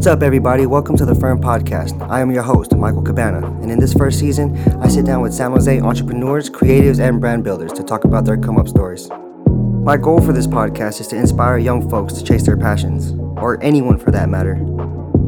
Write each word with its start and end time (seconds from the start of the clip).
What's 0.00 0.06
up, 0.06 0.22
everybody? 0.22 0.64
Welcome 0.64 0.96
to 0.96 1.04
the 1.04 1.14
Firm 1.14 1.42
Podcast. 1.42 2.00
I 2.08 2.22
am 2.22 2.30
your 2.30 2.42
host, 2.42 2.74
Michael 2.74 3.02
Cabana, 3.02 3.46
and 3.60 3.70
in 3.70 3.78
this 3.78 3.92
first 3.92 4.18
season, 4.18 4.56
I 4.80 4.88
sit 4.88 5.04
down 5.04 5.20
with 5.20 5.34
San 5.34 5.50
Jose 5.50 5.78
entrepreneurs, 5.78 6.48
creatives, 6.48 7.06
and 7.06 7.20
brand 7.20 7.44
builders 7.44 7.70
to 7.74 7.82
talk 7.82 8.04
about 8.04 8.24
their 8.24 8.38
come 8.38 8.56
up 8.56 8.66
stories. 8.66 9.10
My 9.46 9.98
goal 9.98 10.22
for 10.22 10.32
this 10.32 10.46
podcast 10.46 11.02
is 11.02 11.08
to 11.08 11.16
inspire 11.16 11.58
young 11.58 11.90
folks 11.90 12.14
to 12.14 12.24
chase 12.24 12.46
their 12.46 12.56
passions, 12.56 13.12
or 13.36 13.62
anyone 13.62 13.98
for 13.98 14.10
that 14.10 14.30
matter. 14.30 14.54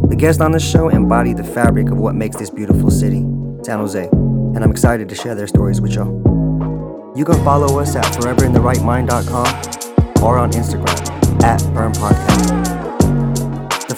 The 0.08 0.16
guests 0.16 0.40
on 0.40 0.52
this 0.52 0.66
show 0.66 0.88
embody 0.88 1.34
the 1.34 1.44
fabric 1.44 1.90
of 1.90 1.98
what 1.98 2.14
makes 2.14 2.36
this 2.36 2.48
beautiful 2.48 2.90
city, 2.90 3.26
San 3.62 3.78
Jose, 3.78 4.08
and 4.08 4.64
I'm 4.64 4.70
excited 4.70 5.06
to 5.10 5.14
share 5.14 5.34
their 5.34 5.48
stories 5.48 5.82
with 5.82 5.92
y'all. 5.92 7.12
You 7.14 7.26
can 7.26 7.44
follow 7.44 7.78
us 7.78 7.94
at 7.94 8.04
foreverintheright.mind.com 8.04 10.24
or 10.24 10.38
on 10.38 10.50
Instagram 10.52 11.42
at 11.42 11.60
Firm 11.60 11.92
Podcast. 11.92 12.71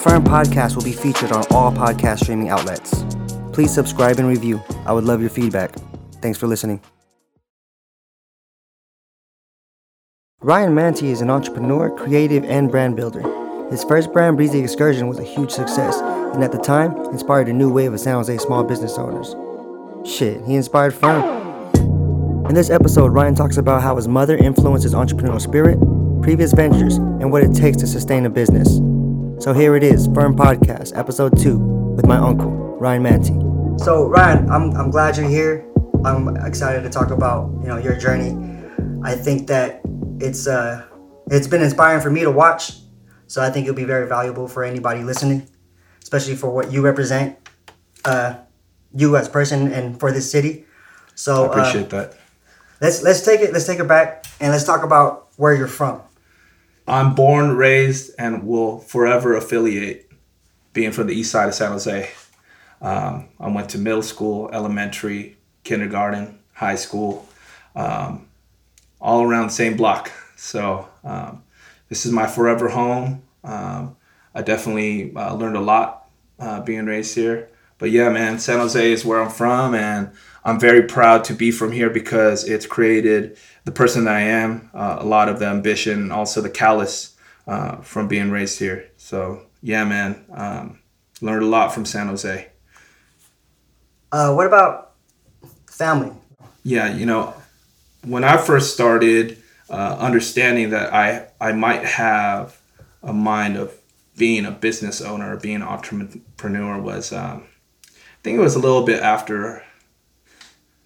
Firm 0.04 0.22
Podcast 0.22 0.76
will 0.76 0.84
be 0.84 0.92
featured 0.92 1.32
on 1.32 1.46
all 1.50 1.72
podcast 1.72 2.24
streaming 2.24 2.50
outlets. 2.50 3.06
Please 3.54 3.72
subscribe 3.72 4.18
and 4.18 4.28
review. 4.28 4.62
I 4.84 4.92
would 4.92 5.04
love 5.04 5.22
your 5.22 5.30
feedback. 5.30 5.74
Thanks 6.20 6.36
for 6.36 6.46
listening. 6.46 6.82
Ryan 10.42 10.74
Mante 10.74 11.04
is 11.04 11.22
an 11.22 11.30
entrepreneur, 11.30 11.88
creative, 11.88 12.44
and 12.44 12.70
brand 12.70 12.96
builder. 12.96 13.22
His 13.70 13.82
first 13.82 14.12
brand, 14.12 14.36
Breezy 14.36 14.58
Excursion, 14.58 15.08
was 15.08 15.18
a 15.18 15.24
huge 15.24 15.50
success, 15.50 15.96
and 16.34 16.44
at 16.44 16.52
the 16.52 16.58
time, 16.58 16.94
inspired 17.06 17.48
a 17.48 17.55
new 17.55 17.72
wave 17.72 17.94
of 17.94 17.98
San 17.98 18.16
Jose 18.16 18.36
small 18.36 18.62
business 18.62 18.98
owners. 18.98 19.34
Shit, 20.06 20.44
he 20.44 20.55
inspired 20.55 20.92
Firm. 20.92 21.24
In 22.46 22.55
this 22.55 22.68
episode, 22.68 23.14
Ryan 23.14 23.34
talks 23.34 23.56
about 23.56 23.80
how 23.80 23.96
his 23.96 24.06
mother 24.06 24.36
influenced 24.36 24.83
his 24.83 24.92
entrepreneurial 24.92 25.41
spirit, 25.41 25.78
previous 26.22 26.52
ventures, 26.52 26.98
and 26.98 27.33
what 27.33 27.42
it 27.42 27.55
takes 27.55 27.78
to 27.78 27.86
sustain 27.86 28.27
a 28.27 28.30
business. 28.30 28.80
So 29.40 29.52
here 29.52 29.74
it 29.77 29.82
is, 29.82 30.06
Firm 30.14 30.36
Podcast, 30.36 30.96
episode 30.96 31.36
two, 31.38 31.58
with 31.58 32.06
my 32.06 32.16
uncle, 32.16 32.50
Ryan 32.78 33.02
Mante. 33.02 33.80
So 33.80 34.08
Ryan, 34.08 34.48
I'm, 34.48 34.70
I'm 34.77 34.90
glad 34.90 35.16
you're 35.16 35.28
here. 35.28 35.66
I'm 36.04 36.36
excited 36.46 36.82
to 36.84 36.88
talk 36.88 37.10
about 37.10 37.50
you 37.60 37.68
know 37.68 37.77
your 37.77 37.96
journey. 37.96 38.30
I 39.02 39.14
think 39.14 39.48
that 39.48 39.80
it's 40.20 40.46
uh 40.46 40.86
it's 41.30 41.46
been 41.46 41.62
inspiring 41.62 42.00
for 42.00 42.10
me 42.10 42.20
to 42.20 42.30
watch. 42.30 42.74
So 43.27 43.42
I 43.42 43.50
think 43.50 43.66
it'll 43.66 43.77
be 43.77 43.84
very 43.84 44.06
valuable 44.06 44.46
for 44.46 44.64
anybody 44.64 45.02
listening, 45.02 45.48
especially 46.02 46.36
for 46.36 46.50
what 46.50 46.70
you 46.70 46.82
represent, 46.82 47.36
uh, 48.05 48.36
you 48.94 49.16
as 49.16 49.28
person 49.28 49.72
and 49.72 49.98
for 49.98 50.12
this 50.12 50.30
city. 50.30 50.64
So 51.14 51.44
I 51.44 51.46
appreciate 51.48 51.92
uh, 51.92 52.02
that. 52.02 52.18
Let's 52.80 53.02
let's 53.02 53.22
take 53.22 53.40
it 53.40 53.52
let's 53.52 53.66
take 53.66 53.80
it 53.80 53.88
back 53.88 54.27
and 54.40 54.52
let's 54.52 54.64
talk 54.64 54.84
about 54.84 55.28
where 55.36 55.55
you're 55.55 55.66
from. 55.66 56.02
I'm 56.86 57.14
born, 57.14 57.56
raised, 57.56 58.12
and 58.18 58.46
will 58.46 58.78
forever 58.78 59.36
affiliate 59.36 60.10
being 60.72 60.92
from 60.92 61.06
the 61.06 61.14
east 61.14 61.30
side 61.30 61.48
of 61.48 61.54
San 61.54 61.72
Jose. 61.72 62.10
Um, 62.82 63.28
I 63.40 63.48
went 63.48 63.70
to 63.70 63.78
middle 63.78 64.02
school, 64.02 64.50
elementary, 64.52 65.36
kindergarten, 65.62 66.38
high 66.52 66.74
school, 66.74 67.27
um, 67.74 68.28
all 69.00 69.22
around 69.22 69.46
the 69.46 69.52
same 69.52 69.77
block. 69.77 70.12
So 70.36 70.88
um, 71.02 71.42
this 71.88 72.05
is 72.05 72.12
my 72.12 72.27
forever 72.27 72.68
home. 72.68 73.22
Um, 73.42 73.96
I 74.34 74.42
definitely 74.42 75.14
uh, 75.14 75.34
learned 75.34 75.56
a 75.56 75.60
lot 75.60 76.08
uh, 76.38 76.60
being 76.60 76.84
raised 76.84 77.14
here. 77.14 77.48
But 77.78 77.90
yeah, 77.90 78.10
man, 78.10 78.38
San 78.38 78.58
Jose 78.58 78.92
is 78.92 79.05
where 79.05 79.20
I'm 79.20 79.30
from, 79.30 79.74
and 79.74 80.10
I'm 80.45 80.61
very 80.61 80.83
proud 80.83 81.25
to 81.25 81.33
be 81.34 81.50
from 81.50 81.73
here 81.73 81.89
because 81.89 82.45
it's 82.45 82.67
created 82.67 83.39
the 83.64 83.73
person 83.73 84.05
that 84.05 84.14
I 84.14 84.20
am, 84.20 84.70
uh, 84.75 84.98
a 85.01 85.05
lot 85.05 85.28
of 85.28 85.39
the 85.39 85.47
ambition, 85.47 86.12
also 86.12 86.42
the 86.42 86.51
callous 86.51 87.17
uh, 87.46 87.77
from 87.77 88.08
being 88.08 88.30
raised 88.30 88.58
here. 88.58 88.91
So 88.98 89.46
yeah, 89.63 89.85
man, 89.85 90.24
um, 90.33 90.80
learned 91.20 91.45
a 91.45 91.46
lot 91.46 91.73
from 91.73 91.86
San 91.86 92.08
Jose. 92.08 92.48
Uh, 94.13 94.35
what 94.35 94.46
about 94.46 94.92
family? 95.67 96.13
Yeah, 96.63 96.95
you 96.95 97.07
know, 97.07 97.35
when 98.07 98.23
I 98.23 98.36
first 98.36 98.74
started 98.74 99.42
uh, 99.70 99.97
understanding 99.98 100.70
that 100.70 100.92
I 100.92 101.29
I 101.41 101.52
might 101.52 101.85
have 101.85 102.61
a 103.02 103.13
mind 103.13 103.57
of 103.57 103.74
being 104.17 104.47
a 104.47 104.51
business 104.51 105.01
owner, 105.01 105.36
being 105.36 105.57
an 105.57 105.63
entrepreneur 105.63 106.80
was, 106.80 107.13
um, 107.13 107.45
I 107.86 108.23
think 108.23 108.39
it 108.39 108.42
was 108.42 108.55
a 108.55 108.61
little 108.61 108.85
bit 108.85 109.02
after 109.02 109.64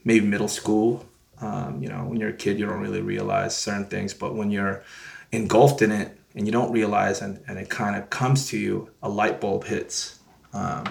maybe 0.09 0.27
middle 0.27 0.49
school. 0.49 1.05
Um, 1.43 1.83
you 1.83 1.89
know, 1.91 2.03
when 2.09 2.19
you're 2.19 2.31
a 2.31 2.41
kid, 2.45 2.59
you 2.59 2.65
don't 2.65 2.81
really 2.81 3.03
realize 3.03 3.55
certain 3.55 3.85
things, 3.85 4.15
but 4.15 4.35
when 4.35 4.51
you're 4.51 4.83
engulfed 5.33 5.83
in 5.83 5.93
it 5.93 6.19
and 6.35 6.47
you 6.47 6.53
don't 6.53 6.73
realize 6.73 7.21
and, 7.21 7.39
and 7.47 7.59
it 7.59 7.69
kind 7.69 7.95
of 7.95 8.09
comes 8.09 8.49
to 8.49 8.59
you, 8.59 8.91
a 9.03 9.09
light 9.09 9.39
bulb 9.39 9.65
hits. 9.65 10.21
Um, 10.55 10.85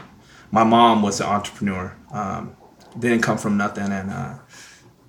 my 0.51 0.63
mom 0.63 1.01
was 1.01 1.19
an 1.19 1.25
entrepreneur, 1.25 1.97
um, 2.11 2.55
didn't 3.00 3.23
come 3.23 3.39
from 3.39 3.57
nothing. 3.57 3.91
And 3.91 4.11
uh, 4.11 4.35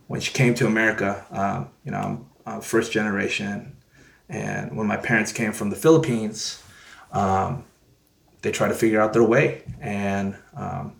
when 0.06 0.20
she 0.20 0.32
came 0.32 0.54
to 0.54 0.66
America, 0.66 1.26
um, 1.30 1.68
you 1.84 1.92
know, 1.92 2.26
I'm 2.46 2.60
first 2.62 2.90
generation. 2.90 3.76
And 4.30 4.74
when 4.74 4.86
my 4.86 4.96
parents 4.96 5.32
came 5.32 5.52
from 5.52 5.68
the 5.68 5.76
Philippines, 5.76 6.62
um, 7.12 7.64
they 8.40 8.52
tried 8.52 8.68
to 8.68 8.74
figure 8.74 9.02
out 9.02 9.12
their 9.12 9.22
way. 9.22 9.64
And 9.80 10.34
um, 10.56 10.96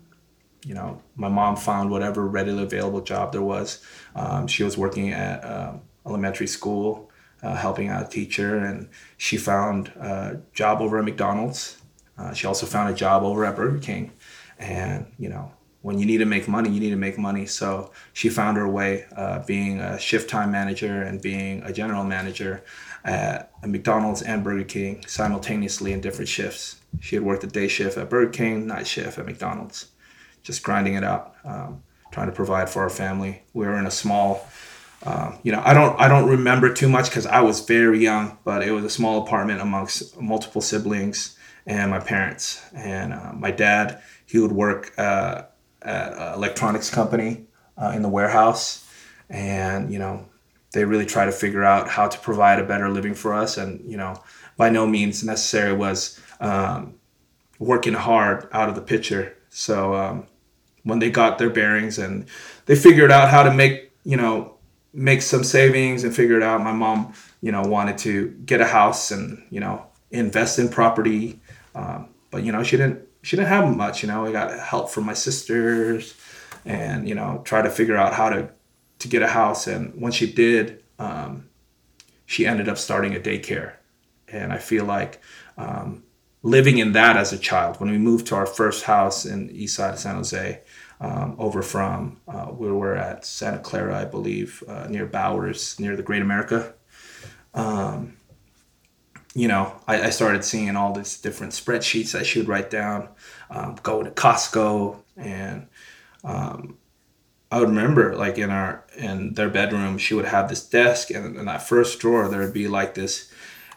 you 0.65 0.73
know, 0.73 1.01
my 1.15 1.29
mom 1.29 1.55
found 1.55 1.89
whatever 1.89 2.27
readily 2.27 2.63
available 2.63 3.01
job 3.01 3.31
there 3.31 3.41
was. 3.41 3.83
Um, 4.15 4.47
she 4.47 4.63
was 4.63 4.77
working 4.77 5.11
at 5.11 5.43
uh, 5.43 5.73
elementary 6.05 6.47
school, 6.47 7.09
uh, 7.41 7.55
helping 7.55 7.87
out 7.87 8.05
a 8.05 8.09
teacher, 8.09 8.57
and 8.57 8.89
she 9.17 9.37
found 9.37 9.89
a 9.89 10.41
job 10.53 10.81
over 10.81 10.99
at 10.99 11.05
McDonald's. 11.05 11.77
Uh, 12.17 12.33
she 12.33 12.47
also 12.47 12.65
found 12.65 12.89
a 12.89 12.93
job 12.93 13.23
over 13.23 13.45
at 13.45 13.55
Burger 13.55 13.79
King, 13.79 14.11
and 14.57 15.05
you 15.17 15.29
know, 15.29 15.51
when 15.81 15.97
you 15.97 16.05
need 16.05 16.17
to 16.17 16.25
make 16.25 16.49
money, 16.49 16.69
you 16.69 16.81
need 16.81 16.89
to 16.89 16.97
make 16.97 17.17
money. 17.17 17.45
So 17.45 17.91
she 18.11 18.27
found 18.27 18.57
her 18.57 18.67
way, 18.67 19.05
uh, 19.15 19.45
being 19.45 19.79
a 19.79 19.97
shift 19.97 20.29
time 20.29 20.51
manager 20.51 21.03
and 21.03 21.21
being 21.21 21.63
a 21.63 21.71
general 21.71 22.03
manager 22.03 22.65
at 23.05 23.49
McDonald's 23.65 24.21
and 24.21 24.43
Burger 24.43 24.65
King 24.65 25.05
simultaneously 25.07 25.93
in 25.93 26.01
different 26.01 26.27
shifts. 26.27 26.75
She 26.99 27.15
had 27.15 27.23
worked 27.23 27.45
a 27.45 27.47
day 27.47 27.69
shift 27.69 27.97
at 27.97 28.09
Burger 28.09 28.31
King, 28.31 28.67
night 28.67 28.87
shift 28.87 29.17
at 29.17 29.25
McDonald's 29.25 29.87
just 30.49 30.63
grinding 30.63 30.95
it 30.95 31.03
out, 31.03 31.35
um, 31.45 31.83
trying 32.11 32.25
to 32.25 32.33
provide 32.33 32.67
for 32.71 32.81
our 32.81 32.89
family. 32.89 33.43
We 33.53 33.67
were 33.67 33.77
in 33.77 33.85
a 33.85 33.91
small, 33.91 34.47
um, 35.03 35.37
you 35.43 35.51
know, 35.51 35.61
I 35.63 35.75
don't 35.75 35.99
I 35.99 36.07
don't 36.07 36.27
remember 36.27 36.73
too 36.73 36.89
much 36.89 37.05
because 37.09 37.27
I 37.27 37.41
was 37.41 37.59
very 37.59 37.99
young, 37.99 38.39
but 38.43 38.63
it 38.63 38.71
was 38.71 38.83
a 38.83 38.89
small 38.89 39.21
apartment 39.23 39.61
amongst 39.61 40.19
multiple 40.19 40.61
siblings 40.61 41.37
and 41.67 41.91
my 41.91 41.99
parents. 41.99 42.65
And 42.73 43.13
uh, 43.13 43.33
my 43.33 43.51
dad, 43.51 44.01
he 44.25 44.39
would 44.39 44.51
work 44.51 44.91
uh, 44.97 45.43
at 45.83 46.13
an 46.13 46.33
electronics 46.33 46.89
company 46.89 47.45
uh, 47.77 47.91
in 47.95 48.01
the 48.01 48.09
warehouse, 48.09 48.89
and 49.29 49.93
you 49.93 49.99
know, 49.99 50.25
they 50.71 50.83
really 50.83 51.05
try 51.05 51.25
to 51.25 51.31
figure 51.31 51.63
out 51.63 51.87
how 51.87 52.07
to 52.07 52.17
provide 52.17 52.57
a 52.57 52.63
better 52.63 52.89
living 52.89 53.13
for 53.13 53.35
us. 53.35 53.55
And 53.55 53.85
you 53.85 53.97
know, 53.97 54.15
by 54.57 54.71
no 54.71 54.87
means 54.87 55.23
necessary 55.23 55.73
was 55.73 56.19
um, 56.39 56.95
working 57.59 57.93
hard 57.93 58.49
out 58.51 58.67
of 58.67 58.73
the 58.73 58.81
picture 58.81 59.35
so 59.49 59.95
um, 59.95 60.27
when 60.89 60.99
they 60.99 61.09
got 61.09 61.37
their 61.37 61.49
bearings 61.49 61.97
and 61.97 62.25
they 62.65 62.75
figured 62.75 63.11
out 63.11 63.29
how 63.29 63.43
to 63.43 63.53
make 63.53 63.91
you 64.03 64.17
know 64.17 64.55
make 64.93 65.21
some 65.21 65.43
savings 65.43 66.03
and 66.03 66.15
figured 66.15 66.43
out 66.43 66.61
my 66.61 66.71
mom 66.73 67.13
you 67.41 67.51
know 67.51 67.61
wanted 67.61 67.97
to 67.97 68.29
get 68.45 68.61
a 68.61 68.65
house 68.65 69.11
and 69.11 69.45
you 69.49 69.59
know 69.59 69.85
invest 70.11 70.57
in 70.57 70.67
property, 70.67 71.39
um, 71.75 72.09
but 72.31 72.43
you 72.43 72.51
know 72.51 72.63
she 72.63 72.77
didn't 72.77 73.07
she 73.21 73.35
didn't 73.35 73.49
have 73.49 73.75
much. 73.75 74.01
You 74.03 74.07
know 74.07 74.25
I 74.25 74.31
got 74.31 74.57
help 74.59 74.89
from 74.89 75.05
my 75.05 75.13
sisters 75.13 76.15
and 76.65 77.07
you 77.07 77.15
know 77.15 77.41
try 77.45 77.61
to 77.61 77.69
figure 77.69 77.95
out 77.95 78.13
how 78.13 78.29
to 78.29 78.49
to 78.99 79.07
get 79.07 79.21
a 79.21 79.27
house 79.27 79.65
and 79.67 79.93
when 80.01 80.11
she 80.11 80.31
did 80.31 80.83
um, 80.97 81.47
she 82.25 82.45
ended 82.45 82.67
up 82.67 82.77
starting 82.77 83.15
a 83.15 83.19
daycare 83.19 83.75
and 84.27 84.51
i 84.51 84.57
feel 84.57 84.83
like 84.83 85.21
um, 85.57 86.03
living 86.43 86.77
in 86.77 86.93
that 86.93 87.17
as 87.17 87.33
a 87.33 87.37
child. 87.37 87.79
When 87.79 87.91
we 87.91 87.97
moved 87.97 88.27
to 88.27 88.35
our 88.35 88.45
first 88.45 88.83
house 88.83 89.25
in 89.25 89.49
east 89.51 89.75
side 89.75 89.93
of 89.93 89.99
San 89.99 90.15
Jose, 90.15 90.61
um, 90.99 91.35
over 91.37 91.61
from 91.61 92.17
uh, 92.27 92.47
we're 92.51 92.95
at 92.95 93.25
Santa 93.25 93.59
Clara, 93.59 93.97
I 93.97 94.05
believe, 94.05 94.63
uh, 94.67 94.87
near 94.89 95.05
Bowers, 95.05 95.79
near 95.79 95.95
the 95.95 96.03
Great 96.03 96.21
America. 96.21 96.73
Um, 97.53 98.17
you 99.33 99.47
know, 99.47 99.73
I, 99.87 100.03
I, 100.03 100.09
started 100.09 100.43
seeing 100.43 100.75
all 100.75 100.93
these 100.93 101.19
different 101.19 101.53
spreadsheets 101.53 102.11
that 102.11 102.25
she 102.25 102.39
would 102.39 102.47
write 102.47 102.69
down, 102.69 103.09
um, 103.49 103.77
go 103.81 104.03
to 104.03 104.11
Costco, 104.11 104.97
and 105.17 105.67
um, 106.23 106.77
I 107.51 107.59
would 107.59 107.69
remember 107.69 108.15
like 108.15 108.37
in 108.37 108.49
our 108.49 108.85
in 108.97 109.33
their 109.33 109.49
bedroom, 109.49 109.97
she 109.97 110.13
would 110.13 110.25
have 110.25 110.49
this 110.49 110.67
desk, 110.67 111.09
and 111.11 111.37
in 111.37 111.45
that 111.45 111.63
first 111.63 111.99
drawer 111.99 112.27
there 112.27 112.41
would 112.41 112.53
be 112.53 112.67
like 112.67 112.93
this 112.93 113.31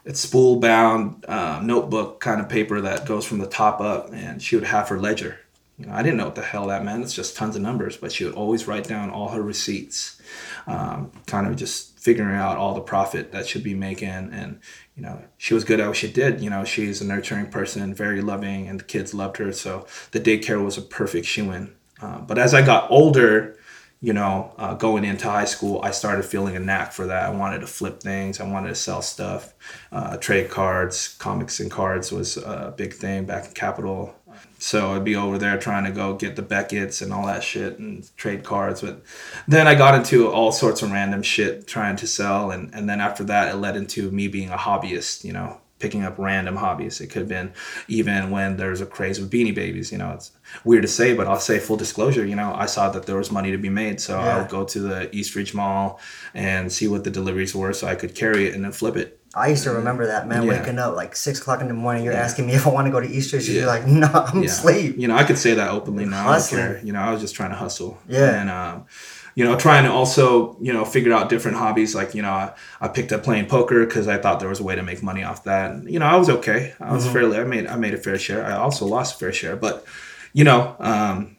it's 0.04 0.20
spool 0.20 0.56
bound 0.56 1.24
uh, 1.28 1.60
notebook 1.62 2.20
kind 2.20 2.40
of 2.40 2.48
paper 2.48 2.80
that 2.80 3.06
goes 3.06 3.24
from 3.24 3.38
the 3.38 3.46
top 3.46 3.80
up 3.80 4.12
and 4.12 4.42
she 4.42 4.56
would 4.56 4.64
have 4.64 4.88
her 4.88 4.98
ledger 4.98 5.38
you 5.78 5.86
know 5.86 5.92
i 5.92 6.02
didn't 6.02 6.18
know 6.18 6.26
what 6.26 6.34
the 6.34 6.42
hell 6.42 6.66
that 6.66 6.84
meant. 6.84 7.02
It's 7.02 7.14
just 7.14 7.36
tons 7.36 7.56
of 7.56 7.62
numbers 7.62 7.96
but 7.96 8.12
she 8.12 8.24
would 8.24 8.34
always 8.34 8.66
write 8.66 8.84
down 8.84 9.10
all 9.10 9.30
her 9.30 9.42
receipts 9.42 10.20
um, 10.66 11.10
kind 11.26 11.46
of 11.46 11.56
just 11.56 11.98
figuring 11.98 12.34
out 12.34 12.56
all 12.56 12.74
the 12.74 12.80
profit 12.80 13.30
that 13.32 13.46
she'd 13.46 13.62
be 13.62 13.74
making. 13.74 14.08
And 14.08 14.60
you 14.96 15.02
know 15.02 15.22
she 15.38 15.54
was 15.54 15.64
good 15.64 15.80
at 15.80 15.86
what 15.86 15.96
she 15.96 16.10
did. 16.10 16.40
You 16.40 16.50
know 16.50 16.64
she's 16.64 17.00
a 17.00 17.06
nurturing 17.06 17.46
person 17.46 17.94
very 17.94 18.20
loving 18.20 18.68
and 18.68 18.80
the 18.80 18.84
kids 18.84 19.14
loved 19.14 19.36
her. 19.38 19.52
So 19.52 19.86
the 20.10 20.20
daycare 20.20 20.62
was 20.62 20.76
a 20.76 20.82
perfect 20.82 21.26
shoe-in 21.26 21.74
uh, 22.00 22.18
but 22.20 22.38
as 22.38 22.52
i 22.52 22.60
got 22.62 22.90
older 22.90 23.56
you 24.00 24.12
know 24.12 24.52
uh, 24.58 24.74
going 24.74 25.04
into 25.04 25.30
high 25.30 25.44
school 25.44 25.80
i 25.84 25.90
started 25.90 26.24
feeling 26.24 26.56
a 26.56 26.60
knack 26.60 26.92
for 26.92 27.06
that. 27.06 27.24
I 27.24 27.30
wanted 27.30 27.60
to 27.60 27.66
flip 27.66 28.00
things. 28.00 28.40
I 28.40 28.50
wanted 28.50 28.70
to 28.70 28.74
sell 28.74 29.00
stuff. 29.02 29.54
Uh, 29.92 30.16
trade 30.16 30.50
cards 30.50 31.16
comics 31.18 31.60
and 31.60 31.70
cards 31.70 32.10
was 32.10 32.36
a 32.36 32.74
big 32.76 32.92
thing 32.94 33.24
back 33.24 33.46
in 33.46 33.52
capital 33.52 34.14
so 34.62 34.92
I'd 34.94 35.02
be 35.02 35.16
over 35.16 35.38
there 35.38 35.58
trying 35.58 35.84
to 35.84 35.90
go 35.90 36.14
get 36.14 36.36
the 36.36 36.42
Beckett's 36.42 37.02
and 37.02 37.12
all 37.12 37.26
that 37.26 37.42
shit 37.42 37.80
and 37.80 38.08
trade 38.16 38.44
cards. 38.44 38.80
But 38.80 39.02
then 39.48 39.66
I 39.66 39.74
got 39.74 39.96
into 39.96 40.30
all 40.30 40.52
sorts 40.52 40.82
of 40.82 40.92
random 40.92 41.22
shit 41.22 41.66
trying 41.66 41.96
to 41.96 42.06
sell. 42.06 42.52
And, 42.52 42.72
and 42.72 42.88
then 42.88 43.00
after 43.00 43.24
that, 43.24 43.52
it 43.52 43.56
led 43.56 43.76
into 43.76 44.08
me 44.12 44.28
being 44.28 44.50
a 44.50 44.56
hobbyist, 44.56 45.24
you 45.24 45.32
know, 45.32 45.60
picking 45.80 46.04
up 46.04 46.16
random 46.16 46.54
hobbies. 46.54 47.00
It 47.00 47.08
could 47.08 47.22
have 47.22 47.28
been 47.28 47.52
even 47.88 48.30
when 48.30 48.56
there's 48.56 48.80
a 48.80 48.86
craze 48.86 49.18
with 49.18 49.32
beanie 49.32 49.52
babies, 49.52 49.90
you 49.90 49.98
know, 49.98 50.12
it's 50.12 50.30
weird 50.62 50.82
to 50.82 50.88
say, 50.88 51.12
but 51.12 51.26
I'll 51.26 51.40
say 51.40 51.58
full 51.58 51.76
disclosure, 51.76 52.24
you 52.24 52.36
know, 52.36 52.54
I 52.54 52.66
saw 52.66 52.88
that 52.90 53.06
there 53.06 53.16
was 53.16 53.32
money 53.32 53.50
to 53.50 53.58
be 53.58 53.68
made. 53.68 54.00
So 54.00 54.16
yeah. 54.16 54.36
I 54.36 54.38
would 54.40 54.48
go 54.48 54.64
to 54.64 54.78
the 54.78 55.14
Eastridge 55.14 55.54
Mall 55.54 55.98
and 56.34 56.72
see 56.72 56.86
what 56.86 57.02
the 57.02 57.10
deliveries 57.10 57.52
were 57.52 57.72
so 57.72 57.88
I 57.88 57.96
could 57.96 58.14
carry 58.14 58.46
it 58.46 58.54
and 58.54 58.64
then 58.64 58.70
flip 58.70 58.94
it 58.94 59.21
I 59.34 59.48
used 59.48 59.64
to 59.64 59.70
remember 59.70 60.06
that 60.08 60.28
man 60.28 60.42
yeah. 60.42 60.58
waking 60.58 60.78
up 60.78 60.94
like 60.94 61.16
six 61.16 61.40
o'clock 61.40 61.60
in 61.60 61.68
the 61.68 61.74
morning. 61.74 62.04
You're 62.04 62.12
yeah. 62.12 62.20
asking 62.20 62.46
me 62.46 62.52
if 62.54 62.66
I 62.66 62.70
want 62.70 62.86
to 62.86 62.90
go 62.90 63.00
to 63.00 63.08
Easter. 63.08 63.38
Yeah. 63.38 63.60
You're 63.60 63.66
like, 63.66 63.86
no, 63.86 64.08
I'm 64.08 64.42
asleep. 64.42 64.98
You 64.98 65.08
know, 65.08 65.16
I 65.16 65.24
could 65.24 65.38
say 65.38 65.54
that 65.54 65.70
openly 65.70 66.04
now. 66.04 66.24
Hustling. 66.24 66.60
I 66.60 66.64
don't 66.64 66.74
care. 66.74 66.84
You 66.84 66.92
know, 66.92 67.00
I 67.00 67.12
was 67.12 67.20
just 67.20 67.34
trying 67.34 67.50
to 67.50 67.56
hustle. 67.56 67.98
Yeah. 68.08 68.40
And 68.40 68.50
um, 68.50 68.86
you 69.34 69.44
know, 69.44 69.56
trying 69.56 69.84
to 69.84 69.90
also 69.90 70.58
you 70.60 70.72
know 70.72 70.84
figure 70.84 71.12
out 71.12 71.30
different 71.30 71.56
hobbies. 71.56 71.94
Like 71.94 72.14
you 72.14 72.20
know, 72.20 72.30
I, 72.30 72.52
I 72.80 72.88
picked 72.88 73.12
up 73.12 73.22
playing 73.22 73.46
poker 73.46 73.86
because 73.86 74.06
I 74.06 74.18
thought 74.18 74.40
there 74.40 74.50
was 74.50 74.60
a 74.60 74.64
way 74.64 74.76
to 74.76 74.82
make 74.82 75.02
money 75.02 75.24
off 75.24 75.44
that. 75.44 75.70
And, 75.70 75.90
you 75.90 75.98
know, 75.98 76.06
I 76.06 76.16
was 76.16 76.28
okay. 76.28 76.74
I 76.78 76.92
was 76.92 77.04
mm-hmm. 77.04 77.12
fairly. 77.14 77.38
I 77.38 77.44
made 77.44 77.66
I 77.66 77.76
made 77.76 77.94
a 77.94 77.98
fair 77.98 78.18
share. 78.18 78.44
I 78.44 78.52
also 78.52 78.84
lost 78.84 79.14
a 79.14 79.18
fair 79.18 79.32
share, 79.32 79.56
but 79.56 79.86
you 80.34 80.44
know, 80.44 80.76
um, 80.78 81.36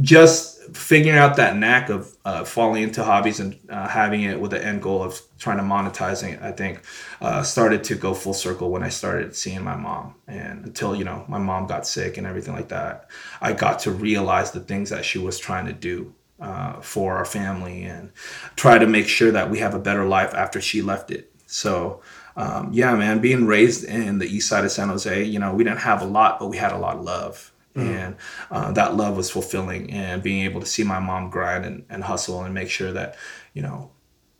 just 0.00 0.53
figuring 0.72 1.18
out 1.18 1.36
that 1.36 1.56
knack 1.56 1.88
of 1.90 2.16
uh, 2.24 2.44
falling 2.44 2.82
into 2.82 3.04
hobbies 3.04 3.40
and 3.40 3.58
uh, 3.68 3.88
having 3.88 4.22
it 4.22 4.40
with 4.40 4.50
the 4.50 4.64
end 4.64 4.82
goal 4.82 5.02
of 5.02 5.20
trying 5.38 5.58
to 5.58 5.62
monetizing 5.62 6.34
it, 6.34 6.42
I 6.42 6.52
think 6.52 6.82
uh, 7.20 7.42
started 7.42 7.84
to 7.84 7.94
go 7.94 8.14
full 8.14 8.34
circle 8.34 8.70
when 8.70 8.82
I 8.82 8.88
started 8.88 9.36
seeing 9.36 9.62
my 9.62 9.76
mom. 9.76 10.14
And 10.26 10.64
until, 10.64 10.94
you 10.94 11.04
know, 11.04 11.24
my 11.28 11.38
mom 11.38 11.66
got 11.66 11.86
sick 11.86 12.16
and 12.16 12.26
everything 12.26 12.54
like 12.54 12.68
that, 12.68 13.10
I 13.40 13.52
got 13.52 13.80
to 13.80 13.90
realize 13.90 14.52
the 14.52 14.60
things 14.60 14.90
that 14.90 15.04
she 15.04 15.18
was 15.18 15.38
trying 15.38 15.66
to 15.66 15.72
do 15.72 16.14
uh, 16.40 16.80
for 16.80 17.16
our 17.16 17.24
family 17.24 17.84
and 17.84 18.12
try 18.56 18.78
to 18.78 18.86
make 18.86 19.08
sure 19.08 19.30
that 19.32 19.50
we 19.50 19.58
have 19.58 19.74
a 19.74 19.78
better 19.78 20.04
life 20.04 20.34
after 20.34 20.60
she 20.60 20.82
left 20.82 21.10
it. 21.10 21.30
So, 21.46 22.00
um, 22.36 22.72
yeah, 22.72 22.94
man, 22.96 23.20
being 23.20 23.46
raised 23.46 23.84
in 23.84 24.18
the 24.18 24.26
east 24.26 24.48
side 24.48 24.64
of 24.64 24.72
San 24.72 24.88
Jose, 24.88 25.24
you 25.24 25.38
know, 25.38 25.54
we 25.54 25.62
didn't 25.62 25.80
have 25.80 26.02
a 26.02 26.06
lot, 26.06 26.40
but 26.40 26.48
we 26.48 26.56
had 26.56 26.72
a 26.72 26.78
lot 26.78 26.96
of 26.96 27.04
love 27.04 27.52
Mm-hmm. 27.74 27.88
And 27.88 28.16
uh, 28.50 28.72
that 28.72 28.94
love 28.94 29.16
was 29.16 29.30
fulfilling, 29.30 29.90
and 29.90 30.22
being 30.22 30.44
able 30.44 30.60
to 30.60 30.66
see 30.66 30.84
my 30.84 31.00
mom 31.00 31.30
grind 31.30 31.64
and, 31.64 31.84
and 31.90 32.04
hustle 32.04 32.42
and 32.42 32.54
make 32.54 32.70
sure 32.70 32.92
that, 32.92 33.16
you 33.52 33.62
know, 33.62 33.90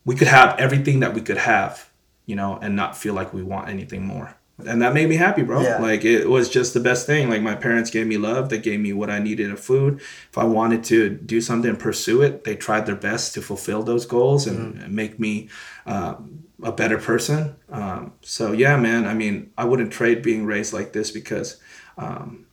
we 0.04 0.14
could 0.14 0.28
have 0.28 0.58
everything 0.58 1.00
that 1.00 1.14
we 1.14 1.20
could 1.20 1.38
have, 1.38 1.90
you 2.26 2.36
know, 2.36 2.58
and 2.62 2.76
not 2.76 2.96
feel 2.96 3.14
like 3.14 3.34
we 3.34 3.42
want 3.42 3.68
anything 3.68 4.06
more. 4.06 4.36
And 4.64 4.80
that 4.82 4.94
made 4.94 5.08
me 5.08 5.16
happy, 5.16 5.42
bro. 5.42 5.62
Yeah. 5.62 5.78
Like 5.78 6.04
it 6.04 6.30
was 6.30 6.48
just 6.48 6.74
the 6.74 6.80
best 6.80 7.06
thing. 7.06 7.28
Like 7.28 7.42
my 7.42 7.56
parents 7.56 7.90
gave 7.90 8.06
me 8.06 8.18
love. 8.18 8.50
They 8.50 8.58
gave 8.58 8.78
me 8.78 8.92
what 8.92 9.10
I 9.10 9.18
needed 9.18 9.50
of 9.50 9.58
food. 9.58 10.00
If 10.30 10.38
I 10.38 10.44
wanted 10.44 10.84
to 10.84 11.10
do 11.10 11.40
something 11.40 11.70
and 11.70 11.78
pursue 11.78 12.22
it, 12.22 12.44
they 12.44 12.54
tried 12.54 12.86
their 12.86 12.94
best 12.94 13.34
to 13.34 13.42
fulfill 13.42 13.82
those 13.82 14.06
goals 14.06 14.46
and, 14.46 14.76
mm-hmm. 14.76 14.94
make 14.94 15.18
me 15.18 15.48
um, 15.86 16.44
a 16.62 16.70
better 16.70 16.98
person. 16.98 17.56
Um, 17.68 18.12
so 18.20 18.52
yeah, 18.52 18.76
man. 18.76 19.08
I 19.08 19.14
mean, 19.14 19.50
I 19.58 19.64
wouldn't 19.64 19.92
trade 19.92 20.22
being 20.22 20.46
raised 20.46 20.72
like 20.72 20.92
this 20.92 21.10
because 21.10 21.56
um, 21.98 22.46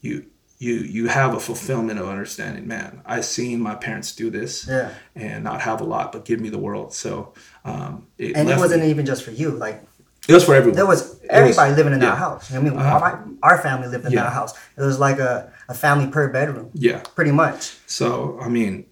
you 0.00 0.26
you 0.58 0.74
you 0.74 1.06
have 1.06 1.34
a 1.34 1.40
fulfillment 1.40 1.98
of 1.98 2.08
understanding 2.08 2.66
man 2.66 3.02
i 3.04 3.20
seen 3.20 3.60
my 3.60 3.74
parents 3.74 4.14
do 4.14 4.30
this 4.30 4.66
yeah. 4.66 4.92
and 5.14 5.44
not 5.44 5.60
have 5.60 5.80
a 5.80 5.84
lot 5.84 6.12
but 6.12 6.24
give 6.24 6.40
me 6.40 6.48
the 6.48 6.58
world 6.58 6.92
so 6.92 7.32
um 7.64 8.06
it 8.18 8.36
and 8.36 8.48
it 8.48 8.56
wasn't 8.56 8.82
me. 8.82 8.90
even 8.90 9.04
just 9.04 9.22
for 9.22 9.32
you 9.32 9.50
like 9.50 9.82
it 10.28 10.32
was 10.32 10.44
for 10.44 10.54
everyone 10.54 10.76
there 10.76 10.86
was 10.86 11.20
everybody 11.28 11.70
was, 11.70 11.76
living 11.76 11.92
in 11.92 12.00
yeah. 12.00 12.10
that 12.10 12.18
house 12.18 12.52
i 12.54 12.58
mean 12.58 12.72
uh-huh. 12.72 13.04
our, 13.04 13.28
our, 13.42 13.58
family 13.62 13.88
lived 13.88 14.06
in 14.06 14.12
yeah. 14.12 14.24
that 14.24 14.32
house 14.32 14.54
it 14.76 14.82
was 14.82 14.98
like 14.98 15.18
a, 15.18 15.52
a 15.68 15.74
family 15.74 16.06
per 16.06 16.28
bedroom 16.28 16.70
yeah 16.74 17.00
pretty 17.14 17.32
much 17.32 17.76
so 17.86 18.38
i 18.40 18.48
mean 18.48 18.86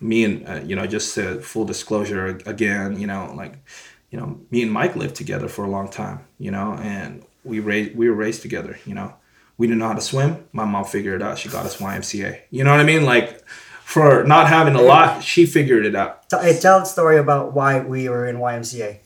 me 0.00 0.24
and 0.24 0.46
uh, 0.46 0.60
you 0.64 0.76
know 0.76 0.86
just 0.86 1.18
full 1.42 1.64
disclosure 1.64 2.26
again 2.46 3.00
you 3.00 3.06
know 3.06 3.32
like 3.34 3.58
you 4.10 4.18
know 4.18 4.38
me 4.50 4.62
and 4.62 4.70
mike 4.70 4.94
lived 4.96 5.16
together 5.16 5.48
for 5.48 5.64
a 5.64 5.70
long 5.70 5.88
time 5.88 6.20
you 6.38 6.50
know 6.50 6.74
and 6.74 7.24
we 7.42 7.58
raised 7.58 7.96
we 7.96 8.08
were 8.08 8.14
raised 8.14 8.42
together 8.42 8.78
you 8.84 8.94
know 8.94 9.14
we 9.56 9.66
didn't 9.66 9.78
know 9.78 9.88
how 9.88 9.94
to 9.94 10.00
swim. 10.00 10.46
My 10.52 10.64
mom 10.64 10.84
figured 10.84 11.20
it 11.20 11.24
out. 11.24 11.38
She 11.38 11.48
got 11.48 11.66
us 11.66 11.76
YMCA. 11.76 12.40
You 12.50 12.64
know 12.64 12.70
what 12.70 12.80
I 12.80 12.84
mean? 12.84 13.04
Like 13.04 13.46
for 13.84 14.24
not 14.24 14.48
having 14.48 14.74
a 14.74 14.82
lot, 14.82 15.22
she 15.22 15.46
figured 15.46 15.86
it 15.86 15.94
out. 15.94 16.24
Hey, 16.30 16.58
tell 16.58 16.80
the 16.80 16.84
story 16.84 17.18
about 17.18 17.52
why 17.52 17.80
we 17.80 18.08
were 18.08 18.26
in 18.26 18.36
YMCA. 18.36 18.98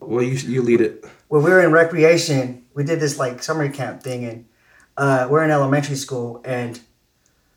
Well, 0.00 0.22
you 0.22 0.32
you 0.34 0.62
lead 0.62 0.80
it. 0.80 1.04
When 1.28 1.42
we 1.42 1.50
were 1.50 1.62
in 1.62 1.72
recreation, 1.72 2.64
we 2.74 2.84
did 2.84 3.00
this 3.00 3.18
like 3.18 3.42
summer 3.42 3.68
camp 3.70 4.02
thing, 4.02 4.24
and 4.24 4.46
uh, 4.96 5.28
we're 5.30 5.44
in 5.44 5.50
elementary 5.50 5.96
school, 5.96 6.40
and 6.44 6.80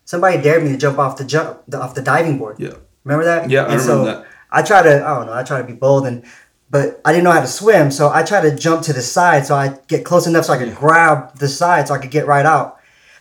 somebody 0.03 0.41
dared 0.41 0.63
me 0.63 0.71
to 0.71 0.77
jump 0.77 0.99
off 0.99 1.17
the 1.17 1.25
jump 1.25 1.63
the, 1.67 1.81
off 1.81 1.95
the 1.95 2.01
diving 2.01 2.37
board. 2.37 2.59
Yeah. 2.59 2.75
Remember 3.03 3.25
that? 3.25 3.49
Yeah, 3.49 3.63
and 3.63 3.73
I 3.73 3.75
remember 3.75 3.83
so 3.83 4.05
that. 4.05 4.27
I 4.51 4.61
try 4.61 4.81
to 4.81 5.05
I 5.05 5.15
don't 5.15 5.27
know 5.27 5.33
I 5.33 5.43
try 5.43 5.61
to 5.61 5.67
be 5.67 5.73
bold 5.73 6.07
and 6.07 6.25
but 6.69 6.99
I 7.05 7.11
didn't 7.11 7.25
know 7.25 7.31
how 7.31 7.41
to 7.41 7.47
swim, 7.47 7.91
so 7.91 8.09
I 8.11 8.23
tried 8.23 8.49
to 8.49 8.55
jump 8.55 8.83
to 8.83 8.93
the 8.93 9.01
side 9.01 9.45
so 9.45 9.55
I 9.55 9.77
get 9.87 10.03
close 10.03 10.27
enough 10.27 10.45
so 10.45 10.53
I 10.53 10.57
could 10.57 10.69
yeah. 10.69 10.75
grab 10.75 11.37
the 11.37 11.47
side 11.47 11.87
so 11.87 11.93
I 11.93 11.99
could 11.99 12.11
get 12.11 12.25
right 12.25 12.45
out. 12.45 12.79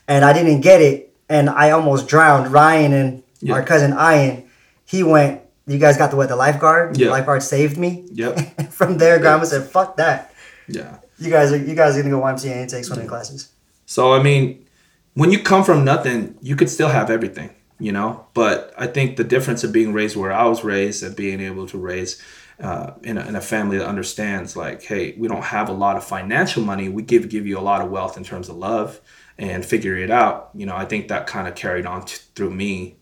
And 0.08 0.24
I 0.24 0.32
didn't 0.32 0.60
get 0.60 0.80
it, 0.80 1.14
and 1.28 1.48
I 1.48 1.70
almost 1.70 2.08
drowned. 2.08 2.52
Ryan 2.52 2.92
and 2.92 3.22
yeah. 3.40 3.54
our 3.54 3.62
cousin 3.62 3.92
Ian, 3.92 4.48
he 4.84 5.02
went. 5.02 5.40
You 5.66 5.78
guys 5.78 5.96
got 5.96 6.10
the 6.10 6.16
what? 6.16 6.28
The 6.28 6.36
lifeguard. 6.36 6.98
Yeah. 6.98 7.06
The 7.06 7.12
lifeguard 7.12 7.42
saved 7.42 7.78
me. 7.78 8.04
Yep. 8.12 8.70
From 8.70 8.98
there, 8.98 9.18
Grandma 9.18 9.44
said, 9.44 9.64
"Fuck 9.66 9.96
that." 9.96 10.34
Yeah. 10.68 10.98
You 11.18 11.30
guys 11.30 11.52
are 11.52 11.56
you 11.56 11.74
guys 11.74 11.96
are 11.96 12.02
gonna 12.02 12.14
go 12.14 12.20
YMCA 12.20 12.52
and 12.52 12.68
take 12.68 12.84
swimming 12.84 13.06
classes. 13.06 13.50
So 13.86 14.12
I 14.12 14.22
mean, 14.22 14.66
when 15.14 15.30
you 15.30 15.42
come 15.42 15.64
from 15.64 15.84
nothing, 15.84 16.36
you 16.42 16.56
could 16.56 16.68
still 16.68 16.88
have 16.88 17.08
everything, 17.08 17.50
you 17.78 17.92
know. 17.92 18.26
But 18.34 18.74
I 18.76 18.86
think 18.86 19.16
the 19.16 19.24
difference 19.24 19.64
of 19.64 19.72
being 19.72 19.92
raised 19.92 20.16
where 20.16 20.32
I 20.32 20.44
was 20.44 20.64
raised 20.64 21.02
and 21.02 21.14
being 21.16 21.40
able 21.40 21.66
to 21.68 21.78
raise 21.78 22.22
uh, 22.60 22.92
in, 23.02 23.18
a, 23.18 23.26
in 23.26 23.36
a 23.36 23.40
family 23.40 23.78
that 23.78 23.86
understands 23.86 24.56
like 24.56 24.82
hey 24.82 25.14
we 25.18 25.28
don't 25.28 25.44
have 25.44 25.68
a 25.68 25.72
lot 25.72 25.96
of 25.96 26.04
financial 26.04 26.62
money 26.62 26.88
we 26.88 27.02
give 27.02 27.28
give 27.28 27.46
you 27.46 27.58
a 27.58 27.60
lot 27.60 27.80
of 27.80 27.90
wealth 27.90 28.16
in 28.16 28.24
terms 28.24 28.48
of 28.48 28.56
love 28.56 29.00
and 29.36 29.64
figure 29.64 29.96
it 29.96 30.10
out. 30.10 30.50
You 30.54 30.66
know 30.66 30.76
i 30.76 30.84
think 30.84 31.08
that 31.08 31.26
kind 31.26 31.48
of 31.48 31.54
carried 31.54 31.86
on 31.86 32.04
t- 32.04 32.18
through 32.34 32.50
me 32.50 32.96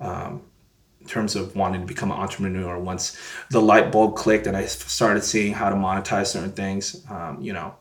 um, 0.00 0.42
in 1.00 1.06
terms 1.06 1.36
of 1.36 1.54
wanting 1.54 1.82
to 1.82 1.86
become 1.86 2.10
an 2.10 2.18
entrepreneur 2.18 2.78
once 2.78 3.16
the 3.50 3.62
light 3.62 3.92
bulb 3.92 4.16
clicked 4.16 4.46
and 4.46 4.56
i 4.56 4.66
started 4.66 5.22
seeing 5.22 5.52
how 5.52 5.70
to 5.70 5.76
monetize 5.76 6.26
certain 6.26 6.52
things 6.52 7.04
um, 7.08 7.40
you 7.40 7.52
know 7.52 7.74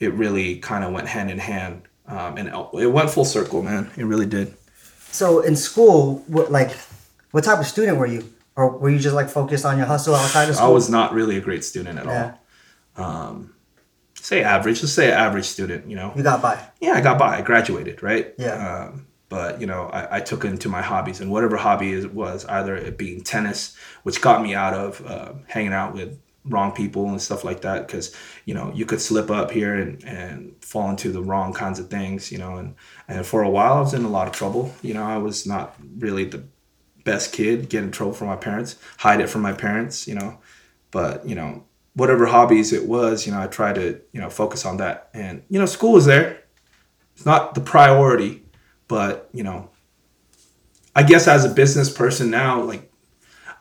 it 0.00 0.12
really 0.14 0.58
kind 0.58 0.84
of 0.84 0.92
went 0.92 1.06
hand 1.06 1.30
in 1.30 1.38
hand 1.38 1.82
um, 2.06 2.36
and 2.36 2.48
it 2.48 2.86
went 2.92 3.10
full 3.10 3.24
circle 3.24 3.62
man. 3.62 3.90
It 3.96 4.04
really 4.04 4.26
did. 4.26 4.54
So 5.10 5.40
in 5.40 5.56
school 5.56 6.24
what 6.26 6.50
like 6.50 6.76
what 7.30 7.44
type 7.44 7.58
of 7.58 7.66
student 7.66 7.98
were 7.98 8.06
you 8.06 8.32
or 8.56 8.78
were 8.78 8.90
you 8.90 8.98
just 8.98 9.14
like 9.14 9.28
focused 9.28 9.64
on 9.64 9.78
your 9.78 9.86
hustle 9.86 10.14
outside 10.14 10.48
of 10.48 10.56
school? 10.56 10.68
I 10.68 10.70
was 10.70 10.88
not 10.88 11.12
really 11.12 11.36
a 11.36 11.40
great 11.40 11.64
student 11.64 11.98
at 11.98 12.06
yeah. 12.06 12.34
all. 12.96 13.04
Um, 13.04 13.54
say 14.14 14.42
average. 14.42 14.82
Let's 14.82 14.92
say 14.92 15.10
average 15.10 15.46
student. 15.46 15.88
You 15.88 15.96
know. 15.96 16.12
You 16.16 16.22
got 16.22 16.40
by. 16.40 16.64
Yeah, 16.80 16.92
I 16.92 17.00
got 17.00 17.18
by. 17.18 17.38
I 17.38 17.42
graduated, 17.42 18.02
right? 18.02 18.34
Yeah. 18.38 18.86
Um, 18.86 19.06
but 19.28 19.60
you 19.60 19.66
know, 19.66 19.88
I, 19.92 20.18
I, 20.18 20.20
took 20.20 20.44
into 20.44 20.68
my 20.68 20.82
hobbies, 20.82 21.20
and 21.20 21.30
whatever 21.30 21.56
hobby 21.56 21.92
it 21.92 22.14
was, 22.14 22.44
either 22.44 22.76
it 22.76 22.96
being 22.96 23.22
tennis, 23.22 23.76
which 24.04 24.20
got 24.20 24.42
me 24.42 24.54
out 24.54 24.74
of 24.74 25.04
uh, 25.04 25.32
hanging 25.48 25.72
out 25.72 25.94
with 25.94 26.20
wrong 26.46 26.72
people 26.72 27.08
and 27.08 27.20
stuff 27.20 27.42
like 27.42 27.62
that 27.62 27.86
because 27.86 28.14
you 28.44 28.52
know 28.52 28.70
you 28.74 28.84
could 28.84 29.00
slip 29.00 29.30
up 29.30 29.50
here 29.50 29.74
and, 29.74 30.04
and 30.04 30.54
fall 30.62 30.90
into 30.90 31.10
the 31.10 31.22
wrong 31.22 31.54
kinds 31.54 31.78
of 31.78 31.88
things 31.88 32.30
you 32.30 32.36
know 32.36 32.56
and 32.56 32.74
and 33.08 33.24
for 33.24 33.42
a 33.42 33.48
while 33.48 33.74
i 33.74 33.80
was 33.80 33.94
in 33.94 34.04
a 34.04 34.08
lot 34.08 34.26
of 34.26 34.34
trouble 34.34 34.70
you 34.82 34.92
know 34.92 35.02
i 35.02 35.16
was 35.16 35.46
not 35.46 35.74
really 35.96 36.24
the 36.24 36.44
best 37.04 37.32
kid, 37.32 37.68
get 37.68 37.84
in 37.84 37.90
trouble 37.90 38.14
from 38.14 38.28
my 38.28 38.36
parents, 38.36 38.76
hide 38.98 39.20
it 39.20 39.28
from 39.28 39.42
my 39.42 39.52
parents, 39.52 40.08
you 40.08 40.14
know. 40.14 40.38
But, 40.90 41.26
you 41.26 41.34
know, 41.34 41.64
whatever 41.94 42.26
hobbies 42.26 42.72
it 42.72 42.86
was, 42.86 43.26
you 43.26 43.32
know, 43.32 43.40
I 43.40 43.46
try 43.46 43.72
to, 43.72 44.00
you 44.12 44.20
know, 44.20 44.30
focus 44.30 44.64
on 44.64 44.78
that. 44.78 45.10
And, 45.14 45.42
you 45.48 45.58
know, 45.58 45.66
school 45.66 45.96
is 45.96 46.06
there. 46.06 46.42
It's 47.14 47.26
not 47.26 47.54
the 47.54 47.60
priority, 47.60 48.42
but, 48.88 49.28
you 49.32 49.44
know, 49.44 49.70
I 50.94 51.02
guess 51.02 51.28
as 51.28 51.44
a 51.44 51.48
business 51.48 51.90
person 51.90 52.30
now, 52.30 52.62
like, 52.62 52.90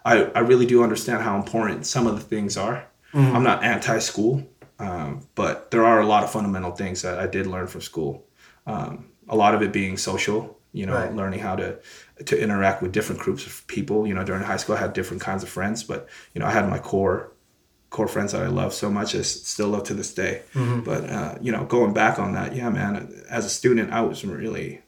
I, 0.05 0.25
I 0.35 0.39
really 0.39 0.65
do 0.65 0.83
understand 0.83 1.23
how 1.23 1.37
important 1.37 1.85
some 1.85 2.07
of 2.07 2.15
the 2.15 2.21
things 2.21 2.57
are. 2.57 2.87
Mm-hmm. 3.13 3.35
I'm 3.35 3.43
not 3.43 3.63
anti 3.63 3.99
school, 3.99 4.47
um, 4.79 5.27
but 5.35 5.71
there 5.71 5.85
are 5.85 6.01
a 6.01 6.05
lot 6.05 6.23
of 6.23 6.31
fundamental 6.31 6.71
things 6.71 7.01
that 7.03 7.19
I 7.19 7.27
did 7.27 7.47
learn 7.47 7.67
from 7.67 7.81
school. 7.81 8.25
Um, 8.65 9.09
a 9.29 9.35
lot 9.35 9.55
of 9.55 9.61
it 9.61 9.71
being 9.71 9.97
social 9.97 10.59
You 10.73 10.85
know, 10.87 10.93
Right. 10.95 11.15
learning 11.15 11.39
how 11.39 11.55
to 11.55 11.77
to 12.25 12.35
interact 12.41 12.81
with 12.81 12.91
different 12.91 13.21
groups 13.21 13.45
of 13.47 13.65
people. 13.67 14.07
You 14.07 14.13
know, 14.15 14.23
during 14.25 14.41
high 14.43 14.57
school, 14.57 14.75
I 14.75 14.79
had 14.79 14.93
different 14.93 15.21
kinds 15.21 15.43
of 15.43 15.49
friends, 15.49 15.83
but 15.83 16.07
you 16.33 16.39
know, 16.39 16.47
I 16.47 16.51
had 16.51 16.67
my 16.69 16.79
core 16.79 17.31
core 17.89 18.07
friends 18.07 18.31
that 18.31 18.41
I 18.41 18.47
love 18.47 18.73
so 18.73 18.89
much. 18.89 19.13
I 19.15 19.21
still 19.21 19.67
love 19.69 19.83
to 19.83 19.93
this 19.93 20.11
day. 20.13 20.41
But 20.83 21.01
uh, 21.09 21.35
you 21.41 21.51
know, 21.51 21.63
going 21.65 21.93
back 21.93 22.17
on 22.19 22.33
that, 22.33 22.55
yeah, 22.55 22.69
man. 22.69 23.23
As 23.29 23.45
a 23.45 23.49
student, 23.49 23.93
I 23.93 24.01
was 24.01 24.25
really 24.25 24.81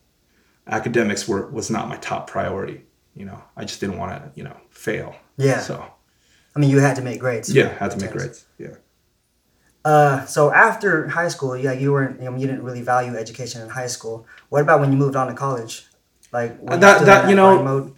academics 0.67 1.27
were 1.27 1.47
was 1.51 1.69
not 1.69 1.87
my 1.87 1.97
top 1.97 2.29
priority. 2.29 2.81
You 3.13 3.25
know, 3.25 3.41
I 3.55 3.63
just 3.65 3.79
didn't 3.79 3.97
want 3.97 4.11
to 4.11 4.31
you 4.35 4.43
know 4.43 4.57
fail. 4.69 5.15
Yeah. 5.37 5.59
So 5.59 5.85
I 6.55 6.59
mean, 6.59 6.69
you 6.69 6.79
had 6.79 6.95
to 6.95 7.01
make 7.01 7.19
grades. 7.19 7.53
yeah, 7.53 7.77
had 7.77 7.91
to 7.91 7.97
make 7.97 8.11
grades. 8.11 8.45
Yeah. 8.57 8.75
Uh, 9.85 10.25
so 10.25 10.51
after 10.51 11.07
high 11.07 11.27
school, 11.27 11.55
yeah, 11.55 11.71
you 11.71 11.91
weren't, 11.93 12.19
you, 12.19 12.25
know, 12.29 12.35
you 12.35 12.47
didn't 12.47 12.63
really 12.63 12.81
value 12.81 13.15
education 13.15 13.61
in 13.61 13.69
high 13.69 13.85
school. 13.85 14.25
What 14.49 14.63
about 14.63 14.79
when 14.79 14.91
you 14.91 14.97
moved 14.97 15.15
on 15.15 15.27
to 15.27 15.33
college? 15.35 15.85
Like 16.33 16.57
you 16.59 16.77
That- 16.77 17.05
that, 17.05 17.29
you 17.29 17.35
know, 17.35 17.61
mode? 17.63 17.93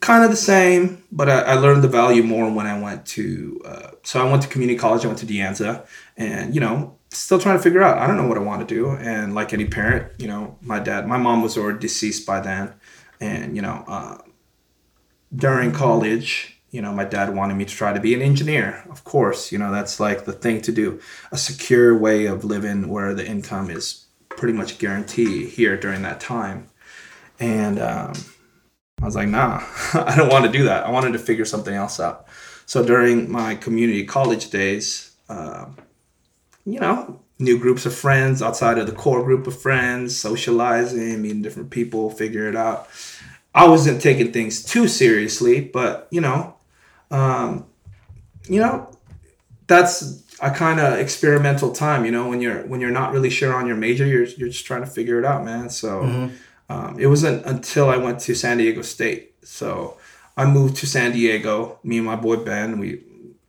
kind 0.00 0.22
of 0.24 0.30
the 0.30 0.36
same, 0.36 1.02
but 1.10 1.28
I, 1.28 1.40
I 1.40 1.54
learned 1.54 1.82
the 1.82 1.88
value 1.88 2.22
more 2.22 2.48
when 2.50 2.66
I 2.66 2.78
went 2.80 3.04
to. 3.06 3.60
Uh, 3.64 3.90
so 4.04 4.24
I 4.24 4.30
went 4.30 4.42
to 4.44 4.48
community 4.48 4.78
college. 4.78 5.04
I 5.04 5.08
went 5.08 5.18
to 5.18 5.26
De 5.26 5.38
Anza, 5.38 5.84
and 6.16 6.54
you 6.54 6.60
know, 6.60 6.96
still 7.10 7.40
trying 7.40 7.56
to 7.56 7.62
figure 7.62 7.82
out. 7.82 7.98
I 7.98 8.06
don't 8.06 8.16
know 8.16 8.28
what 8.28 8.38
I 8.38 8.40
want 8.40 8.66
to 8.66 8.72
do, 8.72 8.90
and 8.90 9.34
like 9.34 9.52
any 9.52 9.64
parent, 9.64 10.12
you 10.18 10.28
know, 10.28 10.58
my 10.62 10.78
dad, 10.78 11.08
my 11.08 11.16
mom 11.16 11.42
was 11.42 11.58
already 11.58 11.80
deceased 11.80 12.24
by 12.24 12.38
then, 12.40 12.74
and 13.20 13.56
you 13.56 13.62
know, 13.62 13.84
uh, 13.88 14.18
during 15.34 15.72
college. 15.72 16.55
You 16.76 16.82
know, 16.82 16.92
my 16.92 17.06
dad 17.06 17.34
wanted 17.34 17.54
me 17.54 17.64
to 17.64 17.74
try 17.74 17.94
to 17.94 18.00
be 18.00 18.12
an 18.12 18.20
engineer. 18.20 18.84
Of 18.90 19.02
course, 19.02 19.50
you 19.50 19.56
know 19.56 19.72
that's 19.72 19.98
like 19.98 20.26
the 20.26 20.34
thing 20.34 20.60
to 20.60 20.72
do. 20.72 21.00
A 21.32 21.38
secure 21.38 21.96
way 21.96 22.26
of 22.26 22.44
living 22.44 22.90
where 22.90 23.14
the 23.14 23.26
income 23.26 23.70
is 23.70 24.04
pretty 24.28 24.52
much 24.52 24.78
guaranteed 24.78 25.48
here 25.48 25.78
during 25.78 26.02
that 26.02 26.20
time, 26.20 26.68
and 27.40 27.78
um, 27.78 28.12
I 29.00 29.06
was 29.06 29.16
like, 29.16 29.28
nah, 29.28 29.62
I 29.94 30.14
don't 30.16 30.30
want 30.30 30.44
to 30.44 30.52
do 30.52 30.64
that. 30.64 30.84
I 30.84 30.90
wanted 30.90 31.12
to 31.12 31.18
figure 31.18 31.46
something 31.46 31.72
else 31.72 31.98
out. 31.98 32.26
So 32.66 32.84
during 32.84 33.32
my 33.32 33.54
community 33.54 34.04
college 34.04 34.50
days, 34.50 35.16
um, 35.30 35.78
you 36.66 36.78
know, 36.78 37.22
new 37.38 37.58
groups 37.58 37.86
of 37.86 37.94
friends 37.94 38.42
outside 38.42 38.76
of 38.76 38.86
the 38.86 38.92
core 38.92 39.24
group 39.24 39.46
of 39.46 39.58
friends, 39.58 40.14
socializing, 40.14 41.22
meeting 41.22 41.40
different 41.40 41.70
people, 41.70 42.10
figure 42.10 42.50
it 42.50 42.56
out. 42.56 42.86
I 43.54 43.66
wasn't 43.66 44.02
taking 44.02 44.30
things 44.30 44.62
too 44.62 44.88
seriously, 44.88 45.62
but 45.62 46.08
you 46.10 46.20
know, 46.20 46.55
um, 47.10 47.66
you 48.48 48.60
know, 48.60 48.90
that's 49.66 50.22
a 50.40 50.50
kind 50.50 50.80
of 50.80 50.98
experimental 50.98 51.72
time. 51.72 52.04
You 52.04 52.10
know, 52.12 52.28
when 52.28 52.40
you're 52.40 52.66
when 52.66 52.80
you're 52.80 52.90
not 52.90 53.12
really 53.12 53.30
sure 53.30 53.54
on 53.54 53.66
your 53.66 53.76
major, 53.76 54.06
you're 54.06 54.24
you're 54.24 54.48
just 54.48 54.66
trying 54.66 54.82
to 54.82 54.86
figure 54.86 55.18
it 55.18 55.24
out, 55.24 55.44
man. 55.44 55.70
So. 55.70 56.30
Um, 56.68 56.98
it 56.98 57.06
wasn't 57.06 57.46
until 57.46 57.88
I 57.88 57.96
went 57.96 58.18
to 58.22 58.34
San 58.34 58.58
Diego 58.58 58.82
State. 58.82 59.34
So 59.44 59.98
I 60.36 60.46
moved 60.46 60.76
to 60.78 60.86
San 60.86 61.12
Diego. 61.12 61.78
Me 61.84 61.98
and 61.98 62.06
my 62.06 62.16
boy 62.16 62.36
Ben, 62.36 62.78
we 62.78 63.02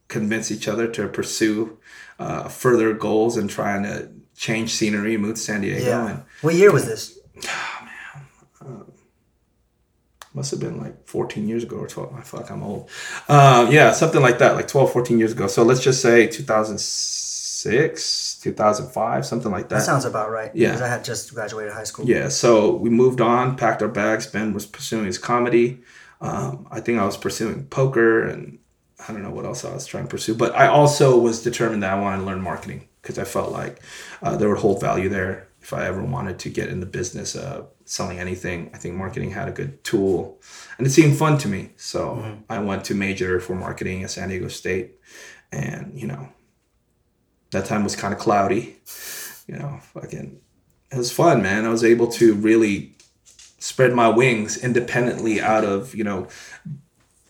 convinced 0.08 0.52
each 0.52 0.68
other 0.68 0.88
to 0.90 1.08
pursue 1.08 1.78
uh, 2.20 2.48
further 2.48 2.94
goals 2.94 3.36
and 3.38 3.50
trying 3.50 3.84
to 3.84 4.10
change 4.36 4.72
scenery, 4.72 5.18
move 5.18 5.36
to 5.36 5.42
San 5.42 5.62
Diego. 5.62 5.84
Yeah. 5.84 6.10
And 6.10 6.24
What 6.42 6.54
year 6.54 6.72
was 6.72 6.86
this? 6.86 7.18
must 10.38 10.52
have 10.52 10.60
been 10.60 10.80
like 10.80 11.08
14 11.08 11.48
years 11.48 11.64
ago 11.64 11.78
or 11.78 11.88
12. 11.88 12.14
I 12.16 12.22
fuck, 12.22 12.52
I'm 12.52 12.62
old. 12.62 12.92
Uh, 13.28 13.68
yeah, 13.72 13.92
something 13.92 14.22
like 14.22 14.38
that, 14.38 14.56
like 14.56 14.68
12, 14.68 14.94
14 14.94 15.18
years 15.18 15.32
ago. 15.32 15.48
So 15.48 15.64
let's 15.64 15.82
just 15.82 16.00
say 16.00 16.28
2006, 16.28 18.40
2005, 18.42 19.26
something 19.26 19.52
like 19.52 19.70
that. 19.70 19.78
That 19.78 19.82
sounds 19.82 20.06
about 20.06 20.30
right. 20.30 20.52
Yeah. 20.54 20.68
Because 20.70 20.84
I 20.84 20.88
had 20.88 21.04
just 21.04 21.34
graduated 21.34 21.74
high 21.74 21.86
school. 21.86 22.06
Yeah, 22.06 22.30
so 22.30 22.76
we 22.76 22.92
moved 22.92 23.20
on, 23.20 23.58
packed 23.58 23.82
our 23.82 23.88
bags. 23.88 24.28
Ben 24.28 24.54
was 24.54 24.68
pursuing 24.68 25.06
his 25.06 25.18
comedy. 25.18 25.82
Um, 26.22 26.68
I 26.72 26.82
think 26.82 27.00
I 27.00 27.06
was 27.06 27.18
pursuing 27.18 27.66
poker, 27.66 28.28
and 28.28 28.60
I 29.08 29.12
don't 29.12 29.24
know 29.24 29.32
what 29.32 29.46
else 29.46 29.66
I 29.66 29.74
was 29.74 29.88
trying 29.88 30.04
to 30.04 30.10
pursue. 30.10 30.36
But 30.36 30.56
I 30.56 30.68
also 30.68 31.18
was 31.18 31.42
determined 31.42 31.82
that 31.82 31.94
I 31.94 32.00
wanted 32.00 32.20
to 32.20 32.26
learn 32.26 32.42
marketing 32.42 32.88
because 33.02 33.18
I 33.18 33.24
felt 33.24 33.52
like 33.52 33.82
uh, 34.22 34.38
there 34.38 34.50
would 34.50 34.60
hold 34.60 34.82
value 34.82 35.10
there 35.10 35.48
if 35.62 35.74
I 35.74 35.88
ever 35.88 36.04
wanted 36.04 36.38
to 36.40 36.50
get 36.50 36.70
in 36.70 36.80
the 36.80 36.86
business 36.86 37.36
of 37.36 37.70
selling 37.90 38.20
anything. 38.20 38.70
I 38.74 38.78
think 38.78 38.96
marketing 38.96 39.32
had 39.32 39.48
a 39.48 39.52
good 39.52 39.84
tool, 39.84 40.40
and 40.78 40.86
it 40.86 40.92
seemed 40.92 41.18
fun 41.18 41.38
to 41.40 41.48
me. 41.48 41.72
So 41.76 42.38
I 42.50 42.60
went 42.60 42.86
to 42.86 42.96
major 42.96 43.40
for 43.40 43.56
marketing 43.56 44.04
at 44.04 44.12
San 44.12 44.30
Diego 44.30 44.48
State, 44.48 44.96
and 45.52 45.92
you 46.00 46.08
know, 46.08 46.30
that 47.52 47.66
time 47.66 47.84
was 47.84 47.96
kind 47.96 48.14
of 48.14 48.20
cloudy. 48.20 48.78
You 49.48 49.58
know, 49.58 49.80
fucking 49.94 50.40
it 50.92 50.98
was 50.98 51.12
fun, 51.12 51.42
man. 51.42 51.66
I 51.66 51.70
was 51.70 51.84
able 51.84 52.08
to 52.14 52.34
really 52.34 52.96
spread 53.60 53.94
my 53.94 54.08
wings 54.08 54.58
independently 54.64 55.42
out 55.42 55.66
of, 55.66 55.96
you 55.96 56.04
know, 56.04 56.28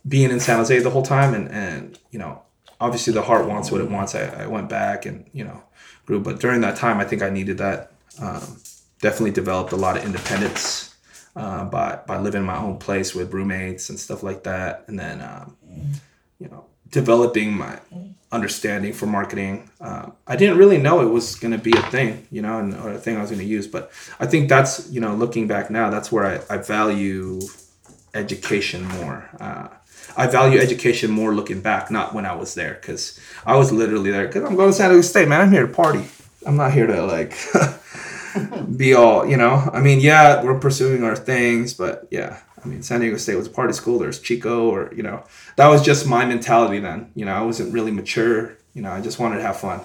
being 0.08 0.30
in 0.30 0.40
San 0.40 0.58
Jose 0.58 0.80
the 0.80 0.90
whole 0.90 1.04
time 1.04 1.34
and, 1.34 1.50
and 1.50 2.00
you 2.12 2.20
know, 2.20 2.42
obviously 2.80 3.14
the 3.14 3.24
heart 3.24 3.48
wants 3.48 3.72
what 3.72 3.82
it 3.82 3.90
wants. 3.90 4.14
I, 4.16 4.44
I 4.44 4.48
went 4.48 4.70
back 4.70 5.06
and, 5.06 5.30
you 5.34 5.44
know, 5.44 5.64
grew. 6.06 6.20
But 6.20 6.40
during 6.40 6.62
that 6.62 6.78
time, 6.78 7.00
I 7.00 7.06
think 7.06 7.22
I 7.22 7.30
needed 7.30 7.58
that. 7.58 7.92
Um, 8.22 8.58
definitely 9.02 9.32
developed 9.32 9.72
a 9.72 9.76
lot 9.76 9.98
of 9.98 10.06
independence 10.06 10.96
uh, 11.36 11.66
by, 11.66 12.00
by 12.08 12.18
living 12.20 12.42
in 12.42 12.48
my 12.48 12.58
own 12.58 12.78
place 12.78 13.14
with 13.14 13.34
roommates 13.34 13.90
and 13.90 14.00
stuff 14.00 14.24
like 14.24 14.44
that. 14.44 14.84
And 14.88 14.98
then, 15.00 15.22
um, 15.22 15.56
you 16.40 16.48
know, 16.48 16.66
developing 16.90 17.56
my 17.56 17.80
understanding 18.32 18.92
for 18.92 19.06
marketing. 19.06 19.70
Um, 19.80 20.14
I 20.26 20.36
didn't 20.36 20.58
really 20.58 20.78
know 20.78 21.02
it 21.02 21.12
was 21.12 21.36
going 21.36 21.54
to 21.54 21.58
be 21.58 21.72
a 21.72 21.82
thing, 21.84 22.28
you 22.32 22.42
know, 22.42 22.60
and 22.60 22.74
or 22.76 22.92
a 22.92 22.98
thing 22.98 23.18
I 23.18 23.22
was 23.22 23.30
going 23.30 23.42
to 23.42 23.48
use. 23.48 23.68
But 23.68 23.92
I 24.20 24.26
think 24.26 24.50
that's, 24.50 24.90
you 24.90 25.00
know, 25.00 25.16
looking 25.16 25.48
back 25.48 25.70
now, 25.70 25.90
that's 25.90 26.12
where 26.12 26.26
I, 26.26 26.56
I 26.56 26.58
value 26.58 27.40
education 28.14 28.84
more. 28.86 29.30
Uh, 29.40 29.70
I 30.16 30.28
value 30.28 30.60
education 30.60 31.12
more 31.12 31.34
looking 31.34 31.62
back, 31.62 31.92
not 31.92 32.14
when 32.14 32.26
I 32.26 32.34
was 32.34 32.56
there, 32.56 32.74
because 32.74 33.20
I 33.46 33.56
was 33.56 33.72
literally 33.72 34.10
there. 34.10 34.28
Because 34.28 34.44
I'm 34.44 34.56
going 34.56 34.70
to 34.70 34.74
San 34.74 34.90
Diego 34.90 35.02
State, 35.02 35.28
man. 35.28 35.42
I'm 35.42 35.52
here 35.52 35.68
to 35.68 35.74
party. 35.74 36.06
I'm 36.46 36.58
not 36.58 36.74
here 36.74 36.88
to 36.88 37.04
like 37.04 37.32
be 38.78 38.94
all, 38.94 39.28
you 39.28 39.38
know. 39.38 39.70
I 39.74 39.82
mean, 39.82 40.00
yeah, 40.00 40.44
we're 40.44 40.60
pursuing 40.60 41.04
our 41.04 41.16
things, 41.16 41.74
but 41.74 42.08
yeah, 42.12 42.40
I 42.64 42.68
mean, 42.68 42.84
San 42.84 43.02
Diego 43.02 43.18
State 43.18 43.36
was 43.36 43.48
a 43.48 43.52
party 43.52 43.74
school. 43.74 44.00
There's 44.00 44.20
Chico, 44.20 44.70
or 44.70 44.94
you 44.94 45.04
know, 45.04 45.24
that 45.56 45.68
was 45.68 45.82
just 45.82 46.08
my 46.08 46.26
mentality 46.26 46.80
then. 46.80 47.12
You 47.16 47.26
know, 47.26 47.34
I 47.34 47.42
wasn't 47.42 47.74
really 47.74 47.92
mature. 47.92 48.58
You 48.74 48.82
know, 48.82 48.92
I 48.92 49.02
just 49.02 49.20
wanted 49.20 49.38
to 49.38 49.44
have 49.44 49.60
fun. 49.60 49.82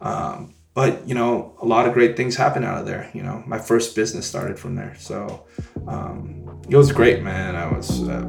Um, 0.00 0.54
but 0.74 1.06
you 1.08 1.14
know, 1.14 1.56
a 1.60 1.66
lot 1.66 1.86
of 1.86 1.92
great 1.92 2.16
things 2.16 2.36
happened 2.36 2.64
out 2.64 2.78
of 2.78 2.86
there. 2.86 3.10
You 3.14 3.22
know, 3.22 3.42
my 3.46 3.58
first 3.58 3.94
business 3.94 4.26
started 4.26 4.58
from 4.58 4.74
there, 4.74 4.94
so 4.98 5.46
um, 5.86 6.62
it 6.68 6.76
was 6.76 6.92
great, 6.92 7.22
man. 7.22 7.56
I 7.56 7.72
was 7.72 8.08
uh, 8.08 8.28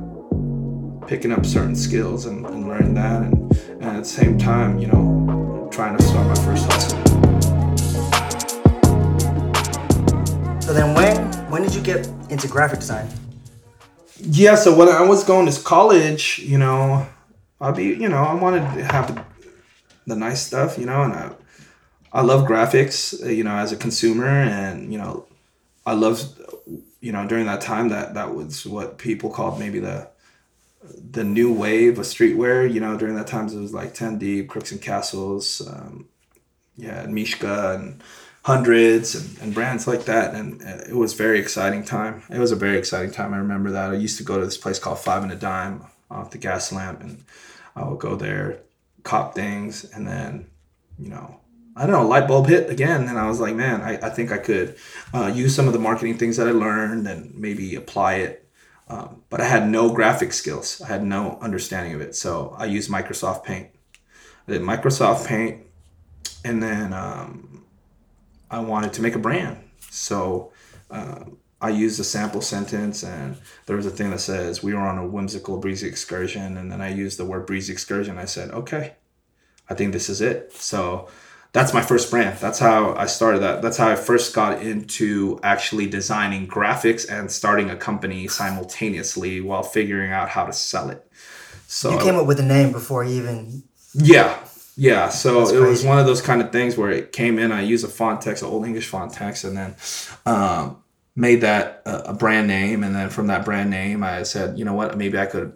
picking 1.08 1.32
up 1.32 1.46
certain 1.46 1.76
skills 1.76 2.26
and, 2.26 2.46
and 2.46 2.68
learning 2.68 2.94
that, 2.96 3.22
and, 3.22 3.52
and 3.72 3.84
at 3.84 4.00
the 4.00 4.06
same 4.06 4.38
time, 4.38 4.80
you 4.80 4.88
know, 4.88 5.70
trying 5.72 5.98
to 5.98 6.04
start 6.04 6.28
you 11.80 11.86
get 11.86 12.08
into 12.30 12.48
graphic 12.48 12.80
design? 12.80 13.08
Yeah, 14.18 14.56
so 14.56 14.76
when 14.76 14.90
I 14.90 15.02
was 15.02 15.24
going 15.24 15.50
to 15.50 15.62
college, 15.62 16.40
you 16.40 16.58
know, 16.58 17.08
I'll 17.62 17.74
be, 17.74 17.86
you 17.86 18.10
know, 18.10 18.24
I 18.24 18.34
wanted 18.34 18.62
to 18.76 18.84
have 18.84 19.26
the, 20.06 20.16
nice 20.16 20.46
stuff, 20.46 20.78
you 20.78 20.86
know, 20.86 21.04
and 21.04 21.14
I, 21.14 21.32
I 22.12 22.22
love 22.22 22.48
graphics, 22.48 23.24
uh, 23.24 23.30
you 23.30 23.44
know, 23.44 23.56
as 23.56 23.72
a 23.72 23.78
consumer, 23.78 24.28
and 24.28 24.92
you 24.92 24.98
know, 24.98 25.28
I 25.86 25.94
love, 25.94 26.24
you 27.00 27.12
know, 27.12 27.28
during 27.28 27.46
that 27.46 27.62
time 27.62 27.90
that 27.90 28.16
that 28.16 28.34
was 28.34 28.66
what 28.66 28.98
people 28.98 29.30
called 29.30 29.60
maybe 29.60 29.80
the 29.80 30.10
the 31.12 31.24
new 31.24 31.54
wave 31.54 32.00
of 32.00 32.06
streetwear. 32.06 32.72
You 32.74 32.80
know, 32.80 32.98
during 32.98 33.16
that 33.16 33.28
time 33.28 33.48
it 33.48 33.56
was 33.56 33.72
like 33.72 33.94
Ten 33.94 34.18
Deep, 34.18 34.50
Crooks 34.50 34.72
and 34.72 34.82
Castles, 34.82 35.62
um, 35.68 36.08
yeah, 36.76 37.06
Mishka 37.06 37.76
and 37.76 38.02
hundreds 38.44 39.16
and, 39.16 39.42
and 39.42 39.54
brands 39.54 39.88
like 39.88 40.06
that. 40.06 40.34
And 40.34 40.62
uh, 40.62 40.84
it 40.88 40.96
was 40.96 41.14
very 41.14 41.40
exciting 41.40 41.84
time. 41.84 42.24
It 42.30 42.40
was 42.40 42.52
a 42.52 42.56
very 42.56 42.78
exciting 42.78 43.12
time. 43.12 43.34
I 43.34 43.38
remember 43.38 43.72
that. 43.72 43.92
I 43.92 43.96
used 43.96 44.18
to 44.18 44.24
go 44.24 44.40
to 44.40 44.46
this 44.46 44.58
place 44.58 44.80
called 44.80 45.00
five 45.00 45.24
and 45.24 45.32
a 45.32 45.36
dime 45.36 45.86
off 46.12 46.32
the 46.32 46.38
Gaslamp 46.38 47.02
and 47.02 47.24
i 47.76 47.88
would 47.88 48.00
go 48.00 48.16
there 48.16 48.60
cop 49.04 49.34
things 49.36 49.86
and 49.86 50.08
then 50.08 50.46
you 50.98 51.10
know 51.10 51.40
i 51.76 51.82
don't 51.82 51.92
know 51.92 52.08
light 52.08 52.28
bulb 52.28 52.48
hit 52.48 52.70
again 52.70 53.08
and 53.08 53.18
i 53.18 53.28
was 53.28 53.40
like 53.40 53.56
man 53.56 53.82
i, 53.82 53.94
I 54.06 54.10
think 54.10 54.32
i 54.32 54.38
could 54.38 54.76
uh, 55.14 55.32
use 55.34 55.56
some 55.56 55.68
of 55.68 55.74
the 55.74 55.80
marketing 55.80 56.18
things 56.18 56.38
that 56.38 56.48
i 56.48 56.52
learned 56.52 57.08
and 57.08 57.34
maybe 57.36 57.76
apply 57.76 58.16
it. 58.16 58.46
Um, 58.88 59.24
but 59.30 59.40
i 59.40 59.46
had 59.46 59.70
no 59.70 59.94
graphic 59.94 60.34
skills. 60.34 60.82
I 60.82 60.88
had 60.88 61.04
no 61.04 61.38
understanding 61.42 61.94
of 61.94 62.02
it. 62.02 62.16
So 62.16 62.56
i 62.58 62.66
used 62.66 62.90
microsoft 62.90 63.44
paint. 63.44 63.70
I 64.48 64.54
did 64.54 64.62
microsoft 64.62 65.28
paint 65.28 65.64
and 66.44 66.62
then 66.64 66.94
um, 66.94 67.49
I 68.50 68.60
wanted 68.60 68.94
to 68.94 69.02
make 69.02 69.16
a 69.16 69.20
brand. 69.20 69.58
So 69.92 70.52
uh, 70.90 71.26
I 71.62 71.70
used 71.70 72.00
a 72.00 72.04
sample 72.04 72.42
sentence, 72.42 73.04
and 73.04 73.38
there 73.66 73.76
was 73.76 73.86
a 73.86 73.92
thing 73.92 74.12
that 74.12 74.20
says 74.20 74.64
we 74.64 74.74
were 74.74 74.80
on 74.80 74.98
a 74.98 75.08
whimsical 75.08 75.58
breezy 75.58 75.88
excursion, 75.88 76.58
and 76.58 76.72
then 76.72 76.82
I 76.82 76.90
used 76.90 77.20
the 77.20 77.26
word 77.26 77.46
breezy 77.46 77.74
excursion. 77.74 78.18
I 78.18 78.26
said, 78.26 78.52
okay, 78.52 78.96
I 79.70 79.74
think 79.74 79.94
this 79.94 80.10
is 80.10 80.22
it. 80.22 80.54
So 80.54 81.10
that's 81.52 81.74
my 81.74 81.82
first 81.82 82.12
brand. 82.12 82.38
That's 82.40 82.60
how 82.60 82.94
I 82.96 83.08
started 83.08 83.40
that. 83.40 83.62
That's 83.62 83.78
how 83.78 83.90
I 83.90 83.96
first 83.96 84.34
got 84.34 84.62
into 84.62 85.40
actually 85.44 85.88
designing 85.88 86.48
graphics 86.48 87.10
and 87.10 87.32
starting 87.32 87.70
a 87.70 87.76
company 87.76 88.28
simultaneously 88.28 89.42
while 89.42 89.64
figuring 89.64 90.12
out 90.12 90.30
how 90.30 90.46
to 90.46 90.54
sell 90.54 90.90
it. 90.90 91.06
So 91.68 91.92
you 91.92 92.00
came 92.00 92.16
up 92.16 92.26
with 92.26 92.40
a 92.40 92.44
name 92.44 92.72
before 92.72 93.04
even. 93.04 93.64
Yeah, 93.94 94.38
yeah. 94.80 95.10
So 95.10 95.48
it 95.50 95.60
was 95.60 95.84
one 95.84 96.00
of 96.00 96.06
those 96.06 96.22
kind 96.22 96.42
of 96.42 96.52
things 96.52 96.78
where 96.78 96.90
it 96.90 97.12
came 97.12 97.38
in. 97.38 97.52
I 97.52 97.62
used 97.62 97.84
a 97.84 97.90
font 97.90 98.22
text, 98.22 98.44
an 98.44 98.50
old 98.50 98.66
English 98.66 98.88
font 98.88 99.12
text, 99.12 99.44
and 99.44 99.58
then 99.58 99.76
um, 100.26 100.82
made 101.16 101.42
that 101.42 101.82
a, 101.86 102.12
a 102.12 102.14
brand 102.14 102.48
name. 102.48 102.84
And 102.84 102.96
then 102.96 103.10
from 103.10 103.28
that 103.28 103.44
brand 103.44 103.70
name, 103.70 104.04
I 104.04 104.24
said, 104.24 104.58
you 104.58 104.64
know 104.64 104.74
what, 104.74 104.98
maybe 104.98 105.20
I 105.20 105.26
could 105.26 105.54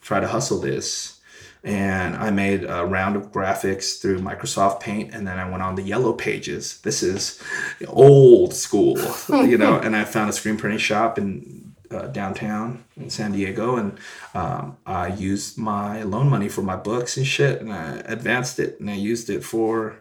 try 0.00 0.20
to 0.20 0.28
hustle 0.28 0.58
this 0.58 1.20
and 1.62 2.16
I 2.16 2.30
made 2.30 2.64
a 2.64 2.86
round 2.86 3.16
of 3.16 3.32
graphics 3.32 4.00
through 4.00 4.20
Microsoft 4.20 4.80
Paint, 4.80 5.12
and 5.12 5.26
then 5.26 5.38
I 5.38 5.48
went 5.48 5.62
on 5.62 5.74
the 5.74 5.82
yellow 5.82 6.14
pages. 6.14 6.80
This 6.80 7.02
is 7.02 7.42
old 7.86 8.54
school, 8.54 8.96
you 9.28 9.58
know. 9.58 9.78
and 9.78 9.94
I 9.94 10.04
found 10.04 10.30
a 10.30 10.32
screen 10.32 10.56
printing 10.56 10.78
shop 10.78 11.18
in 11.18 11.59
uh, 11.90 12.06
downtown 12.08 12.84
in 12.96 13.10
San 13.10 13.32
Diego, 13.32 13.76
and 13.76 13.98
um, 14.34 14.76
I 14.86 15.08
used 15.08 15.58
my 15.58 16.02
loan 16.02 16.28
money 16.28 16.48
for 16.48 16.62
my 16.62 16.76
books 16.76 17.16
and 17.16 17.26
shit, 17.26 17.60
and 17.60 17.72
I 17.72 17.96
advanced 18.06 18.58
it, 18.58 18.80
and 18.80 18.90
I 18.90 18.94
used 18.94 19.30
it 19.30 19.44
for 19.44 19.96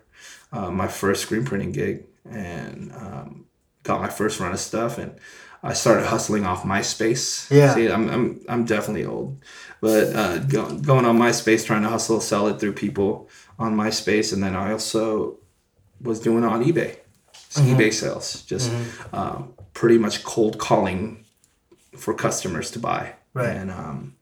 uh, 0.52 0.72
my 0.72 0.88
first 0.88 1.24
screen 1.24 1.46
printing 1.46 1.72
gig, 1.72 2.06
and 2.30 2.92
um, 2.94 3.46
got 3.84 4.02
my 4.02 4.10
first 4.10 4.40
run 4.40 4.52
of 4.52 4.60
stuff, 4.60 4.98
and 4.98 5.16
I 5.62 5.74
started 5.74 6.06
hustling 6.06 6.46
off 6.46 6.64
MySpace. 6.64 7.50
Yeah, 7.52 7.74
See, 7.74 7.90
I'm 7.90 8.10
I'm 8.10 8.42
I'm 8.48 8.66
definitely 8.66 9.06
old 9.06 9.44
but 9.82 10.16
uh, 10.16 10.40
go, 10.40 10.78
going 10.78 11.06
on 11.06 11.18
MySpace, 11.18 11.66
trying 11.66 11.84
to 11.84 11.90
hustle, 11.90 12.20
sell 12.20 12.48
it 12.48 12.60
through 12.60 12.74
people 12.74 13.30
on 13.58 13.76
MySpace, 13.76 14.34
and 14.34 14.44
then 14.44 14.56
I 14.56 14.72
also 14.72 15.38
was 16.02 16.20
doing 16.20 16.44
it 16.44 16.48
on 16.48 16.64
eBay, 16.64 16.98
mm-hmm. 17.34 17.76
eBay 17.76 17.94
sales, 17.94 18.42
just 18.44 18.72
mm-hmm. 18.72 19.16
um, 19.16 19.54
pretty 19.74 19.98
much 19.98 20.24
cold 20.24 20.58
calling 20.58 21.24
for 21.98 22.14
customers 22.14 22.72
to 22.72 22.80
buy, 22.80 23.14
right. 23.34 23.56
and 23.56 23.72
um, 23.72 24.16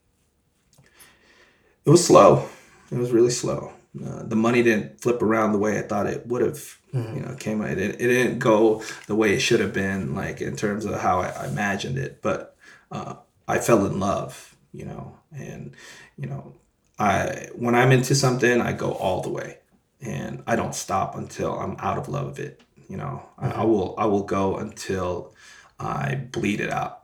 it 1.85 1.89
was 1.89 2.05
slow. 2.05 2.47
It 2.91 2.97
was 2.97 3.11
really 3.11 3.31
slow. 3.31 3.73
Uh, 4.05 4.23
the 4.23 4.35
money 4.35 4.61
didn't 4.63 5.01
flip 5.01 5.21
around 5.21 5.51
the 5.51 5.57
way 5.57 5.79
I 5.79 5.81
thought 5.81 6.07
it 6.07 6.27
would 6.27 6.41
have. 6.41 6.77
Mm-hmm. 6.93 7.15
You 7.15 7.21
know, 7.21 7.35
came 7.35 7.61
it, 7.61 7.77
it 7.77 7.97
didn't 7.97 8.39
go 8.39 8.81
the 9.07 9.15
way 9.15 9.33
it 9.33 9.39
should 9.39 9.59
have 9.59 9.73
been, 9.73 10.15
like 10.15 10.39
in 10.39 10.55
terms 10.55 10.85
of 10.85 10.99
how 11.01 11.19
I, 11.19 11.27
I 11.29 11.47
imagined 11.47 11.97
it. 11.97 12.21
But 12.21 12.55
uh, 12.91 13.15
I 13.47 13.59
fell 13.59 13.85
in 13.85 13.99
love 13.99 14.55
you 14.77 14.85
know, 14.85 15.17
and 15.35 15.75
you 16.17 16.27
know, 16.27 16.53
I 16.99 17.47
when 17.55 17.73
I'm 17.75 17.91
into 17.91 18.13
something, 18.15 18.61
I 18.61 18.73
go 18.73 18.91
all 18.91 19.21
the 19.21 19.29
way, 19.29 19.57
and 20.01 20.43
I 20.45 20.55
don't 20.55 20.75
stop 20.75 21.15
until 21.15 21.57
I'm 21.57 21.75
out 21.79 21.97
of 21.97 22.07
love 22.07 22.27
of 22.27 22.39
it. 22.39 22.61
You 22.87 22.97
know, 22.97 23.23
mm-hmm. 23.39 23.45
I, 23.45 23.47
I, 23.47 23.51
mm-hmm. 23.53 23.69
will 23.69 23.95
I 23.97 24.05
will 24.05 24.23
go 24.23 24.57
until 24.57 25.33
I 25.79 26.15
bleed 26.15 26.61
it 26.61 26.69
out. 26.69 26.96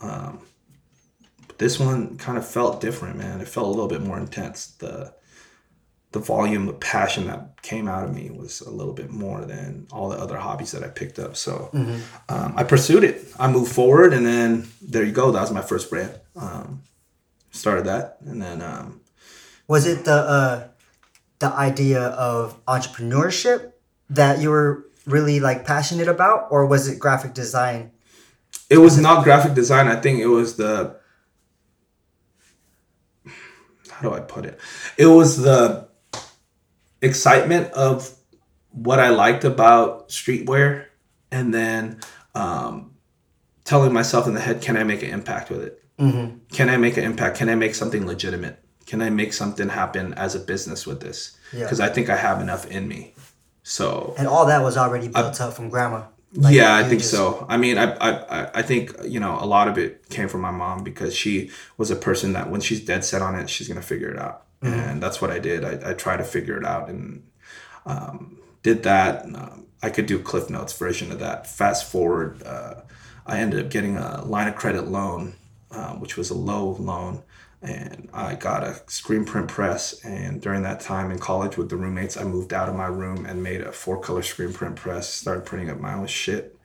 Um, 0.00 0.40
but 1.46 1.58
this 1.58 1.78
one 1.78 2.16
kind 2.18 2.38
of 2.38 2.46
felt 2.46 2.80
different, 2.80 3.16
man. 3.16 3.40
It 3.40 3.48
felt 3.48 3.66
a 3.66 3.70
little 3.70 3.88
bit 3.88 4.02
more 4.02 4.18
intense. 4.18 4.66
The 4.66 5.14
the 6.12 6.18
volume 6.20 6.68
of 6.68 6.80
passion 6.80 7.26
that 7.26 7.60
came 7.60 7.88
out 7.88 8.04
of 8.04 8.14
me 8.14 8.30
was 8.30 8.62
a 8.62 8.70
little 8.70 8.94
bit 8.94 9.10
more 9.10 9.44
than 9.44 9.86
all 9.92 10.08
the 10.08 10.16
other 10.16 10.38
hobbies 10.38 10.72
that 10.72 10.82
I 10.82 10.88
picked 10.88 11.18
up. 11.18 11.36
So 11.36 11.68
mm-hmm. 11.74 12.00
um, 12.30 12.54
I 12.56 12.64
pursued 12.64 13.04
it. 13.04 13.26
I 13.38 13.50
moved 13.50 13.72
forward, 13.72 14.14
and 14.14 14.24
then 14.24 14.68
there 14.80 15.04
you 15.04 15.12
go. 15.12 15.30
That 15.30 15.42
was 15.42 15.52
my 15.52 15.60
first 15.60 15.90
brand. 15.90 16.18
Um, 16.34 16.82
started 17.50 17.84
that, 17.84 18.18
and 18.24 18.40
then 18.40 18.62
um, 18.62 19.00
was 19.68 19.86
it 19.86 20.04
the 20.04 20.14
uh, 20.14 20.68
the 21.38 21.52
idea 21.52 22.00
of 22.00 22.64
entrepreneurship 22.66 23.72
that 24.10 24.40
you 24.40 24.50
were 24.50 24.86
really 25.06 25.40
like 25.40 25.66
passionate 25.66 26.08
about, 26.08 26.48
or 26.50 26.66
was 26.66 26.88
it 26.88 26.98
graphic 26.98 27.34
design? 27.34 27.90
It 28.68 28.78
was 28.78 28.98
not 28.98 29.24
graphic 29.24 29.54
design. 29.54 29.88
I 29.88 29.96
think 29.96 30.20
it 30.20 30.26
was 30.26 30.56
the 30.56 30.96
how 33.96 34.10
do 34.10 34.14
I 34.14 34.20
put 34.20 34.44
it? 34.44 34.60
It 34.98 35.06
was 35.06 35.38
the 35.38 35.88
excitement 37.00 37.72
of 37.72 38.14
what 38.70 39.00
I 39.00 39.08
liked 39.08 39.44
about 39.44 40.10
streetwear, 40.10 40.86
and 41.30 41.54
then 41.54 42.00
um, 42.34 42.94
telling 43.64 43.92
myself 43.92 44.26
in 44.26 44.34
the 44.34 44.40
head, 44.40 44.60
can 44.60 44.76
I 44.76 44.84
make 44.84 45.02
an 45.02 45.10
impact 45.10 45.48
with 45.48 45.62
it? 45.62 45.82
Mm-hmm. 45.98 46.38
Can 46.52 46.68
I 46.68 46.76
make 46.76 46.98
an 46.98 47.04
impact? 47.04 47.38
Can 47.38 47.48
I 47.48 47.54
make 47.54 47.74
something 47.74 48.06
legitimate? 48.06 48.62
Can 48.84 49.00
I 49.00 49.08
make 49.08 49.32
something 49.32 49.70
happen 49.70 50.12
as 50.14 50.34
a 50.34 50.40
business 50.40 50.86
with 50.86 51.00
this? 51.00 51.36
Because 51.50 51.80
yeah. 51.80 51.86
I 51.86 51.88
think 51.88 52.10
I 52.10 52.16
have 52.16 52.40
enough 52.40 52.70
in 52.70 52.86
me. 52.86 53.14
So 53.62 54.14
and 54.18 54.28
all 54.28 54.46
that 54.46 54.62
was 54.62 54.76
already 54.76 55.08
built 55.08 55.40
I, 55.40 55.46
up 55.46 55.54
from 55.54 55.70
grandma. 55.70 56.04
Like 56.36 56.54
yeah, 56.54 56.76
I 56.76 56.84
think 56.84 57.00
just... 57.00 57.10
so. 57.10 57.46
I 57.48 57.56
mean, 57.56 57.78
I, 57.78 57.92
I 57.94 58.50
I 58.56 58.62
think 58.62 58.92
you 59.04 59.20
know 59.20 59.38
a 59.40 59.46
lot 59.46 59.68
of 59.68 59.78
it 59.78 60.08
came 60.10 60.28
from 60.28 60.42
my 60.42 60.50
mom 60.50 60.84
because 60.84 61.14
she 61.14 61.50
was 61.78 61.90
a 61.90 61.96
person 61.96 62.34
that 62.34 62.50
when 62.50 62.60
she's 62.60 62.84
dead 62.84 63.04
set 63.04 63.22
on 63.22 63.34
it, 63.34 63.48
she's 63.48 63.68
gonna 63.68 63.82
figure 63.82 64.10
it 64.10 64.18
out 64.18 64.46
mm-hmm. 64.62 64.90
and 64.90 65.02
that's 65.02 65.20
what 65.20 65.30
I 65.30 65.38
did. 65.38 65.64
I, 65.64 65.90
I 65.90 65.94
tried 65.94 66.18
to 66.18 66.24
figure 66.24 66.56
it 66.56 66.64
out 66.64 66.88
and 66.88 67.26
um, 67.84 68.38
did 68.62 68.82
that. 68.84 69.24
Um, 69.24 69.66
I 69.82 69.90
could 69.90 70.06
do 70.06 70.18
Cliff 70.18 70.50
Notes 70.50 70.76
version 70.76 71.12
of 71.12 71.18
that. 71.20 71.46
Fast 71.46 71.90
forward, 71.90 72.42
uh, 72.42 72.82
I 73.26 73.38
ended 73.38 73.64
up 73.64 73.70
getting 73.70 73.96
a 73.96 74.24
line 74.24 74.48
of 74.48 74.56
credit 74.56 74.88
loan, 74.88 75.36
uh, 75.70 75.94
which 75.94 76.16
was 76.16 76.30
a 76.30 76.34
low 76.34 76.76
loan, 76.78 77.22
and 77.62 78.08
I 78.12 78.34
got 78.34 78.62
a 78.62 78.80
screen 78.86 79.24
print 79.24 79.48
press. 79.48 80.04
And 80.04 80.40
during 80.40 80.62
that 80.62 80.80
time 80.80 81.10
in 81.10 81.18
college 81.18 81.56
with 81.56 81.68
the 81.68 81.76
roommates, 81.76 82.16
I 82.16 82.24
moved 82.24 82.52
out 82.52 82.68
of 82.68 82.74
my 82.74 82.86
room 82.86 83.26
and 83.26 83.42
made 83.42 83.62
a 83.62 83.72
four 83.72 84.00
color 84.00 84.22
screen 84.22 84.52
print 84.52 84.76
press. 84.76 85.08
Started 85.08 85.44
printing 85.46 85.70
up 85.70 85.80
my 85.80 85.94
own 85.94 86.06
shit 86.06 86.56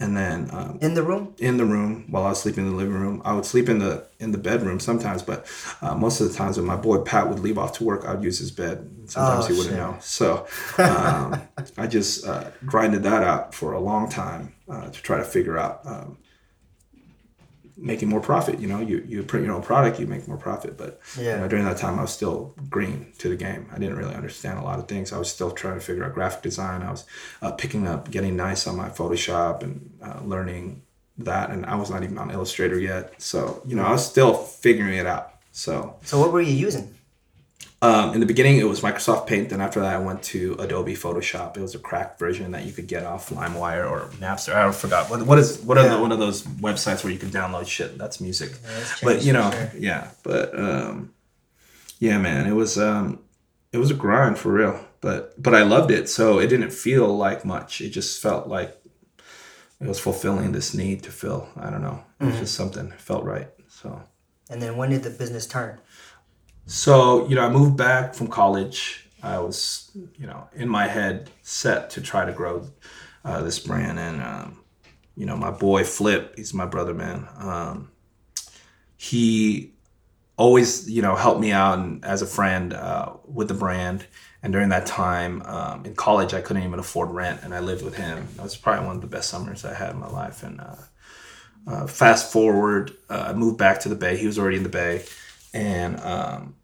and 0.00 0.16
then 0.16 0.48
um, 0.52 0.78
in 0.82 0.94
the 0.94 1.02
room 1.02 1.34
in 1.38 1.56
the 1.56 1.64
room 1.64 2.04
while 2.10 2.24
i 2.24 2.30
was 2.30 2.40
sleeping 2.40 2.66
in 2.66 2.70
the 2.70 2.76
living 2.76 2.94
room 2.94 3.22
i 3.24 3.32
would 3.32 3.46
sleep 3.46 3.68
in 3.68 3.78
the 3.78 4.04
in 4.18 4.32
the 4.32 4.38
bedroom 4.38 4.80
sometimes 4.80 5.22
but 5.22 5.46
uh, 5.82 5.94
most 5.94 6.20
of 6.20 6.28
the 6.28 6.34
times 6.34 6.56
when 6.56 6.66
my 6.66 6.76
boy 6.76 6.98
pat 6.98 7.28
would 7.28 7.38
leave 7.38 7.58
off 7.58 7.72
to 7.72 7.84
work 7.84 8.04
i'd 8.06 8.22
use 8.22 8.38
his 8.38 8.50
bed 8.50 8.90
sometimes 9.06 9.44
oh, 9.44 9.48
he 9.48 9.52
wouldn't 9.52 9.74
shit. 9.74 9.78
know 9.78 9.96
so 10.00 10.46
um, 10.78 11.40
i 11.76 11.86
just 11.86 12.26
uh, 12.26 12.50
grinded 12.66 13.02
that 13.04 13.22
out 13.22 13.54
for 13.54 13.72
a 13.72 13.80
long 13.80 14.08
time 14.08 14.52
uh, 14.68 14.88
to 14.90 15.02
try 15.02 15.18
to 15.18 15.24
figure 15.24 15.56
out 15.56 15.80
um, 15.84 16.18
making 17.76 18.08
more 18.08 18.20
profit. 18.20 18.60
You 18.60 18.68
know, 18.68 18.80
you, 18.80 19.04
you 19.06 19.22
print 19.22 19.44
your 19.44 19.54
own 19.54 19.62
product, 19.62 19.98
you 19.98 20.06
make 20.06 20.26
more 20.28 20.36
profit. 20.36 20.76
But 20.76 21.00
yeah. 21.18 21.34
You 21.34 21.40
know, 21.40 21.48
during 21.48 21.64
that 21.64 21.76
time, 21.76 21.98
I 21.98 22.02
was 22.02 22.12
still 22.12 22.54
green 22.70 23.12
to 23.18 23.28
the 23.28 23.36
game. 23.36 23.68
I 23.72 23.78
didn't 23.78 23.96
really 23.96 24.14
understand 24.14 24.58
a 24.58 24.62
lot 24.62 24.78
of 24.78 24.88
things. 24.88 25.12
I 25.12 25.18
was 25.18 25.30
still 25.30 25.50
trying 25.50 25.78
to 25.78 25.84
figure 25.84 26.04
out 26.04 26.14
graphic 26.14 26.42
design. 26.42 26.82
I 26.82 26.90
was 26.90 27.04
uh, 27.42 27.52
picking 27.52 27.86
up, 27.86 28.10
getting 28.10 28.36
nice 28.36 28.66
on 28.66 28.76
my 28.76 28.88
Photoshop 28.88 29.62
and 29.62 29.90
uh, 30.02 30.20
learning 30.24 30.82
that. 31.18 31.50
And 31.50 31.66
I 31.66 31.76
was 31.76 31.90
not 31.90 32.02
even 32.02 32.18
on 32.18 32.30
Illustrator 32.30 32.78
yet. 32.78 33.20
So, 33.20 33.62
you 33.66 33.76
know, 33.76 33.84
I 33.84 33.90
was 33.90 34.06
still 34.06 34.34
figuring 34.34 34.94
it 34.94 35.06
out. 35.06 35.32
So, 35.52 35.96
so 36.02 36.18
what 36.18 36.32
were 36.32 36.40
you 36.40 36.52
using? 36.52 36.93
Um, 37.84 38.14
in 38.14 38.20
the 38.20 38.26
beginning, 38.26 38.56
it 38.56 38.64
was 38.64 38.80
Microsoft 38.80 39.26
Paint. 39.26 39.50
Then 39.50 39.60
after 39.60 39.80
that, 39.80 39.94
I 39.94 39.98
went 39.98 40.22
to 40.24 40.56
Adobe 40.58 40.94
Photoshop. 40.94 41.58
It 41.58 41.60
was 41.60 41.74
a 41.74 41.78
cracked 41.78 42.18
version 42.18 42.52
that 42.52 42.64
you 42.64 42.72
could 42.72 42.86
get 42.86 43.04
off 43.04 43.28
LimeWire 43.28 43.90
or 43.90 44.08
Napster. 44.20 44.54
I 44.54 44.72
forgot 44.72 45.10
what 45.10 45.26
what 45.26 45.38
is 45.38 45.60
what 45.60 45.76
are 45.76 45.86
the, 45.86 46.00
one 46.00 46.10
of 46.10 46.18
those 46.18 46.44
websites 46.44 47.04
where 47.04 47.12
you 47.12 47.18
can 47.18 47.28
download 47.28 47.66
shit. 47.66 47.98
That's 47.98 48.22
music. 48.22 48.52
Yeah, 48.52 48.84
but 49.02 49.22
you 49.22 49.34
know, 49.34 49.50
sure. 49.50 49.70
yeah. 49.78 50.08
But 50.22 50.58
um, 50.58 51.12
yeah, 51.98 52.16
man, 52.16 52.46
it 52.46 52.54
was 52.54 52.78
um, 52.78 53.20
it 53.70 53.76
was 53.76 53.90
a 53.90 53.94
grind 53.94 54.38
for 54.38 54.50
real. 54.50 54.82
But 55.02 55.42
but 55.42 55.54
I 55.54 55.62
loved 55.62 55.90
it, 55.90 56.08
so 56.08 56.38
it 56.38 56.46
didn't 56.46 56.72
feel 56.72 57.14
like 57.14 57.44
much. 57.44 57.82
It 57.82 57.90
just 57.90 58.22
felt 58.22 58.48
like 58.48 58.80
it 59.78 59.86
was 59.86 60.00
fulfilling 60.00 60.52
this 60.52 60.72
need 60.72 61.02
to 61.02 61.12
fill. 61.12 61.48
I 61.54 61.68
don't 61.68 61.82
know. 61.82 62.02
It 62.18 62.24
was 62.24 62.32
mm-hmm. 62.32 62.42
just 62.44 62.54
something 62.54 62.92
felt 62.92 63.24
right. 63.24 63.48
So. 63.68 64.02
And 64.48 64.62
then 64.62 64.76
when 64.76 64.90
did 64.90 65.02
the 65.02 65.10
business 65.10 65.46
turn? 65.46 65.80
So, 66.66 67.28
you 67.28 67.34
know, 67.34 67.42
I 67.44 67.50
moved 67.50 67.76
back 67.76 68.14
from 68.14 68.28
college. 68.28 69.06
I 69.22 69.38
was, 69.38 69.90
you 70.16 70.26
know, 70.26 70.48
in 70.54 70.68
my 70.68 70.86
head 70.86 71.30
set 71.42 71.90
to 71.90 72.00
try 72.00 72.24
to 72.24 72.32
grow 72.32 72.66
uh, 73.24 73.42
this 73.42 73.58
brand. 73.58 73.98
And, 73.98 74.22
um, 74.22 74.64
you 75.16 75.26
know, 75.26 75.36
my 75.36 75.50
boy 75.50 75.84
Flip, 75.84 76.34
he's 76.36 76.54
my 76.54 76.66
brother, 76.66 76.94
man. 76.94 77.28
Um, 77.38 77.90
he 78.96 79.74
always, 80.36 80.90
you 80.90 81.02
know, 81.02 81.14
helped 81.16 81.40
me 81.40 81.52
out 81.52 81.78
and, 81.78 82.04
as 82.04 82.22
a 82.22 82.26
friend 82.26 82.72
uh, 82.72 83.12
with 83.26 83.48
the 83.48 83.54
brand. 83.54 84.06
And 84.42 84.52
during 84.52 84.70
that 84.70 84.86
time 84.86 85.42
um, 85.42 85.86
in 85.86 85.94
college, 85.94 86.34
I 86.34 86.40
couldn't 86.40 86.64
even 86.64 86.78
afford 86.78 87.10
rent, 87.10 87.40
and 87.42 87.54
I 87.54 87.60
lived 87.60 87.82
with 87.82 87.96
him. 87.96 88.28
That 88.36 88.42
was 88.42 88.56
probably 88.56 88.86
one 88.86 88.96
of 88.96 89.00
the 89.00 89.08
best 89.08 89.30
summers 89.30 89.64
I 89.64 89.72
had 89.72 89.90
in 89.90 90.00
my 90.00 90.08
life. 90.08 90.42
And 90.42 90.60
uh, 90.60 90.76
uh 91.66 91.86
fast 91.86 92.30
forward, 92.30 92.92
uh, 93.08 93.26
I 93.28 93.32
moved 93.32 93.56
back 93.56 93.80
to 93.80 93.88
the 93.88 93.94
Bay. 93.94 94.18
He 94.18 94.26
was 94.26 94.38
already 94.38 94.58
in 94.58 94.62
the 94.62 94.68
Bay 94.68 95.04
and 95.54 95.98
um, 96.00 96.56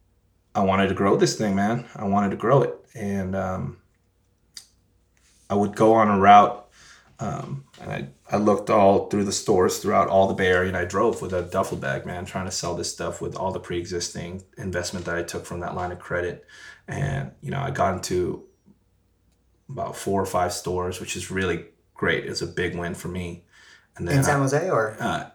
I 0.55 0.61
wanted 0.61 0.89
to 0.89 0.95
grow 0.95 1.17
this 1.17 1.39
thing, 1.39 1.55
man. 1.55 1.87
I 1.95 2.05
wanted 2.05 2.31
to 2.31 2.37
grow 2.37 2.63
it, 2.63 2.75
and 2.95 3.35
um, 3.35 3.79
I 5.49 5.55
would 5.55 5.77
go 5.77 5.95
on 5.95 6.09
a 6.09 6.19
route, 6.19 6.69
um, 7.21 7.65
and 7.81 7.93
I 7.93 8.09
I 8.31 8.37
looked 8.37 8.69
all 8.69 9.09
through 9.09 9.25
the 9.25 9.33
stores 9.33 9.79
throughout 9.79 10.09
all 10.09 10.27
the 10.27 10.35
Bay 10.35 10.49
Area, 10.49 10.69
and 10.69 10.77
I 10.77 10.85
drove 10.85 11.23
with 11.23 11.33
a 11.33 11.43
duffel 11.43 11.79
bag, 11.79 12.05
man, 12.05 12.27
trying 12.27 12.47
to 12.47 12.51
sell 12.51 12.75
this 12.75 12.93
stuff 12.93 13.23
with 13.23 13.37
all 13.37 13.53
the 13.53 13.61
pre-existing 13.61 14.43
investment 14.59 15.07
that 15.07 15.17
I 15.17 15.23
took 15.23 15.47
from 15.47 15.61
that 15.61 15.75
line 15.77 15.93
of 15.93 16.01
credit, 16.01 16.45
and 16.89 17.31
you 17.41 17.53
know 17.53 17.61
I 17.61 17.71
got 17.71 17.95
into 17.95 18.45
about 19.69 19.97
four 19.97 20.21
or 20.21 20.27
five 20.27 20.53
stores, 20.53 20.99
which 20.99 21.17
is 21.17 21.31
really 21.31 21.67
great. 21.95 22.27
It's 22.27 22.43
a 22.43 22.47
big 22.47 22.77
win 22.77 22.95
for 22.95 23.07
me. 23.07 23.45
And 23.97 24.09
then 24.09 24.19
in 24.19 24.25
San 24.25 24.41
Jose 24.41 24.69
or 24.69 24.97
uh, 24.99 25.31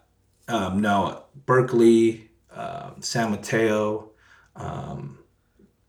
um, 0.48 0.80
no 0.80 1.24
Berkeley, 1.46 2.25
uh, 2.56 2.90
San 3.00 3.30
Mateo, 3.30 4.10
um, 4.56 5.18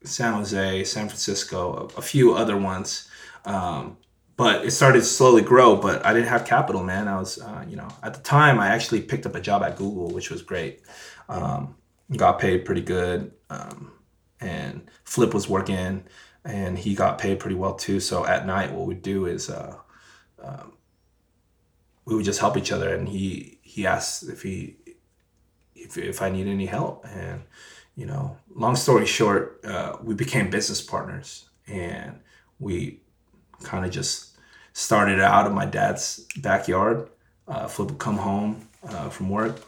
San 0.03 0.33
Jose, 0.33 0.83
San 0.83 1.07
Francisco, 1.07 1.89
a, 1.95 1.99
a 1.99 2.01
few 2.01 2.33
other 2.33 2.57
ones. 2.57 3.09
Um, 3.45 3.97
but 4.35 4.65
it 4.65 4.71
started 4.71 4.99
to 4.99 5.05
slowly 5.05 5.41
grow. 5.41 5.75
But 5.75 6.05
I 6.05 6.13
didn't 6.13 6.29
have 6.29 6.45
capital, 6.45 6.83
man. 6.83 7.07
I 7.07 7.17
was, 7.17 7.41
uh, 7.41 7.65
you 7.67 7.75
know, 7.75 7.87
at 8.03 8.13
the 8.13 8.21
time 8.21 8.59
I 8.59 8.67
actually 8.67 9.01
picked 9.01 9.25
up 9.25 9.35
a 9.35 9.41
job 9.41 9.63
at 9.63 9.77
Google, 9.77 10.09
which 10.09 10.29
was 10.29 10.41
great. 10.41 10.81
Um, 11.27 11.75
got 12.15 12.39
paid 12.39 12.63
pretty 12.63 12.81
good, 12.81 13.33
um, 13.49 13.91
and 14.39 14.89
Flip 15.03 15.33
was 15.33 15.49
working, 15.49 16.03
and 16.45 16.77
he 16.77 16.93
got 16.93 17.17
paid 17.17 17.39
pretty 17.39 17.55
well 17.55 17.73
too. 17.73 17.99
So 17.99 18.25
at 18.25 18.45
night, 18.45 18.71
what 18.71 18.87
we'd 18.87 19.01
do 19.01 19.25
is 19.25 19.49
uh, 19.49 19.75
um, 20.41 20.73
we 22.05 22.15
would 22.15 22.25
just 22.25 22.39
help 22.39 22.55
each 22.55 22.71
other, 22.71 22.93
and 22.93 23.09
he 23.09 23.59
he 23.61 23.85
asked 23.85 24.29
if 24.29 24.43
he 24.43 24.77
if, 25.77 25.97
if 25.97 26.21
I 26.21 26.29
need 26.29 26.47
any 26.47 26.65
help, 26.65 27.05
and 27.05 27.43
you 27.95 28.05
know, 28.05 28.37
long 28.53 28.75
story 28.75 29.05
short, 29.05 29.63
uh, 29.65 29.97
we 30.03 30.13
became 30.13 30.49
business 30.49 30.81
partners, 30.81 31.49
and 31.67 32.19
we 32.59 32.99
kind 33.63 33.85
of 33.85 33.91
just 33.91 34.37
started 34.73 35.19
out 35.19 35.47
in 35.47 35.53
my 35.53 35.65
dad's 35.65 36.25
backyard. 36.37 37.09
Uh, 37.47 37.67
Flip 37.67 37.89
would 37.89 37.99
come 37.99 38.17
home 38.17 38.67
uh, 38.87 39.09
from 39.09 39.29
work 39.29 39.61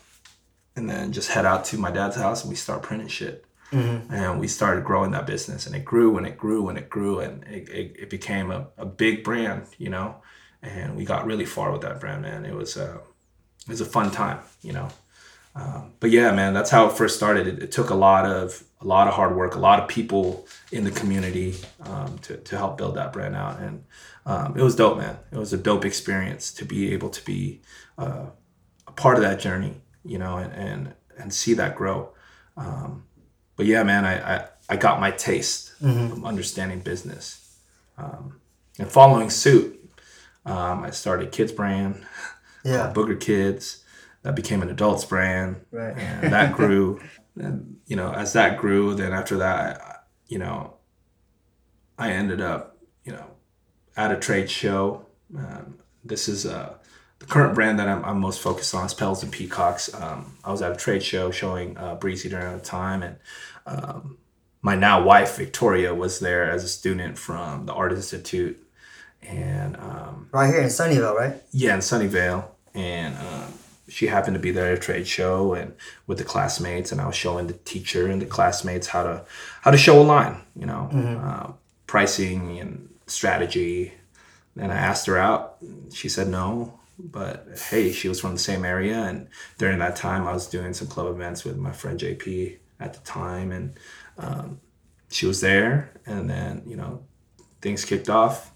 and 0.76 0.90
then 0.90 1.12
just 1.12 1.30
head 1.30 1.46
out 1.46 1.66
to 1.66 1.78
my 1.78 1.92
dad's 1.92 2.16
house 2.16 2.44
and 2.44 2.50
we 2.50 2.56
start 2.56 2.84
printing 2.84 3.08
shit. 3.08 3.46
Mm-hmm. 3.72 4.14
And 4.14 4.40
we 4.40 4.48
started 4.48 4.84
growing 4.84 5.12
that 5.12 5.28
business 5.28 5.68
and 5.68 5.76
it 5.76 5.86
grew 5.86 6.18
and 6.18 6.26
it 6.26 6.38
grew 6.38 6.70
and 6.70 6.78
it 6.78 6.90
grew 6.90 7.20
and 7.20 7.44
it, 7.44 7.70
it, 7.70 7.96
it, 8.00 8.10
became 8.10 8.50
a, 8.50 8.68
a 8.78 8.86
big 8.86 9.24
brand, 9.24 9.68
you 9.78 9.90
know. 9.90 10.16
And 10.62 10.96
we 10.96 11.06
got 11.06 11.26
really 11.26 11.46
far 11.46 11.72
with 11.72 11.82
that 11.82 12.00
brand, 12.00 12.24
man. 12.24 12.46
It 12.46 12.56
was, 12.56 12.78
uh, 12.78 12.98
it 13.62 13.70
was 13.70 13.82
a 13.82 13.86
fun 13.86 14.10
time, 14.12 14.40
you 14.62 14.74
know. 14.74 14.90
Um, 15.56 15.94
but 16.00 16.12
yeah, 16.12 16.32
man, 16.32 16.54
that's 16.54 16.70
how 16.70 16.88
it 16.88 16.94
first 16.94 17.18
started. 17.18 17.48
It, 17.48 17.64
it, 17.64 17.72
took 17.72 17.90
a 17.90 17.96
lot 17.96 18.26
of 18.26 18.64
a 18.82 18.86
lot 18.86 19.08
of 19.08 19.16
hard 19.16 19.36
work, 19.36 19.56
a 19.56 19.60
lot 19.60 19.80
of 19.80 19.90
people 19.90 20.48
in 20.72 20.84
the 20.84 20.92
community 20.92 21.56
um, 21.82 22.18
to, 22.20 22.38
to 22.38 22.58
help 22.58 22.78
build 22.78 22.96
that 22.96 23.12
brand 23.12 23.36
out, 23.36 23.60
and 23.60 23.84
um, 24.26 24.58
it 24.58 24.64
was 24.64 24.76
dope, 24.76 24.98
man. 24.98 25.18
It 25.32 25.38
was 25.38 25.52
a 25.52 25.58
dope 25.58 25.86
experience 25.86 26.54
to 26.54 26.66
be 26.66 26.94
able 26.94 27.10
to 27.10 27.26
be 27.26 27.62
uh, 27.98 28.28
a 28.88 28.92
part 28.92 29.18
of 29.18 29.24
that 29.24 29.40
journey, 29.40 29.82
you 30.06 30.18
know, 30.18 30.38
and 30.38 30.54
and, 30.54 30.94
and 31.18 31.34
see 31.34 31.54
that 31.56 31.76
grow. 31.76 32.14
Um, 32.56 33.06
but 33.56 33.66
yeah, 33.66 33.84
man, 33.84 34.06
I, 34.06 34.36
I, 34.36 34.46
I 34.70 34.76
got 34.78 35.02
my 35.02 35.12
taste 35.12 35.74
mm-hmm. 35.82 36.14
of 36.14 36.26
understanding 36.26 36.80
business, 36.80 37.58
um, 37.98 38.40
and 38.78 38.90
following 38.90 39.30
suit. 39.30 39.76
Um, 40.46 40.84
I 40.84 40.92
started 40.92 41.32
Kids 41.32 41.52
Brand, 41.52 42.06
yeah, 42.64 42.94
Booger 42.96 43.20
Kids 43.20 43.84
that 44.22 44.36
became 44.36 44.62
an 44.62 44.70
adults 44.70 45.06
brand 45.06 45.62
right. 45.72 45.98
and 45.98 46.34
that 46.34 46.54
grew 46.56 47.00
and 47.36 47.78
you 47.86 47.96
know 47.96 48.12
as 48.12 48.34
that 48.34 48.58
grew 48.58 48.94
then 48.94 49.14
after 49.14 49.38
that 49.38 50.06
you 50.28 50.38
know 50.38 50.74
i 51.98 52.12
ended 52.12 52.42
up 52.42 52.78
you 53.04 53.12
know 53.12 53.26
at 53.96 54.12
a 54.12 54.18
trade 54.18 54.50
show 54.50 55.06
um, 55.38 55.80
this 56.04 56.28
is 56.28 56.46
uh, 56.46 56.74
the 57.20 57.26
current 57.26 57.54
brand 57.54 57.80
that 57.80 57.88
I'm, 57.88 58.04
I'm, 58.04 58.20
most 58.20 58.42
focused 58.42 58.74
on 58.74 58.86
is 58.86 58.94
Petals 58.94 59.24
and 59.24 59.32
Peacocks. 59.32 59.94
Um, 59.94 60.38
I 60.44 60.52
was 60.52 60.62
at 60.62 60.72
a 60.72 60.76
trade 60.76 61.04
show 61.04 61.32
showing 61.32 61.78
uh, 61.78 61.96
Breezy 61.96 62.30
during 62.30 62.58
the 62.58 62.64
time, 62.64 63.04
and 63.04 63.18
um, 63.66 64.18
my 64.62 64.76
now 64.76 65.04
wife 65.04 65.36
Victoria 65.38 65.94
was 65.94 66.20
there 66.20 66.50
as 66.50 66.64
a 66.64 66.68
student 66.68 67.18
from 67.18 67.66
the 67.66 67.74
Art 67.74 67.92
Institute, 67.92 68.66
and 69.22 69.76
um, 69.78 70.30
right 70.32 70.48
here 70.48 70.62
in 70.62 70.70
Sunnyvale, 70.70 71.16
right? 71.16 71.36
Yeah, 71.52 71.76
in 71.76 71.82
Sunnyvale, 71.82 72.46
and 72.74 73.16
um, 73.18 73.54
she 73.90 74.08
happened 74.08 74.36
to 74.36 74.40
be 74.40 74.52
there 74.52 74.72
at 74.72 74.78
a 74.78 74.82
trade 74.82 75.08
show 75.08 75.54
and 75.54 75.74
with 76.08 76.18
the 76.18 76.24
classmates 76.24 76.92
and 76.92 77.02
i 77.02 77.08
was 77.08 77.16
showing 77.16 77.48
the 77.48 77.54
teacher 77.54 78.08
and 78.08 78.22
the 78.22 78.26
classmates 78.26 78.88
how 78.88 79.04
to 79.04 79.26
how 79.62 79.72
to 79.72 79.78
show 79.78 80.02
a 80.02 80.04
line 80.04 80.42
you 80.56 80.66
know 80.66 80.90
mm-hmm. 80.92 81.26
uh, 81.26 81.52
pricing 81.88 82.60
and 82.60 82.90
strategy. 83.08 83.94
And 84.56 84.72
i 84.72 84.78
asked 84.78 85.06
her 85.08 85.18
out 85.18 85.58
she 85.92 86.10
said 86.10 86.28
no 86.28 86.80
but 86.98 87.48
hey 87.70 87.92
she 87.92 88.10
was 88.10 88.20
from 88.20 88.34
the 88.34 88.40
same 88.40 88.66
area. 88.66 89.04
And 89.04 89.28
during 89.58 89.80
that 89.80 89.96
time 89.96 90.28
i 90.28 90.34
was 90.34 90.48
doing 90.48 90.74
some 90.74 90.88
club 90.88 91.08
events 91.08 91.44
with 91.44 91.58
my 91.58 91.72
friend 91.72 92.00
jp 92.00 92.58
at 92.80 92.94
the 92.94 93.00
time 93.02 93.52
and 93.52 93.80
um, 94.18 94.60
she 95.10 95.26
was 95.26 95.42
there. 95.42 95.92
And 96.06 96.30
then 96.30 96.64
you 96.66 96.76
know 96.76 97.04
things 97.62 97.86
kicked 97.86 98.10
off 98.10 98.52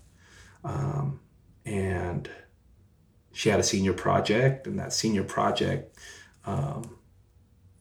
um, 0.63 1.19
and 1.65 2.29
she 3.33 3.49
had 3.49 3.59
a 3.59 3.63
senior 3.63 3.93
project, 3.93 4.67
and 4.67 4.79
that 4.79 4.93
senior 4.93 5.23
project, 5.23 5.97
um, 6.45 6.97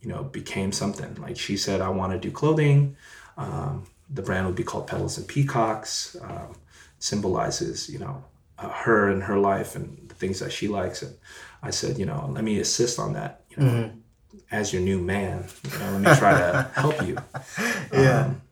you 0.01 0.09
know, 0.09 0.25
became 0.25 0.73
something. 0.73 1.15
Like 1.17 1.39
she 1.39 1.57
said, 1.57 1.81
I 1.81 1.91
want 1.91 2.13
to 2.13 2.19
do 2.19 2.31
clothing. 2.31 2.97
Um, 3.37 3.85
the 4.11 4.23
brand 4.23 4.47
would 4.47 4.57
be 4.57 4.65
called 4.65 4.87
Petals 4.89 5.17
and 5.17 5.29
Peacocks. 5.29 6.17
Um, 6.21 6.57
symbolizes, 7.03 7.89
you 7.89 7.99
know, 7.99 8.25
uh, 8.59 8.69
her 8.69 9.11
and 9.11 9.25
her 9.25 9.37
life 9.37 9.75
and 9.75 10.09
the 10.09 10.15
things 10.15 10.39
that 10.39 10.53
she 10.53 10.69
likes. 10.69 11.03
And 11.03 11.15
I 11.63 11.71
said, 11.71 11.99
you 11.99 12.07
know, 12.07 12.31
let 12.33 12.45
me 12.45 12.61
assist 12.61 12.99
on 12.99 13.15
that. 13.15 13.43
You 13.51 13.57
know, 13.57 13.71
mm-hmm. 13.71 14.39
as 14.53 14.73
your 14.73 14.83
new 14.83 15.01
man, 15.01 15.47
you 15.65 15.79
know, 15.79 15.91
let 15.93 16.01
me 16.01 16.17
try 16.17 16.33
to 16.33 16.71
help 16.75 17.07
you. 17.07 17.19
Yeah. 17.93 18.27
Um, 18.27 18.43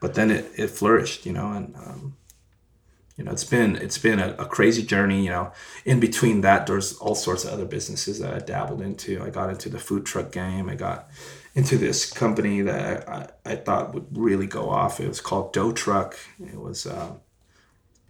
but 0.00 0.14
then 0.14 0.32
it, 0.32 0.50
it 0.56 0.66
flourished, 0.68 1.24
you 1.24 1.32
know, 1.32 1.52
and 1.52 1.76
um, 1.76 2.16
you 3.16 3.24
know 3.24 3.32
it's 3.32 3.44
been 3.44 3.76
it's 3.76 3.98
been 3.98 4.18
a, 4.18 4.34
a, 4.38 4.46
crazy 4.46 4.82
journey 4.82 5.24
you 5.24 5.30
know. 5.30 5.52
In 5.84 6.00
between 6.00 6.40
that 6.42 6.66
there's 6.66 6.94
all 6.98 7.14
sorts 7.14 7.44
of 7.44 7.52
other 7.52 7.64
businesses 7.64 8.18
that 8.20 8.34
i 8.34 8.38
dabbled 8.38 8.80
into. 8.80 9.22
I 9.22 9.30
got 9.30 9.50
into 9.50 9.68
the 9.68 9.78
food 9.78 10.06
truck 10.06 10.32
game. 10.32 10.68
I 10.68 10.74
got 10.74 11.08
into 11.54 11.76
this 11.76 12.10
company 12.10 12.62
that 12.62 13.08
i, 13.08 13.28
I 13.44 13.56
thought 13.56 13.94
would 13.94 14.16
really 14.16 14.46
go 14.46 14.70
off. 14.70 15.00
It 15.00 15.08
was 15.08 15.20
called 15.20 15.52
dough 15.52 15.72
truck. 15.72 16.16
It 16.40 16.58
was 16.58 16.86
um, 16.86 17.20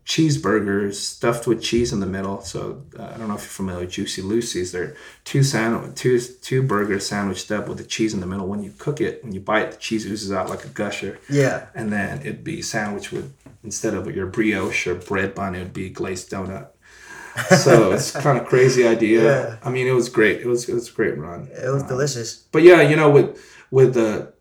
cheeseburgers 0.05 0.95
stuffed 0.95 1.47
with 1.47 1.63
cheese 1.63 1.93
in 1.93 2.01
the 2.01 2.07
middle. 2.07 2.41
So 2.41 2.83
uh, 2.99 3.05
I 3.15 3.19
don't 3.19 3.29
know 3.29 3.35
if 3.35 3.43
you're 3.43 3.51
familiar 3.51 3.83
with 3.83 3.91
Juicy 3.91 4.23
Lucy's. 4.23 4.73
They're 4.73 4.97
two 5.25 5.43
sandwich, 5.43 5.95
two 5.95 6.19
two 6.19 6.63
burgers 6.63 7.07
sandwiched 7.07 7.51
up 7.51 7.69
with 7.69 7.79
the 7.79 7.85
cheese 7.85 8.13
in 8.13 8.21
the 8.21 8.27
middle. 8.27 8.49
When 8.49 8.63
you 8.63 8.73
cook 8.79 9.01
it, 9.01 9.23
when 9.23 9.33
you 9.33 9.41
bite, 9.41 9.73
the 9.73 9.77
cheese 9.77 10.05
oozes 10.07 10.33
out 10.33 10.51
like 10.51 10.65
a 10.65 10.69
gusher. 10.69 11.19
Yeah. 11.29 11.67
And 11.75 11.93
then 11.93 12.21
it'd 12.21 12.45
be 12.45 12.63
sandwiched 12.63 13.13
with 13.13 13.33
instead 13.63 13.95
of 13.95 14.15
your 14.15 14.27
brioche 14.27 14.87
or 14.87 14.97
bread 14.97 15.35
bun, 15.35 15.55
it 15.55 15.61
would 15.61 15.73
be 15.73 15.89
glazed 15.89 16.31
donut. 16.31 16.69
so 17.63 17.93
it's 17.93 18.11
kind 18.21 18.39
of 18.39 18.47
crazy 18.47 18.87
idea. 18.87 19.23
Yeah. 19.23 19.57
I 19.63 19.71
mean, 19.71 19.87
it 19.87 19.93
was 19.93 20.09
great. 20.09 20.41
It 20.41 20.47
was 20.47 20.69
it 20.69 20.75
was 20.75 20.89
a 20.89 20.93
great 20.93 21.17
run. 21.17 21.49
It 21.53 21.73
was 21.73 21.83
um, 21.83 21.89
delicious. 21.89 22.37
But 22.51 22.63
yeah, 22.63 22.83
you 22.83 22.97
know, 22.97 23.09
with 23.09 23.41
with 23.71 23.95
the 23.95 24.33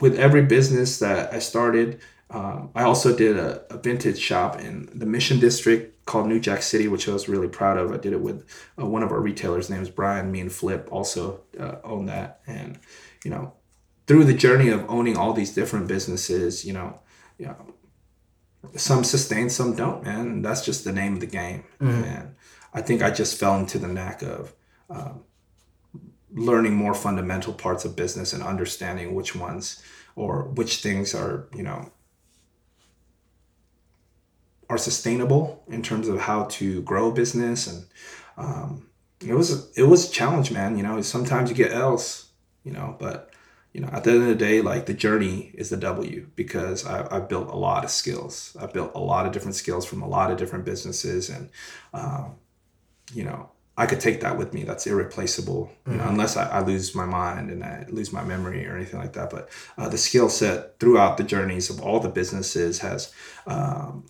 with 0.00 0.18
every 0.18 0.42
business 0.42 0.98
that 0.98 1.32
I 1.32 1.38
started 1.38 2.00
um, 2.30 2.70
I 2.74 2.82
also 2.82 3.16
did 3.16 3.36
a, 3.36 3.62
a, 3.72 3.78
vintage 3.78 4.18
shop 4.18 4.60
in 4.60 4.90
the 4.92 5.06
Mission 5.06 5.40
District 5.40 6.04
called 6.04 6.26
New 6.26 6.38
Jack 6.38 6.62
City, 6.62 6.86
which 6.86 7.08
I 7.08 7.12
was 7.12 7.28
really 7.28 7.48
proud 7.48 7.78
of. 7.78 7.90
I 7.90 7.96
did 7.96 8.12
it 8.12 8.20
with 8.20 8.44
uh, 8.78 8.84
one 8.84 9.02
of 9.02 9.10
our 9.10 9.20
retailers, 9.20 9.70
named 9.70 9.94
Brian. 9.94 10.30
Me 10.30 10.40
and 10.40 10.52
Flip 10.52 10.86
also 10.90 11.40
uh, 11.58 11.76
own 11.84 12.04
that, 12.06 12.40
and 12.46 12.78
you 13.24 13.30
know, 13.30 13.54
through 14.06 14.24
the 14.24 14.34
journey 14.34 14.68
of 14.68 14.84
owning 14.90 15.16
all 15.16 15.32
these 15.32 15.54
different 15.54 15.88
businesses, 15.88 16.66
you 16.66 16.74
know, 16.74 17.00
you 17.38 17.46
know 17.46 17.74
some 18.76 19.04
sustain, 19.04 19.48
some 19.48 19.74
don't, 19.74 20.02
man. 20.02 20.26
And 20.26 20.44
that's 20.44 20.64
just 20.64 20.84
the 20.84 20.92
name 20.92 21.14
of 21.14 21.20
the 21.20 21.26
game. 21.26 21.64
Mm-hmm. 21.80 22.04
And 22.04 22.34
I 22.74 22.82
think 22.82 23.02
I 23.02 23.10
just 23.10 23.38
fell 23.38 23.56
into 23.56 23.78
the 23.78 23.88
knack 23.88 24.22
of 24.22 24.54
um, 24.90 25.24
learning 26.32 26.74
more 26.74 26.94
fundamental 26.94 27.52
parts 27.52 27.84
of 27.84 27.96
business 27.96 28.32
and 28.32 28.42
understanding 28.42 29.14
which 29.14 29.34
ones 29.34 29.82
or 30.16 30.44
which 30.44 30.82
things 30.82 31.14
are, 31.14 31.48
you 31.54 31.62
know, 31.62 31.90
are 34.68 34.78
sustainable 34.78 35.62
in 35.68 35.82
terms 35.82 36.08
of 36.08 36.20
how 36.20 36.44
to 36.44 36.82
grow 36.82 37.10
a 37.10 37.14
business. 37.14 37.66
And 37.66 37.86
um, 38.36 38.88
it 39.20 39.34
was 39.34 39.70
it 39.76 39.84
was 39.84 40.08
a 40.08 40.12
challenge 40.12 40.50
man. 40.50 40.76
You 40.76 40.82
know 40.82 41.00
sometimes 41.02 41.50
you 41.50 41.56
get 41.56 41.72
else 41.72 42.28
you 42.64 42.72
know 42.72 42.96
but 42.98 43.30
you 43.72 43.80
know 43.80 43.88
at 43.92 44.04
the 44.04 44.10
end 44.10 44.22
of 44.22 44.28
the 44.28 44.34
day 44.34 44.60
like 44.60 44.86
the 44.86 44.94
journey 44.94 45.50
is 45.54 45.70
the 45.70 45.76
w 45.76 46.26
because 46.36 46.86
I, 46.86 47.06
i've 47.14 47.28
built 47.28 47.48
a 47.48 47.56
lot 47.56 47.84
of 47.84 47.90
skills. 47.90 48.56
I've 48.60 48.72
built 48.72 48.92
a 48.94 49.00
lot 49.00 49.26
of 49.26 49.32
different 49.32 49.56
skills 49.56 49.86
from 49.86 50.02
a 50.02 50.08
lot 50.08 50.30
of 50.30 50.38
different 50.38 50.64
businesses. 50.64 51.30
And 51.30 51.50
um, 51.94 52.36
you 53.12 53.24
know 53.24 53.50
i 53.76 53.86
could 53.86 54.00
take 54.00 54.20
that 54.20 54.36
with 54.36 54.52
me. 54.52 54.64
That's 54.64 54.86
irreplaceable 54.86 55.70
you 55.86 55.94
know, 55.94 56.00
mm-hmm. 56.00 56.10
unless 56.10 56.36
I, 56.36 56.48
I, 56.48 56.60
lose 56.60 56.94
my 56.94 57.06
mind 57.06 57.50
and 57.50 57.64
i 57.64 57.86
lose 57.88 58.12
my 58.12 58.24
memory 58.24 58.66
or 58.66 58.76
anything 58.76 59.00
like 59.00 59.14
that. 59.14 59.30
But 59.30 59.48
uh, 59.78 59.88
the 59.88 59.98
skill 59.98 60.28
set 60.28 60.78
throughout 60.78 61.16
the 61.16 61.24
journeys 61.24 61.70
of 61.70 61.80
all 61.80 62.00
the 62.00 62.08
businesses 62.08 62.80
has 62.80 63.12
um, 63.46 64.04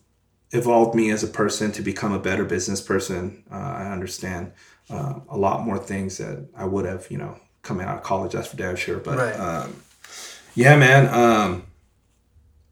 evolved 0.53 0.95
me 0.95 1.11
as 1.11 1.23
a 1.23 1.27
person 1.29 1.73
to 1.73 1.83
become 1.83 2.13
a 2.13 2.19
better 2.19 2.45
business 2.45 2.81
person. 2.81 3.45
Uh, 3.51 3.55
I 3.57 3.91
understand 3.93 4.53
uh, 4.91 5.21
a 5.29 5.37
lot 5.37 5.65
more 5.65 5.79
things 5.79 6.19
that 6.19 6.47
I 6.57 6.65
would 6.65 6.85
have, 6.87 7.11
you 7.11 7.19
know, 7.19 7.37
coming 7.63 7.87
out 7.87 7.97
of 7.99 8.03
college. 8.03 8.33
That's 8.33 8.49
for 8.49 8.57
damn 8.57 8.77
sure. 8.77 8.99
But 8.99 9.19
right. 9.19 9.35
um, 9.39 9.83
yeah, 10.55 10.77
man. 10.77 11.13
Um, 11.13 11.65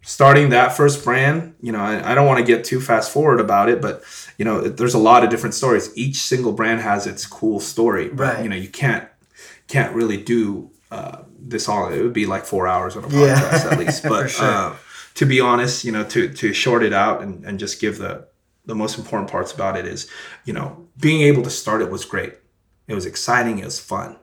starting 0.03 0.51
that 0.51 0.77
first 0.77 1.05
brand, 1.05 1.55
you 1.61 1.73
know, 1.73 1.81
I, 1.81 2.13
I 2.13 2.15
don't 2.15 2.27
want 2.27 2.39
to 2.39 2.45
get 2.45 2.65
too 2.65 2.81
fast 2.81 3.11
forward 3.13 3.41
about 3.41 3.69
it, 3.69 3.83
but 3.83 4.03
you 4.39 4.45
know, 4.45 4.61
there's 4.63 4.95
a 4.95 4.99
lot 4.99 5.25
of 5.25 5.31
different 5.31 5.55
stories. 5.55 5.91
Each 5.97 6.17
single 6.17 6.53
brand 6.53 6.81
has 6.81 7.07
its 7.07 7.27
cool 7.27 7.61
story, 7.61 8.09
but 8.09 8.19
Right. 8.37 8.43
you 8.43 8.49
know, 8.49 8.57
you 8.57 8.69
can't 8.69 9.09
can't 9.69 9.95
really 9.95 10.17
do 10.17 10.71
uh, 10.93 11.23
this 11.39 11.69
all. 11.69 11.93
It 11.93 12.01
would 12.01 12.13
be 12.13 12.27
like 12.27 12.45
four 12.47 12.69
hours 12.69 12.97
on 12.97 13.05
a 13.05 13.09
Yeah. 13.09 13.35
podcast 13.41 13.73
at 13.73 13.79
least. 13.79 14.03
But 14.09 14.29
sure. 14.31 14.45
uh, 14.47 14.77
to 15.17 15.27
be 15.27 15.41
honest, 15.41 15.85
you 15.85 15.93
know, 15.93 16.05
to 16.05 16.33
to 16.33 16.53
short 16.53 16.83
it 16.83 16.93
out 16.93 17.23
and, 17.23 17.45
and 17.45 17.59
just 17.59 17.81
give 17.81 17.99
the 17.99 18.29
the 18.65 18.75
most 18.75 18.99
important 18.99 19.31
parts 19.31 19.53
about 19.53 19.77
it 19.77 19.87
is, 19.87 20.09
you 20.45 20.53
know, 20.53 20.89
being 21.01 21.23
able 21.23 21.43
to 21.43 21.51
start 21.51 21.83
it 21.83 21.91
was 21.91 22.05
great. 22.05 22.35
It 22.89 22.95
was 22.95 23.07
exciting. 23.07 23.59
It 23.59 23.65
was 23.65 23.81
fun. 23.81 24.17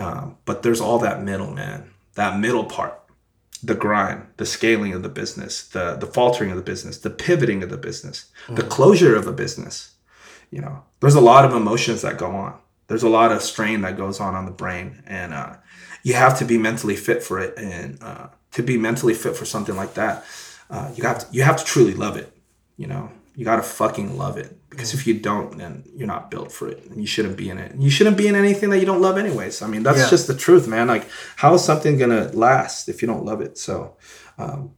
Um, 0.00 0.36
but 0.44 0.62
there's 0.62 0.80
all 0.80 0.98
that 1.00 1.22
middle, 1.22 1.52
man. 1.52 1.90
That 2.14 2.38
middle 2.38 2.64
part, 2.64 3.00
the 3.62 3.74
grind, 3.74 4.26
the 4.36 4.46
scaling 4.46 4.92
of 4.94 5.02
the 5.02 5.08
business, 5.08 5.66
the 5.68 5.96
the 5.96 6.06
faltering 6.06 6.50
of 6.50 6.56
the 6.56 6.62
business, 6.62 6.98
the 6.98 7.10
pivoting 7.10 7.62
of 7.62 7.70
the 7.70 7.76
business, 7.78 8.26
the 8.48 8.62
closure 8.62 9.16
of 9.16 9.26
a 9.26 9.32
business. 9.32 9.94
You 10.50 10.60
know, 10.62 10.82
there's 11.00 11.14
a 11.14 11.20
lot 11.20 11.44
of 11.44 11.54
emotions 11.54 12.02
that 12.02 12.18
go 12.18 12.30
on. 12.30 12.58
There's 12.88 13.02
a 13.02 13.08
lot 13.08 13.32
of 13.32 13.42
strain 13.42 13.82
that 13.82 13.98
goes 13.98 14.18
on 14.20 14.34
on 14.34 14.46
the 14.46 14.50
brain, 14.50 15.02
and 15.06 15.34
uh, 15.34 15.56
you 16.02 16.14
have 16.14 16.38
to 16.38 16.44
be 16.44 16.56
mentally 16.58 16.96
fit 16.96 17.22
for 17.22 17.38
it. 17.38 17.58
And 17.58 18.02
uh, 18.02 18.28
to 18.58 18.62
be 18.62 18.76
mentally 18.76 19.14
fit 19.14 19.34
for 19.36 19.44
something 19.46 19.76
like 19.76 19.94
that, 19.94 20.24
uh, 20.70 20.90
you 20.94 21.02
have 21.04 21.18
to 21.20 21.26
you 21.34 21.42
have 21.42 21.56
to 21.56 21.64
truly 21.64 21.94
love 21.94 22.16
it. 22.16 22.30
You 22.76 22.86
know, 22.88 23.10
you 23.34 23.44
gotta 23.44 23.62
fucking 23.62 24.18
love 24.18 24.36
it 24.36 24.50
because 24.68 24.92
if 24.94 25.06
you 25.06 25.14
don't, 25.14 25.56
then 25.56 25.84
you're 25.96 26.06
not 26.06 26.30
built 26.30 26.52
for 26.52 26.68
it, 26.68 26.84
and 26.90 27.00
you 27.00 27.06
shouldn't 27.06 27.36
be 27.36 27.48
in 27.50 27.58
it. 27.58 27.72
And 27.72 27.82
you 27.82 27.90
shouldn't 27.90 28.16
be 28.18 28.26
in 28.28 28.34
anything 28.34 28.70
that 28.70 28.78
you 28.80 28.86
don't 28.86 29.00
love, 29.00 29.16
anyways. 29.16 29.62
I 29.62 29.66
mean, 29.66 29.82
that's 29.82 29.98
Yeah. 30.00 30.10
just 30.10 30.26
the 30.26 30.34
truth, 30.34 30.68
man. 30.68 30.88
Like, 30.88 31.06
how 31.36 31.54
is 31.54 31.62
something 31.64 31.96
gonna 31.98 32.30
last 32.34 32.88
if 32.88 33.00
you 33.00 33.08
don't 33.08 33.24
love 33.24 33.40
it? 33.40 33.56
So, 33.58 33.96
um, 34.38 34.72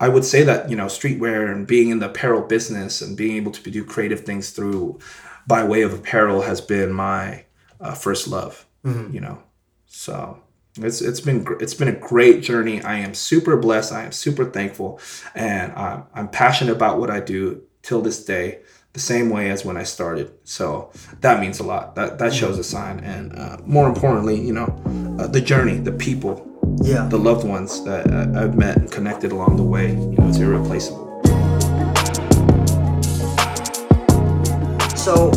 I 0.00 0.08
would 0.08 0.24
say 0.24 0.42
that 0.44 0.70
you 0.70 0.76
know, 0.76 0.86
streetwear 0.86 1.52
and 1.52 1.66
being 1.66 1.90
in 1.90 1.98
the 1.98 2.06
apparel 2.06 2.42
business 2.42 3.02
and 3.02 3.16
being 3.16 3.36
able 3.36 3.52
to 3.52 3.70
do 3.70 3.84
creative 3.84 4.20
things 4.24 4.50
through 4.50 4.98
by 5.46 5.62
way 5.64 5.82
of 5.82 5.92
apparel 5.92 6.42
has 6.42 6.60
been 6.60 6.92
my 6.92 7.44
uh, 7.80 7.94
first 7.94 8.26
love. 8.28 8.64
You 8.84 9.20
know, 9.20 9.38
so 9.86 10.41
it's 10.76 11.02
it's 11.02 11.20
been 11.20 11.46
it's 11.60 11.74
been 11.74 11.88
a 11.88 11.92
great 11.98 12.42
journey. 12.42 12.82
I 12.82 12.96
am 12.98 13.14
super 13.14 13.56
blessed. 13.56 13.92
I 13.92 14.04
am 14.04 14.12
super 14.12 14.44
thankful, 14.44 15.00
and 15.34 15.72
I'm 15.72 16.04
I'm 16.14 16.28
passionate 16.28 16.72
about 16.72 16.98
what 16.98 17.10
I 17.10 17.20
do 17.20 17.62
till 17.82 18.00
this 18.00 18.24
day, 18.24 18.60
the 18.94 19.00
same 19.00 19.28
way 19.28 19.50
as 19.50 19.64
when 19.64 19.76
I 19.76 19.82
started. 19.82 20.32
So 20.44 20.90
that 21.20 21.40
means 21.40 21.60
a 21.60 21.62
lot. 21.64 21.94
That 21.96 22.18
that 22.18 22.32
shows 22.32 22.58
a 22.58 22.64
sign, 22.64 23.00
and 23.00 23.38
uh, 23.38 23.58
more 23.66 23.86
importantly, 23.88 24.40
you 24.40 24.52
know, 24.54 24.68
uh, 25.18 25.26
the 25.26 25.40
journey, 25.42 25.76
the 25.76 25.92
people, 25.92 26.48
Yeah. 26.82 27.06
the 27.08 27.18
loved 27.18 27.46
ones 27.46 27.84
that 27.84 28.10
uh, 28.10 28.40
I've 28.40 28.56
met 28.56 28.76
and 28.78 28.90
connected 28.90 29.32
along 29.32 29.56
the 29.56 29.62
way. 29.64 29.90
You 29.90 30.16
know, 30.16 30.28
it's 30.28 30.38
irreplaceable. 30.38 31.08
So 34.96 35.30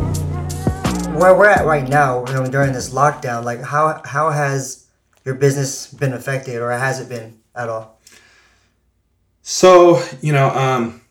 where 1.20 1.36
we're 1.36 1.50
at 1.50 1.66
right 1.66 1.88
now, 1.90 2.24
you 2.28 2.34
know, 2.36 2.46
during 2.46 2.72
this 2.72 2.92
lockdown, 2.92 3.44
like 3.44 3.62
how 3.62 4.02
how 4.06 4.30
has 4.30 4.85
your 5.26 5.36
business 5.36 5.88
been 5.88 6.14
affected, 6.14 6.62
or 6.62 6.72
has 6.72 7.00
it 7.00 7.10
been 7.10 7.40
at 7.56 7.68
all? 7.68 8.00
So, 9.42 10.02
you 10.22 10.32
know, 10.32 10.50
um, 10.52 11.02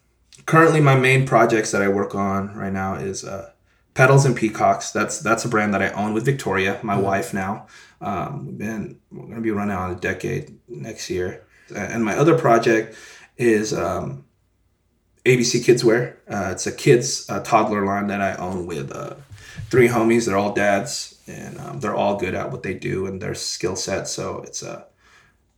currently 0.47 0.81
my 0.81 0.95
main 0.95 1.27
projects 1.27 1.71
that 1.73 1.83
I 1.83 1.89
work 1.89 2.15
on 2.15 2.55
right 2.55 2.73
now 2.73 2.95
is 2.95 3.25
uh, 3.25 3.51
Petals 3.95 4.25
and 4.25 4.37
Peacocks. 4.37 4.91
That's 4.91 5.21
that's 5.21 5.45
a 5.45 5.49
brand 5.49 5.75
that 5.75 5.83
I 5.83 5.91
own 5.91 6.15
with 6.15 6.25
Victoria, 6.25 6.81
my 6.83 6.97
wife 6.97 7.35
now. 7.35 7.67
Um, 8.01 8.47
we've 8.47 8.59
been 8.59 8.99
we're 9.11 9.27
gonna 9.27 9.41
be 9.41 9.51
running 9.51 9.77
on 9.77 9.93
a 9.93 9.97
decade 9.97 10.59
next 10.69 11.11
year. 11.11 11.47
And 11.75 12.05
my 12.05 12.17
other 12.17 12.37
project 12.37 12.97
is 13.39 13.73
um, 13.73 14.25
ABC 15.25 15.65
Kids 15.65 15.85
Wear. 15.85 16.19
Uh, 16.29 16.51
it's 16.53 16.67
a 16.67 16.73
kids 16.73 17.29
uh, 17.31 17.41
toddler 17.41 17.85
line 17.87 18.09
that 18.09 18.21
I 18.21 18.35
own 18.35 18.67
with 18.67 18.93
uh, 18.93 19.15
three 19.71 19.89
homies. 19.89 20.27
They're 20.27 20.37
all 20.37 20.53
dads, 20.53 21.14
and 21.27 21.59
um, 21.59 21.81
they're 21.81 21.95
all 21.95 22.17
good 22.17 22.35
at 22.35 22.51
what 22.51 22.63
they 22.63 22.75
do 22.75 23.07
and 23.07 23.21
their 23.21 23.35
skill 23.35 23.77
set. 23.77 24.09
So 24.09 24.43
it's 24.43 24.63
a 24.63 24.87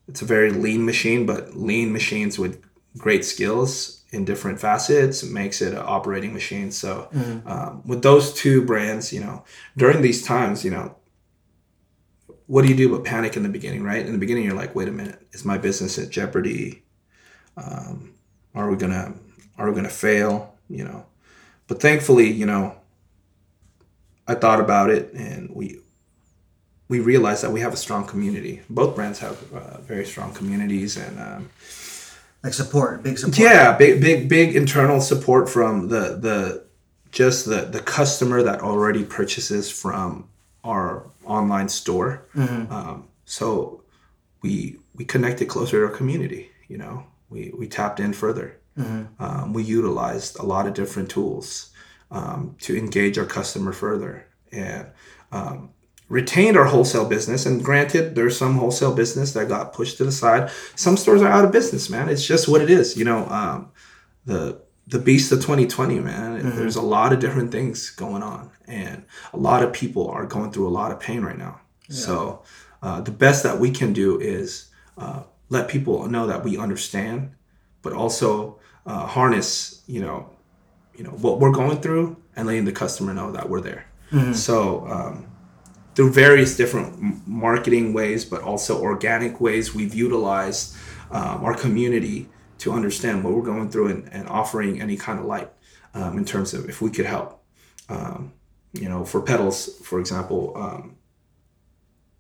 it's 0.09 0.23
a 0.23 0.25
very 0.25 0.51
lean 0.51 0.85
machine, 0.85 1.27
but 1.27 1.57
lean 1.57 1.93
machines 1.93 2.39
with 2.39 2.63
great 2.97 3.25
skills 3.25 4.05
in 4.11 4.25
different 4.25 4.61
facets 4.61 5.25
makes 5.25 5.61
it 5.61 5.73
an 5.73 5.83
operating 5.85 6.33
machine. 6.33 6.71
So 6.71 7.09
um, 7.47 7.83
with 7.85 8.03
those 8.03 8.33
two 8.33 8.65
brands, 8.65 9.13
you 9.13 9.21
know, 9.21 9.45
during 9.77 10.01
these 10.03 10.25
times, 10.25 10.65
you 10.65 10.71
know, 10.71 10.97
what 12.47 12.63
do 12.63 12.69
you 12.69 12.77
do 12.77 12.89
but 12.89 13.05
panic 13.05 13.37
in 13.37 13.43
the 13.43 13.49
beginning, 13.49 13.83
right? 13.83 14.07
In 14.07 14.13
the 14.13 14.19
beginning, 14.19 14.45
you're 14.45 14.55
like, 14.55 14.75
wait 14.75 14.89
a 14.89 14.93
minute, 14.93 15.27
is 15.33 15.45
my 15.45 15.59
business 15.59 15.99
at 15.99 16.11
jeopardy? 16.11 16.85
Um, 17.57 18.15
are 18.55 18.71
we 18.71 18.77
gonna 18.77 19.15
are 19.59 19.69
we 19.69 19.75
gonna 19.75 19.89
fail? 19.89 20.55
You 20.69 20.85
know, 20.85 21.07
but 21.67 21.81
thankfully, 21.81 22.31
you 22.31 22.47
know, 22.47 22.77
I 24.29 24.35
thought 24.35 24.61
about 24.61 24.91
it 24.91 25.13
and 25.15 25.51
we 25.55 25.81
we 26.89 27.01
realized 27.01 27.43
that 27.43 27.51
we 27.51 27.61
have 27.61 27.73
a 27.73 27.77
strong 27.77 28.07
community. 28.07 28.63
Both 28.71 28.95
brands 28.95 29.19
have 29.19 29.37
uh, 29.53 29.81
very 29.81 30.05
strong 30.07 30.33
communities, 30.33 30.97
and 30.97 31.19
um, 31.19 31.51
Like 32.45 32.55
support, 32.55 33.03
big 33.03 33.19
support. 33.19 33.39
yeah, 33.39 33.77
big, 33.77 34.01
big, 34.01 34.29
big 34.29 34.55
internal 34.55 35.01
support 35.01 35.49
from 35.49 35.89
the 35.89 36.17
the 36.27 36.65
just 37.11 37.47
the 37.47 37.63
the 37.63 37.81
customer 37.81 38.43
that 38.43 38.61
already 38.61 39.05
purchases 39.05 39.69
from 39.71 40.29
our 40.63 41.07
online 41.25 41.69
store. 41.69 42.23
Um, 42.37 43.09
so 43.25 43.83
we 44.43 44.77
we 44.95 45.05
connected 45.05 45.49
closer 45.49 45.81
to 45.81 45.87
our 45.91 45.97
community. 45.97 46.51
You 46.69 46.79
know, 46.79 47.05
we 47.31 47.53
we 47.59 47.67
tapped 47.67 47.99
in 48.01 48.13
further. 48.13 48.49
Um, 49.19 49.53
we 49.55 49.63
utilized 49.65 50.39
a 50.39 50.45
lot 50.45 50.67
of 50.69 50.75
different 50.75 51.11
tools 51.11 51.71
um, 52.11 52.57
to 52.61 52.77
engage 52.77 53.19
our 53.19 53.27
customer 53.27 53.73
further 53.73 54.27
and 54.53 54.89
um, 55.33 55.71
retained 56.09 56.57
our 56.57 56.67
wholesale 56.67 57.09
business. 57.09 57.47
And 57.47 57.65
granted, 57.65 58.15
there's 58.15 58.37
some 58.37 58.57
wholesale 58.57 58.95
business 58.95 59.33
that 59.33 59.49
got 59.49 59.73
pushed 59.73 59.99
to 59.99 60.05
the 60.05 60.13
side. 60.13 60.51
Some 60.75 60.97
stores 60.97 61.23
are 61.23 61.29
out 61.29 61.45
of 61.45 61.53
business, 61.53 61.91
man. 61.91 62.09
It's 62.09 62.27
just 62.27 62.49
what 62.49 62.61
it 62.61 62.71
is. 62.71 62.97
You 62.97 63.05
know, 63.05 63.27
um, 63.29 63.71
the 64.25 64.61
the 64.89 64.99
beast 65.01 65.33
of 65.33 65.41
2020, 65.41 65.99
man. 65.99 66.57
There's 66.57 66.77
a 66.77 66.83
lot 66.83 67.13
of 67.13 67.19
different 67.19 67.51
things 67.51 67.91
going 67.91 68.23
on, 68.23 68.51
and 68.69 69.05
a 69.33 69.37
lot 69.37 69.65
of 69.65 69.73
people 69.73 70.09
are 70.09 70.27
going 70.27 70.53
through 70.53 70.69
a 70.69 70.71
lot 70.71 70.93
of 70.93 71.01
pain 71.01 71.23
right 71.23 71.37
now. 71.37 71.61
So 71.89 72.43
uh, 72.83 73.01
the 73.01 73.11
best 73.11 73.43
that 73.43 73.59
we 73.59 73.71
can 73.71 73.93
do 73.93 74.21
is 74.21 74.71
uh, 74.97 75.25
let 75.49 75.69
people 75.69 76.09
know 76.09 76.27
that 76.27 76.45
we 76.45 76.57
understand, 76.57 77.33
but 77.83 77.93
also 77.93 78.61
uh, 78.85 79.07
harness, 79.07 79.83
you 79.87 80.01
know, 80.01 80.31
you 80.97 81.05
know 81.05 81.11
what 81.11 81.39
we're 81.41 81.53
going 81.53 81.81
through, 81.81 82.17
and 82.35 82.47
letting 82.47 82.65
the 82.65 82.73
customer 82.73 83.13
know 83.15 83.33
that 83.33 83.49
we're 83.49 83.61
there. 83.61 83.87
So 84.35 84.87
um, 84.89 85.27
through 85.95 86.13
various 86.13 86.57
different 86.57 87.27
marketing 87.27 87.93
ways, 87.93 88.25
but 88.25 88.43
also 88.43 88.81
organic 88.81 89.41
ways, 89.41 89.75
we've 89.75 89.95
utilized 89.95 90.77
um, 91.11 91.45
our 91.45 91.55
community 91.55 92.29
to 92.59 92.73
understand 92.73 93.25
what 93.25 93.35
we're 93.35 93.43
going 93.43 93.71
through 93.71 93.89
and, 93.89 94.09
and 94.13 94.29
offering 94.29 94.81
any 94.81 94.97
kind 94.97 95.19
of 95.19 95.27
light 95.27 95.51
um, 95.95 96.19
in 96.19 96.25
terms 96.25 96.55
of 96.55 96.69
if 96.69 96.81
we 96.81 96.91
could 96.91 97.07
help. 97.07 97.43
Um, 97.89 98.33
you 98.73 98.89
know, 98.89 99.05
for 99.05 99.21
Petals, 99.23 99.79
for 99.85 100.01
example, 100.01 100.53
um, 100.57 100.97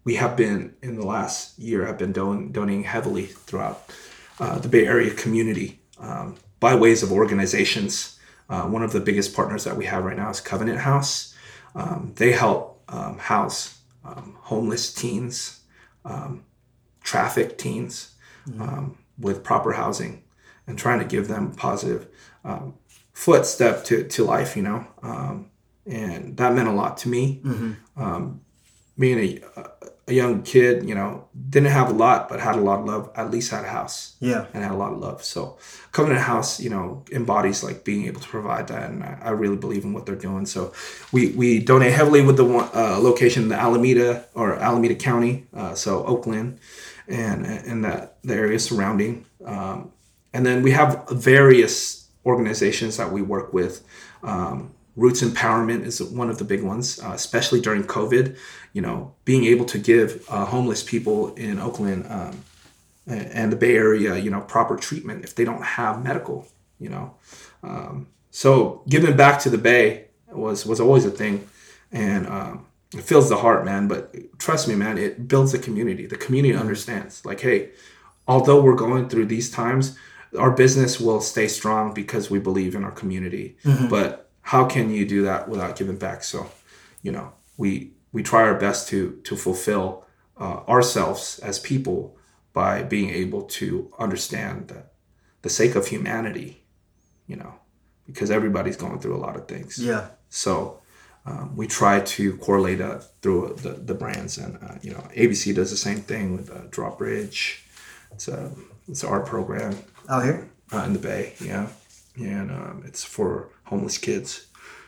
we 0.05 0.15
have 0.15 0.37
been 0.37 0.75
in 0.83 0.97
the 0.97 1.05
last 1.05 1.59
year 1.59 1.85
have 1.85 1.99
been 1.99 2.13
don- 2.13 2.53
donating 2.53 2.85
heavily 2.85 3.27
throughout 3.27 3.91
uh, 4.39 4.59
the 4.59 4.69
Bay 4.69 4.87
Area 4.87 5.13
community 5.13 5.81
um, 5.99 6.37
by 6.61 6.75
ways 6.75 7.03
of 7.03 7.13
organizations. 7.13 8.16
Uh, 8.49 8.63
one 8.63 8.83
of 8.83 8.93
the 8.93 9.01
biggest 9.01 9.35
partners 9.35 9.65
that 9.65 9.77
we 9.77 9.87
have 9.87 10.05
right 10.05 10.17
now 10.17 10.31
is 10.31 10.41
Covenant 10.41 10.79
House. 10.79 11.35
Um, 11.75 12.13
they 12.17 12.33
help 12.33 12.83
um, 12.89 13.19
house 13.19 13.81
um, 14.05 14.37
homeless 14.41 14.93
teens, 14.95 15.61
um, 16.05 16.45
trafficked 17.03 17.59
teens 17.59 18.15
um, 18.61 18.99
with 19.19 19.43
proper 19.43 19.73
housing 19.73 20.23
and 20.67 20.79
trying 20.79 20.99
to 21.01 21.05
give 21.05 21.29
them 21.29 21.53
positive 21.53 22.07
um, 22.45 22.75
footstep 23.13 23.85
to, 23.85 24.05
to 24.05 24.25
life, 24.25 24.57
you 24.57 24.63
know. 24.63 24.87
Um, 25.03 25.51
and 25.87 26.37
that 26.37 26.55
meant 26.55 26.69
a 26.69 26.73
lot 26.73 26.97
to 26.99 27.09
me. 27.09 27.41
Um, 27.97 28.41
being 28.99 29.43
a, 29.57 29.71
a 30.09 30.13
young 30.15 30.43
kid, 30.43 30.89
you 30.89 30.95
know, 30.95 31.27
didn't 31.51 31.71
have 31.73 31.91
a 31.91 31.93
lot, 31.93 32.29
but 32.29 32.39
had 32.39 32.55
a 32.55 32.61
lot 32.61 32.79
of 32.81 32.87
love, 32.87 33.11
at 33.17 33.31
least 33.31 33.51
had 33.51 33.65
a 33.65 33.69
house 33.69 34.15
Yeah. 34.21 34.47
and 34.55 34.63
had 34.63 34.71
a 34.73 34.77
lot 34.77 34.93
of 34.93 34.99
love. 34.99 35.25
So 35.25 35.57
coming 35.91 36.13
Covenant 36.13 36.21
House, 36.27 36.61
you 36.61 36.71
know, 36.71 37.03
embodies 37.11 37.65
like 37.65 37.83
being 37.85 38.07
able 38.07 38.21
to 38.21 38.29
provide 38.29 38.69
that, 38.69 38.91
and 38.91 39.03
I, 39.03 39.19
I 39.25 39.31
really 39.31 39.57
believe 39.57 39.85
in 39.85 39.93
what 39.93 40.07
they're 40.07 40.15
doing. 40.15 40.47
So 40.47 40.73
we 41.13 41.31
we 41.33 41.59
donate 41.59 41.93
heavily 41.93 42.23
with 42.23 42.37
the 42.37 42.45
one 42.45 42.69
uh, 42.75 42.99
location 43.01 43.43
in 43.45 43.49
the 43.49 43.57
Alameda 43.57 44.27
or 44.35 44.55
Alameda 44.55 44.95
County, 44.95 45.47
uh, 45.55 45.75
so 45.75 46.05
Oakland, 46.05 46.59
and 47.09 47.45
and 47.45 47.85
that 47.85 48.19
the 48.23 48.35
area 48.35 48.59
surrounding, 48.59 49.25
um, 49.45 49.91
and 50.33 50.47
then 50.47 50.63
we 50.63 50.71
have 50.71 51.05
various 51.11 52.07
organizations 52.25 52.97
that 52.97 53.11
we 53.11 53.23
work 53.23 53.53
with. 53.53 53.83
Um, 54.23 54.73
Roots 54.97 55.23
Empowerment 55.23 55.85
is 55.85 56.03
one 56.03 56.31
of 56.31 56.39
the 56.39 56.45
big 56.45 56.63
ones, 56.63 56.99
uh, 57.01 57.13
especially 57.13 57.61
during 57.61 57.85
COVID. 57.85 58.37
You 58.77 58.83
know, 58.87 58.99
being 59.25 59.45
able 59.53 59.67
to 59.75 59.79
give 59.79 60.09
uh, 60.29 60.45
homeless 60.55 60.83
people 60.93 61.19
in 61.47 61.55
Oakland 61.69 62.01
um, 62.17 62.35
and 63.07 63.47
the 63.53 63.61
Bay 63.65 63.75
Area, 63.75 64.13
you 64.25 64.31
know, 64.31 64.43
proper 64.55 64.77
treatment 64.77 65.25
if 65.25 65.33
they 65.37 65.45
don't 65.49 65.65
have 65.79 66.05
medical, 66.11 66.39
you 66.85 66.91
know. 66.95 67.07
Um, 67.63 68.07
so 68.31 68.83
giving 68.95 69.17
back 69.17 69.41
to 69.45 69.51
the 69.51 69.63
Bay 69.71 69.87
was 70.45 70.67
was 70.67 70.79
always 70.81 71.05
a 71.07 71.11
thing, 71.11 71.35
and 71.91 72.27
um, 72.27 72.67
it 72.99 73.05
fills 73.11 73.29
the 73.29 73.37
heart, 73.37 73.65
man. 73.65 73.89
But 73.89 74.15
trust 74.39 74.69
me, 74.69 74.75
man, 74.75 74.99
it 74.99 75.27
builds 75.27 75.53
the 75.53 75.59
community. 75.59 76.07
The 76.07 76.21
community 76.27 76.55
understands, 76.55 77.25
like, 77.25 77.41
hey, 77.41 77.71
although 78.27 78.61
we're 78.65 78.77
going 78.87 79.09
through 79.09 79.27
these 79.27 79.51
times, 79.51 79.97
our 80.39 80.51
business 80.51 81.01
will 81.01 81.21
stay 81.21 81.49
strong 81.49 81.95
because 81.95 82.31
we 82.31 82.39
believe 82.39 82.77
in 82.79 82.85
our 82.85 82.93
community. 82.93 83.57
Mm-hmm. 83.65 83.89
But 83.89 84.29
how 84.43 84.67
can 84.67 84.91
you 84.91 85.05
do 85.07 85.23
that 85.23 85.49
without 85.49 85.79
giving 85.79 85.99
back? 85.99 86.23
So, 86.25 86.51
you 87.03 87.13
know, 87.13 87.33
we 87.57 87.96
we 88.17 88.23
try 88.23 88.43
our 88.45 88.59
best 88.67 88.89
to 88.89 88.99
to 89.29 89.37
fulfill 89.37 89.87
uh, 90.41 90.61
ourselves 90.75 91.39
as 91.41 91.59
people 91.59 92.17
by 92.55 92.83
being 92.83 93.11
able 93.11 93.43
to 93.43 93.93
understand 93.99 94.69
the, 94.69 94.83
the 95.43 95.51
sake 95.51 95.75
of 95.75 95.89
humanity, 95.89 96.65
you 97.27 97.37
know, 97.37 97.53
because 98.07 98.31
everybody's 98.31 98.79
going 98.79 98.99
through 98.99 99.15
a 99.15 99.23
lot 99.27 99.37
of 99.37 99.47
things. 99.47 99.79
Yeah. 99.79 100.07
So 100.31 100.81
um, 101.27 101.55
we 101.57 101.67
try 101.67 102.01
to 102.17 102.39
correlate 102.39 102.79
that 102.79 102.99
through 103.21 103.59
the, 103.65 103.73
the 103.73 103.93
brands, 103.95 104.39
and 104.39 104.53
uh, 104.65 104.77
you 104.81 104.93
know, 104.93 105.05
ABC 105.15 105.55
does 105.55 105.71
the 105.71 105.83
same 105.89 106.01
thing 106.11 106.35
with 106.35 106.49
uh, 106.51 106.63
Drawbridge. 106.71 107.67
It's 108.13 108.29
a 108.29 108.51
it's 108.89 109.03
an 109.03 109.11
art 109.11 109.27
program 109.27 109.77
out 110.09 110.25
here 110.25 110.49
uh, 110.73 110.85
in 110.87 110.95
the 110.95 111.05
Bay, 111.11 111.35
yeah, 111.39 111.67
and 112.17 112.51
um, 112.51 112.83
it's 112.87 113.05
for 113.05 113.51
homeless 113.65 113.99
kids. 113.99 114.47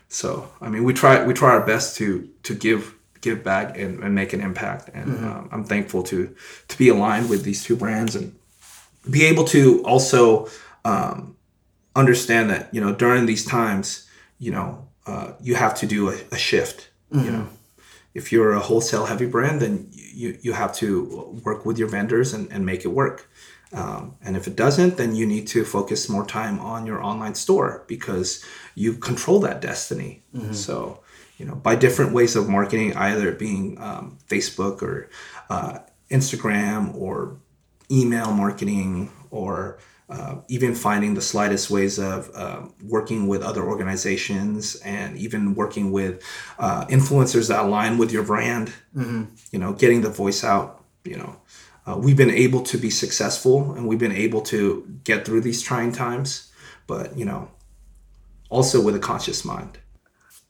So 0.09 0.51
I 0.63 0.71
mean, 0.71 0.85
we 0.85 0.95
try 0.95 1.27
we 1.27 1.35
try 1.35 1.51
our 1.51 1.67
best 1.67 1.99
to 1.99 2.27
to 2.45 2.55
give 2.55 2.98
give 3.21 3.43
back 3.45 3.79
and, 3.79 4.03
and 4.03 4.15
make 4.15 4.33
an 4.33 4.41
impact. 4.41 4.91
And 4.95 5.07
mm-hmm. 5.07 5.29
um, 5.29 5.49
I'm 5.53 5.65
thankful 5.65 6.03
to 6.05 6.35
to 6.69 6.79
be 6.79 6.89
aligned 6.89 7.29
with 7.29 7.45
these 7.45 7.63
two 7.65 7.77
brands 7.77 8.15
and 8.15 8.35
be 9.09 9.25
able 9.25 9.45
to 9.45 9.83
also 9.85 10.49
um, 10.85 11.37
understand 11.95 12.51
that 12.51 12.73
you 12.73 12.81
know 12.81 12.95
during 12.95 13.27
these 13.27 13.45
times, 13.45 14.09
you 14.39 14.51
know, 14.51 14.89
uh, 15.07 15.33
you 15.41 15.55
have 15.55 15.75
to 15.77 15.87
do 15.87 16.11
a, 16.11 16.17
a 16.33 16.39
shift. 16.39 16.91
Mm-hmm. 17.13 17.25
You 17.25 17.31
know, 17.33 17.49
if 18.15 18.33
you're 18.33 18.53
a 18.53 18.61
wholesale 18.61 19.07
heavy 19.07 19.27
brand, 19.27 19.61
then 19.61 19.89
you 19.93 20.39
you 20.43 20.53
have 20.53 20.73
to 20.77 21.41
work 21.45 21.65
with 21.67 21.79
your 21.79 21.89
vendors 21.89 22.33
and, 22.33 22.51
and 22.53 22.65
make 22.65 22.85
it 22.85 22.89
work. 22.89 23.29
Um, 23.73 24.17
and 24.23 24.37
if 24.37 24.47
it 24.47 24.57
doesn't, 24.57 24.97
then 24.97 25.15
you 25.15 25.27
need 25.27 25.47
to 25.49 25.65
focus 25.65 26.09
more 26.09 26.25
time 26.25 26.59
on 26.59 26.87
your 26.87 27.03
online 27.03 27.35
store 27.35 27.85
because 27.87 28.43
you 28.75 28.95
control 28.95 29.41
that 29.41 29.61
destiny. 29.61 30.23
Mm-hmm. 30.35 30.55
So 30.55 31.01
you 31.39 31.47
know, 31.47 31.55
by 31.55 31.77
different 31.77 32.13
ways 32.13 32.37
of 32.37 32.49
marketing, 32.49 32.95
either 32.97 33.33
being 33.33 33.81
um, 33.81 34.19
Facebook 34.29 34.83
or 34.83 35.09
uh, 35.49 35.79
Instagram 36.11 36.95
or 36.95 37.39
email 37.91 38.33
marketing 38.33 39.11
or 39.31 39.79
uh, 40.11 40.37
even 40.49 40.75
finding 40.75 41.15
the 41.15 41.21
slightest 41.21 41.71
ways 41.71 41.99
of 41.99 42.31
uh, 42.35 42.63
working 42.83 43.29
with 43.29 43.43
other 43.43 43.63
organizations 43.63 44.77
and 44.77 45.17
even 45.17 45.55
working 45.55 45.93
with 45.93 46.23
uh, 46.59 46.85
influencers 46.87 47.49
that 47.49 47.65
align 47.65 47.99
with 47.99 48.11
your 48.11 48.23
brand, 48.25 48.73
mm-hmm. 48.97 49.25
you 49.53 49.59
know, 49.59 49.73
getting 49.73 50.01
the 50.01 50.11
voice 50.11 50.43
out, 50.43 50.85
you 51.05 51.17
know. 51.17 51.37
Uh, 51.87 51.97
we've 51.97 52.17
been 52.17 52.31
able 52.31 52.63
to 52.63 52.77
be 52.77 52.91
successful 52.91 53.73
and 53.73 53.87
we've 53.87 53.99
been 53.99 54.13
able 54.13 54.43
to 54.43 54.87
get 55.05 55.25
through 55.25 55.41
these 55.41 55.63
trying 55.63 55.93
times, 55.93 56.53
but, 56.87 57.17
you 57.17 57.25
know, 57.25 57.51
also 58.51 58.83
with 58.83 58.95
a 58.95 58.99
conscious 58.99 59.45
mind. 59.45 59.79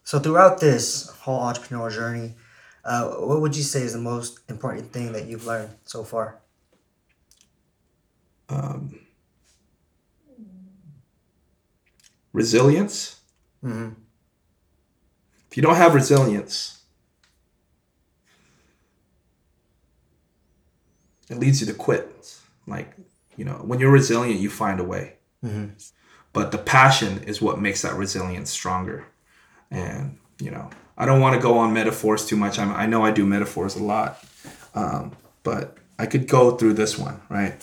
So 0.08 0.18
throughout 0.18 0.58
this 0.58 1.10
whole 1.20 1.38
entrepreneurial 1.38 1.92
journey, 1.92 2.34
uh, 2.82 3.10
what 3.10 3.42
would 3.42 3.54
you 3.54 3.62
say 3.62 3.82
is 3.82 3.92
the 3.92 3.98
most 3.98 4.40
important 4.48 4.90
thing 4.90 5.12
that 5.12 5.26
you've 5.26 5.44
learned 5.44 5.68
so 5.84 6.02
far? 6.02 6.38
Um, 8.48 9.00
resilience. 12.32 13.20
Mm-hmm. 13.62 14.00
If 15.50 15.58
you 15.58 15.62
don't 15.62 15.76
have 15.76 15.92
resilience, 15.92 16.80
it 21.28 21.36
leads 21.36 21.60
you 21.60 21.66
to 21.66 21.74
quit. 21.74 22.34
Like, 22.66 22.94
you 23.36 23.44
know, 23.44 23.56
when 23.56 23.78
you're 23.78 23.92
resilient, 23.92 24.40
you 24.40 24.48
find 24.48 24.80
a 24.80 24.84
way. 24.84 25.16
Mm-hmm. 25.44 25.66
But 26.32 26.50
the 26.50 26.56
passion 26.56 27.24
is 27.24 27.42
what 27.42 27.60
makes 27.60 27.82
that 27.82 27.94
resilience 27.94 28.48
stronger 28.48 29.08
and 29.70 30.18
you 30.40 30.50
know 30.50 30.68
i 30.96 31.04
don't 31.06 31.20
want 31.20 31.34
to 31.34 31.40
go 31.40 31.58
on 31.58 31.72
metaphors 31.72 32.26
too 32.26 32.36
much. 32.36 32.58
I'm, 32.58 32.72
i 32.72 32.86
know 32.86 33.04
i 33.04 33.10
do 33.10 33.26
metaphors 33.26 33.76
a 33.76 33.82
lot 33.82 34.22
um, 34.74 35.16
but 35.42 35.76
i 35.98 36.06
could 36.06 36.28
go 36.28 36.56
through 36.56 36.74
this 36.74 36.98
one 36.98 37.20
right? 37.28 37.54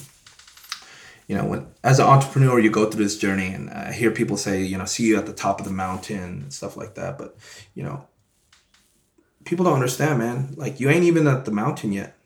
You 1.28 1.36
know 1.36 1.46
when 1.46 1.68
as 1.84 1.98
an 1.98 2.06
entrepreneur 2.06 2.60
you 2.60 2.70
go 2.70 2.90
through 2.90 3.04
this 3.04 3.18
journey 3.18 3.48
and 3.48 3.72
i 3.72 3.92
hear 3.92 4.12
people 4.12 4.38
say 4.38 4.64
you 4.64 4.78
know 4.78 4.86
see 4.86 5.08
you 5.08 5.18
at 5.18 5.26
the 5.26 5.34
top 5.34 5.60
of 5.60 5.66
the 5.66 5.74
mountain 5.74 6.20
and 6.20 6.54
stuff 6.54 6.78
like 6.78 6.94
that 6.96 7.18
but 7.18 7.36
you 7.74 7.82
know 7.82 8.06
people 9.46 9.64
don't 9.64 9.76
understand 9.76 10.20
man. 10.20 10.54
Like 10.58 10.80
you 10.80 10.90
ain't 10.90 11.06
even 11.06 11.28
at 11.28 11.46
the 11.46 11.52
mountain 11.52 11.94
yet. 11.94 12.18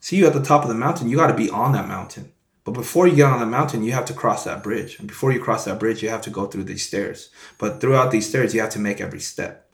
See 0.00 0.16
you 0.16 0.26
at 0.26 0.32
the 0.32 0.42
top 0.42 0.62
of 0.62 0.68
the 0.68 0.74
mountain 0.74 1.08
you 1.08 1.16
got 1.16 1.26
to 1.26 1.34
be 1.34 1.50
on 1.50 1.72
that 1.72 1.88
mountain 1.88 2.32
but 2.66 2.72
before 2.72 3.06
you 3.06 3.14
get 3.14 3.30
on 3.30 3.38
the 3.38 3.46
mountain, 3.46 3.84
you 3.84 3.92
have 3.92 4.06
to 4.06 4.12
cross 4.12 4.42
that 4.42 4.64
bridge. 4.64 4.98
And 4.98 5.06
before 5.06 5.30
you 5.30 5.38
cross 5.38 5.64
that 5.66 5.78
bridge, 5.78 6.02
you 6.02 6.08
have 6.08 6.22
to 6.22 6.30
go 6.30 6.46
through 6.46 6.64
these 6.64 6.84
stairs. 6.84 7.30
But 7.58 7.80
throughout 7.80 8.10
these 8.10 8.28
stairs, 8.28 8.52
you 8.52 8.60
have 8.60 8.70
to 8.70 8.80
make 8.80 9.00
every 9.00 9.20
step. 9.20 9.70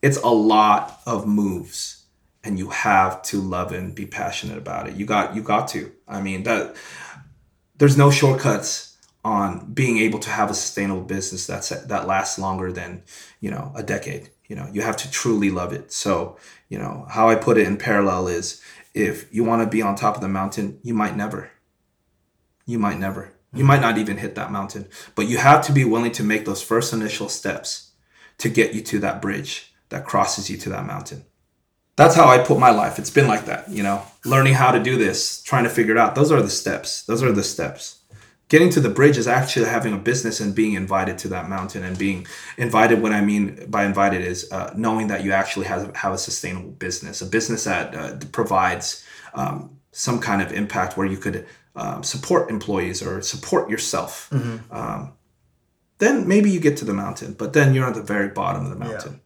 It's 0.00 0.18
a 0.18 0.28
lot 0.28 1.00
of 1.06 1.26
moves 1.26 2.04
and 2.44 2.56
you 2.56 2.70
have 2.70 3.20
to 3.22 3.40
love 3.40 3.72
and 3.72 3.96
be 3.96 4.06
passionate 4.06 4.58
about 4.58 4.88
it. 4.88 4.94
You 4.94 5.06
got 5.06 5.34
you 5.34 5.42
got 5.42 5.66
to. 5.68 5.90
I 6.06 6.20
mean, 6.20 6.44
that 6.44 6.76
there's 7.78 7.98
no 7.98 8.12
shortcuts 8.12 8.96
on 9.24 9.72
being 9.72 9.98
able 9.98 10.20
to 10.20 10.30
have 10.30 10.50
a 10.50 10.54
sustainable 10.54 11.02
business 11.02 11.48
that's 11.48 11.70
that 11.70 12.06
lasts 12.06 12.38
longer 12.38 12.72
than, 12.72 13.02
you 13.40 13.50
know, 13.50 13.72
a 13.74 13.82
decade. 13.82 14.30
You 14.46 14.54
know, 14.54 14.68
you 14.72 14.82
have 14.82 14.98
to 14.98 15.10
truly 15.10 15.50
love 15.50 15.72
it. 15.72 15.92
So, 15.92 16.36
you 16.68 16.78
know, 16.78 17.06
how 17.10 17.28
I 17.28 17.34
put 17.34 17.58
it 17.58 17.66
in 17.66 17.76
parallel 17.76 18.28
is 18.28 18.62
if 18.94 19.34
you 19.34 19.42
want 19.42 19.62
to 19.62 19.68
be 19.68 19.82
on 19.82 19.96
top 19.96 20.14
of 20.14 20.20
the 20.20 20.28
mountain, 20.28 20.78
you 20.84 20.94
might 20.94 21.16
never 21.16 21.50
you 22.66 22.78
might 22.78 22.98
never. 22.98 23.32
You 23.54 23.64
might 23.64 23.82
not 23.82 23.98
even 23.98 24.16
hit 24.16 24.34
that 24.34 24.50
mountain, 24.50 24.88
but 25.14 25.28
you 25.28 25.36
have 25.36 25.64
to 25.66 25.72
be 25.72 25.84
willing 25.84 26.12
to 26.12 26.22
make 26.22 26.44
those 26.44 26.62
first 26.62 26.92
initial 26.92 27.28
steps 27.28 27.90
to 28.38 28.48
get 28.48 28.72
you 28.72 28.80
to 28.82 28.98
that 29.00 29.20
bridge 29.20 29.74
that 29.90 30.06
crosses 30.06 30.48
you 30.48 30.56
to 30.58 30.70
that 30.70 30.86
mountain. 30.86 31.24
That's 31.96 32.14
how 32.14 32.28
I 32.28 32.38
put 32.38 32.58
my 32.58 32.70
life. 32.70 32.98
It's 32.98 33.10
been 33.10 33.28
like 33.28 33.44
that, 33.44 33.68
you 33.68 33.82
know, 33.82 34.02
learning 34.24 34.54
how 34.54 34.72
to 34.72 34.82
do 34.82 34.96
this, 34.96 35.42
trying 35.42 35.64
to 35.64 35.70
figure 35.70 35.92
it 35.92 35.98
out. 35.98 36.14
Those 36.14 36.32
are 36.32 36.40
the 36.40 36.48
steps. 36.48 37.02
Those 37.02 37.22
are 37.22 37.32
the 37.32 37.42
steps. 37.42 37.98
Getting 38.48 38.70
to 38.70 38.80
the 38.80 38.88
bridge 38.88 39.18
is 39.18 39.28
actually 39.28 39.66
having 39.66 39.92
a 39.92 39.98
business 39.98 40.40
and 40.40 40.54
being 40.54 40.72
invited 40.72 41.18
to 41.18 41.28
that 41.28 41.48
mountain 41.48 41.84
and 41.84 41.96
being 41.96 42.26
invited. 42.56 43.02
What 43.02 43.12
I 43.12 43.20
mean 43.20 43.66
by 43.68 43.84
invited 43.84 44.22
is 44.22 44.50
uh, 44.50 44.72
knowing 44.76 45.08
that 45.08 45.24
you 45.24 45.32
actually 45.32 45.66
have, 45.66 45.94
have 45.96 46.14
a 46.14 46.18
sustainable 46.18 46.70
business, 46.70 47.20
a 47.20 47.26
business 47.26 47.64
that 47.64 47.94
uh, 47.94 48.16
provides 48.32 49.04
um, 49.34 49.78
some 49.92 50.18
kind 50.18 50.40
of 50.40 50.52
impact 50.52 50.96
where 50.96 51.06
you 51.06 51.18
could 51.18 51.46
um, 51.74 52.02
support 52.02 52.50
employees 52.50 53.02
or 53.02 53.22
support 53.22 53.70
yourself, 53.70 54.28
mm-hmm. 54.30 54.74
um, 54.74 55.12
then 55.98 56.28
maybe 56.28 56.50
you 56.50 56.60
get 56.60 56.76
to 56.78 56.84
the 56.84 56.94
mountain. 56.94 57.34
But 57.34 57.52
then 57.52 57.74
you're 57.74 57.86
at 57.86 57.94
the 57.94 58.02
very 58.02 58.28
bottom 58.28 58.64
of 58.64 58.70
the 58.70 58.76
mountain, 58.76 59.20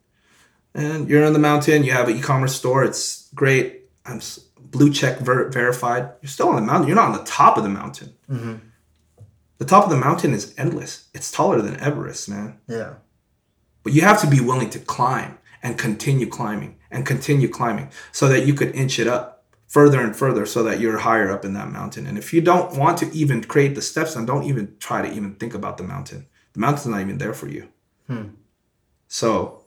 yeah. 0.75 0.83
and 0.83 1.09
you're 1.09 1.25
on 1.25 1.33
the 1.33 1.39
mountain. 1.39 1.85
You 1.85 1.93
have 1.93 2.09
an 2.09 2.17
e-commerce 2.17 2.55
store. 2.55 2.85
It's 2.85 3.29
great. 3.35 3.83
I'm 4.05 4.21
blue 4.59 4.93
check 4.93 5.19
ver- 5.19 5.49
verified. 5.51 6.11
You're 6.23 6.31
still 6.31 6.49
on 6.49 6.57
the 6.57 6.63
mountain. 6.63 6.87
You're 6.89 6.97
not 6.97 7.09
on 7.09 7.19
the 7.19 7.25
top 7.25 7.57
of 7.57 7.63
the 7.63 7.69
mountain. 7.69 8.15
Mm-hmm. 8.31 8.55
The 9.59 9.65
top 9.65 9.85
of 9.85 9.91
the 9.91 9.97
mountain 9.97 10.35
is 10.35 10.55
endless. 10.59 11.09
It's 11.15 11.33
taller 11.33 11.63
than 11.63 11.81
Everest, 11.81 12.29
man. 12.29 12.59
Yeah. 12.69 12.95
But 13.83 13.95
you 13.95 14.03
have 14.03 14.21
to 14.21 14.27
be 14.27 14.41
willing 14.41 14.71
to 14.71 14.79
climb 14.79 15.39
and 15.63 15.79
continue 15.79 16.27
climbing 16.27 16.77
and 16.91 17.07
continue 17.07 17.49
climbing 17.49 17.91
so 18.13 18.29
that 18.29 18.47
you 18.47 18.53
could 18.53 18.75
inch 18.75 18.99
it 18.99 19.07
up 19.07 19.36
further 19.67 20.01
and 20.01 20.15
further 20.15 20.47
so 20.47 20.63
that 20.63 20.81
you're 20.81 20.99
higher 20.99 21.31
up 21.31 21.45
in 21.45 21.55
that 21.55 21.71
mountain. 21.71 22.07
And 22.07 22.17
if 22.17 22.33
you 22.33 22.41
don't 22.41 22.77
want 22.77 22.99
to 22.99 23.13
even 23.13 23.43
create 23.43 23.75
the 23.75 23.83
steps, 23.83 24.15
then 24.15 24.27
don't 24.27 24.45
even 24.45 24.77
try 24.79 25.03
to 25.03 25.13
even 25.13 25.35
think 25.35 25.55
about 25.55 25.77
the 25.77 25.85
mountain. 25.85 26.27
The 26.53 26.61
mountain's 26.61 26.87
not 26.87 27.01
even 27.01 27.19
there 27.19 27.35
for 27.35 27.49
you. 27.49 27.69
Hmm. 28.07 28.29
So 29.09 29.65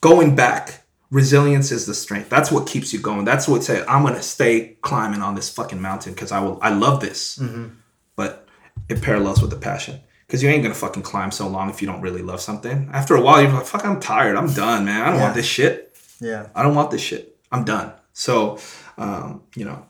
going 0.00 0.36
back, 0.36 0.84
resilience 1.10 1.72
is 1.72 1.86
the 1.86 1.94
strength. 1.94 2.28
That's 2.28 2.52
what 2.52 2.66
keeps 2.66 2.92
you 2.92 2.98
going. 2.98 3.24
That's 3.24 3.48
what 3.48 3.64
say 3.64 3.84
I'm 3.88 4.02
gonna 4.02 4.22
stay 4.22 4.76
climbing 4.82 5.22
on 5.22 5.34
this 5.34 5.48
fucking 5.48 5.80
mountain 5.80 6.12
because 6.12 6.32
I 6.32 6.40
will. 6.40 6.58
I 6.62 6.70
love 6.70 7.00
this. 7.00 7.38
Mm-hmm. 7.38 7.68
But 8.16 8.46
it 8.88 9.02
parallels 9.02 9.40
with 9.40 9.50
the 9.50 9.56
passion. 9.56 10.00
Because 10.26 10.42
you 10.42 10.48
ain't 10.48 10.62
gonna 10.62 10.74
fucking 10.74 11.02
climb 11.02 11.30
so 11.30 11.48
long 11.48 11.70
if 11.70 11.80
you 11.80 11.86
don't 11.86 12.00
really 12.00 12.22
love 12.22 12.40
something. 12.40 12.90
After 12.92 13.14
a 13.14 13.20
while, 13.20 13.42
you're 13.42 13.52
like, 13.52 13.66
"Fuck, 13.66 13.84
I'm 13.84 14.00
tired. 14.00 14.36
I'm 14.36 14.52
done, 14.52 14.84
man. 14.84 15.02
I 15.02 15.06
don't 15.06 15.16
yeah. 15.16 15.22
want 15.22 15.34
this 15.34 15.46
shit. 15.46 15.96
Yeah, 16.20 16.48
I 16.54 16.62
don't 16.62 16.74
want 16.74 16.90
this 16.90 17.02
shit. 17.02 17.36
I'm 17.52 17.64
done." 17.64 17.92
So, 18.14 18.58
um, 18.96 19.42
you 19.54 19.66
know, 19.66 19.84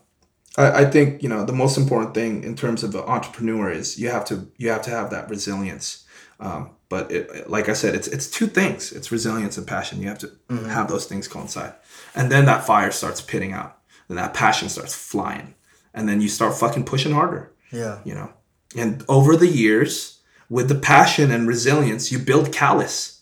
I, 0.57 0.81
I 0.81 0.85
think 0.85 1.23
you 1.23 1.29
know 1.29 1.45
the 1.45 1.53
most 1.53 1.77
important 1.77 2.13
thing 2.13 2.43
in 2.43 2.55
terms 2.55 2.83
of 2.83 2.93
an 2.95 3.01
entrepreneur 3.01 3.71
is 3.71 3.97
you 3.97 4.09
have 4.09 4.25
to 4.25 4.47
you 4.57 4.69
have 4.69 4.81
to 4.83 4.89
have 4.89 5.11
that 5.11 5.29
resilience. 5.29 6.03
Um, 6.39 6.71
but 6.89 7.11
it, 7.11 7.49
like 7.49 7.69
I 7.69 7.73
said, 7.73 7.95
it's 7.95 8.07
it's 8.07 8.29
two 8.29 8.47
things. 8.47 8.91
It's 8.91 9.11
resilience 9.11 9.57
and 9.57 9.65
passion. 9.65 10.01
You 10.01 10.09
have 10.09 10.19
to 10.19 10.27
mm-hmm. 10.49 10.67
have 10.67 10.89
those 10.89 11.05
things 11.05 11.27
coincide, 11.27 11.73
and 12.13 12.31
then 12.31 12.45
that 12.45 12.65
fire 12.65 12.91
starts 12.91 13.21
pitting 13.21 13.53
out. 13.53 13.77
and 14.09 14.17
that 14.17 14.33
passion 14.33 14.69
starts 14.69 14.93
flying. 14.93 15.55
And 15.93 16.09
then 16.09 16.19
you 16.19 16.27
start 16.27 16.57
fucking 16.57 16.83
pushing 16.83 17.13
harder. 17.13 17.53
Yeah. 17.71 17.99
You 18.03 18.15
know. 18.15 18.33
And 18.75 19.05
over 19.07 19.37
the 19.37 19.47
years, 19.47 20.19
with 20.49 20.67
the 20.67 20.75
passion 20.75 21.31
and 21.31 21.47
resilience, 21.47 22.11
you 22.11 22.19
build 22.19 22.51
callous. 22.51 23.21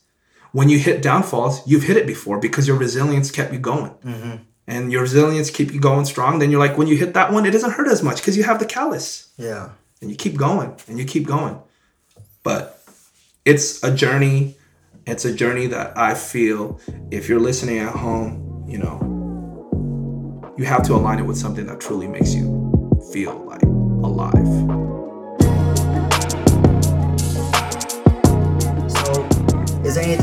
When 0.51 0.69
you 0.69 0.79
hit 0.79 1.01
downfalls, 1.01 1.61
you've 1.67 1.83
hit 1.83 1.97
it 1.97 2.07
before 2.07 2.39
because 2.39 2.67
your 2.67 2.77
resilience 2.77 3.31
kept 3.31 3.53
you 3.53 3.59
going. 3.59 3.91
Mm-hmm. 4.03 4.35
And 4.67 4.91
your 4.91 5.01
resilience 5.01 5.49
keep 5.49 5.73
you 5.73 5.79
going 5.79 6.05
strong. 6.05 6.39
Then 6.39 6.49
you're 6.49 6.59
like, 6.59 6.77
when 6.77 6.87
you 6.87 6.95
hit 6.95 7.13
that 7.15 7.33
one, 7.33 7.45
it 7.45 7.51
doesn't 7.51 7.71
hurt 7.71 7.87
as 7.89 8.01
much 8.01 8.17
because 8.17 8.37
you 8.37 8.43
have 8.43 8.59
the 8.59 8.65
callus 8.65 9.29
Yeah. 9.37 9.69
and 10.01 10.09
you 10.09 10.15
keep 10.15 10.37
going 10.37 10.75
and 10.87 10.97
you 10.97 11.05
keep 11.05 11.27
going. 11.27 11.59
But 12.43 12.81
it's 13.45 13.83
a 13.83 13.93
journey. 13.93 14.55
It's 15.05 15.25
a 15.25 15.33
journey 15.33 15.67
that 15.67 15.97
I 15.97 16.13
feel 16.13 16.79
if 17.11 17.27
you're 17.27 17.41
listening 17.41 17.79
at 17.79 17.93
home, 17.93 18.65
you 18.69 18.77
know, 18.77 19.09
you 20.57 20.63
have 20.65 20.83
to 20.83 20.93
align 20.93 21.19
it 21.19 21.23
with 21.25 21.37
something 21.37 21.65
that 21.65 21.81
truly 21.81 22.07
makes 22.07 22.33
you 22.33 22.45
feel 23.11 23.35
like 23.45 23.63
alive. 23.63 24.47
So, 28.89 29.23
is 29.83 29.95
there 29.95 30.03
anything 30.05 30.13
next 30.13 30.13
for 30.13 30.22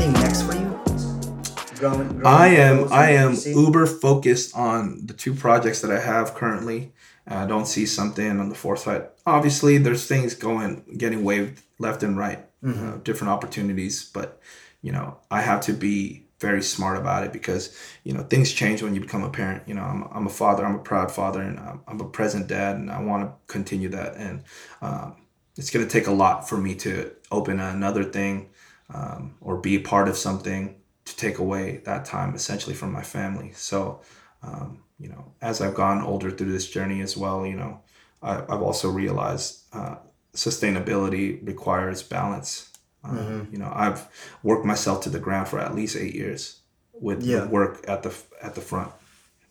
Growing, 1.81 2.07
growing 2.09 2.25
I 2.27 2.47
am 2.49 2.93
I 2.93 3.09
am 3.13 3.33
uber 3.43 3.87
focused 3.87 4.55
on 4.55 5.07
the 5.07 5.13
two 5.13 5.33
projects 5.33 5.81
that 5.81 5.89
I 5.89 5.99
have 5.99 6.35
currently. 6.35 6.93
I 7.25 7.47
don't 7.47 7.65
see 7.65 7.87
something 7.87 8.39
on 8.39 8.49
the 8.49 8.55
foresight. 8.55 9.09
Obviously, 9.25 9.79
there's 9.79 10.05
things 10.05 10.35
going 10.35 10.83
getting 10.95 11.23
waved 11.23 11.63
left 11.79 12.03
and 12.03 12.15
right, 12.15 12.45
uh, 12.63 12.97
different 12.97 13.31
opportunities. 13.31 14.03
But 14.03 14.39
you 14.83 14.91
know, 14.91 15.17
I 15.31 15.41
have 15.41 15.61
to 15.61 15.73
be 15.73 16.27
very 16.39 16.61
smart 16.61 16.97
about 16.97 17.23
it 17.23 17.33
because 17.33 17.75
you 18.03 18.13
know 18.13 18.21
things 18.21 18.51
change 18.51 18.83
when 18.83 18.93
you 18.93 19.01
become 19.01 19.23
a 19.23 19.31
parent. 19.31 19.67
You 19.67 19.73
know, 19.73 19.83
I'm, 19.83 20.03
I'm 20.11 20.27
a 20.27 20.29
father. 20.29 20.63
I'm 20.63 20.75
a 20.75 20.83
proud 20.83 21.11
father, 21.11 21.41
and 21.41 21.57
I'm, 21.59 21.81
I'm 21.87 21.99
a 21.99 22.09
present 22.09 22.45
dad, 22.45 22.75
and 22.75 22.91
I 22.91 23.01
want 23.01 23.23
to 23.23 23.33
continue 23.51 23.89
that. 23.89 24.17
And 24.17 24.43
um, 24.83 25.15
it's 25.57 25.71
going 25.71 25.87
to 25.87 25.91
take 25.91 26.05
a 26.05 26.11
lot 26.11 26.47
for 26.47 26.57
me 26.57 26.75
to 26.75 27.11
open 27.31 27.59
another 27.59 28.03
thing 28.03 28.51
um, 28.93 29.33
or 29.41 29.57
be 29.57 29.77
a 29.77 29.79
part 29.79 30.07
of 30.07 30.15
something 30.15 30.75
to 31.05 31.15
take 31.15 31.39
away 31.39 31.81
that 31.85 32.05
time 32.05 32.35
essentially 32.35 32.75
from 32.75 32.91
my 32.91 33.03
family. 33.03 33.51
So, 33.53 34.01
um, 34.43 34.83
you 34.99 35.09
know, 35.09 35.33
as 35.41 35.61
I've 35.61 35.75
gone 35.75 36.01
older 36.01 36.31
through 36.31 36.51
this 36.51 36.69
journey 36.69 37.01
as 37.01 37.17
well, 37.17 37.45
you 37.45 37.55
know, 37.55 37.81
I, 38.21 38.37
I've 38.37 38.61
also 38.61 38.89
realized 38.89 39.61
uh, 39.73 39.95
sustainability 40.33 41.45
requires 41.47 42.03
balance. 42.03 42.69
Uh, 43.03 43.41
You 43.51 43.57
know, 43.57 43.71
I've 43.73 44.07
worked 44.43 44.65
myself 44.65 45.01
to 45.03 45.09
the 45.09 45.19
ground 45.19 45.47
for 45.47 45.59
at 45.59 45.75
least 45.75 45.95
eight 45.95 46.13
years 46.15 46.61
with, 46.93 47.23
Yeah. 47.23 47.41
with 47.41 47.49
work 47.49 47.85
at 47.87 48.03
the 48.03 48.13
at 48.41 48.53
the 48.53 48.61
front, 48.61 48.91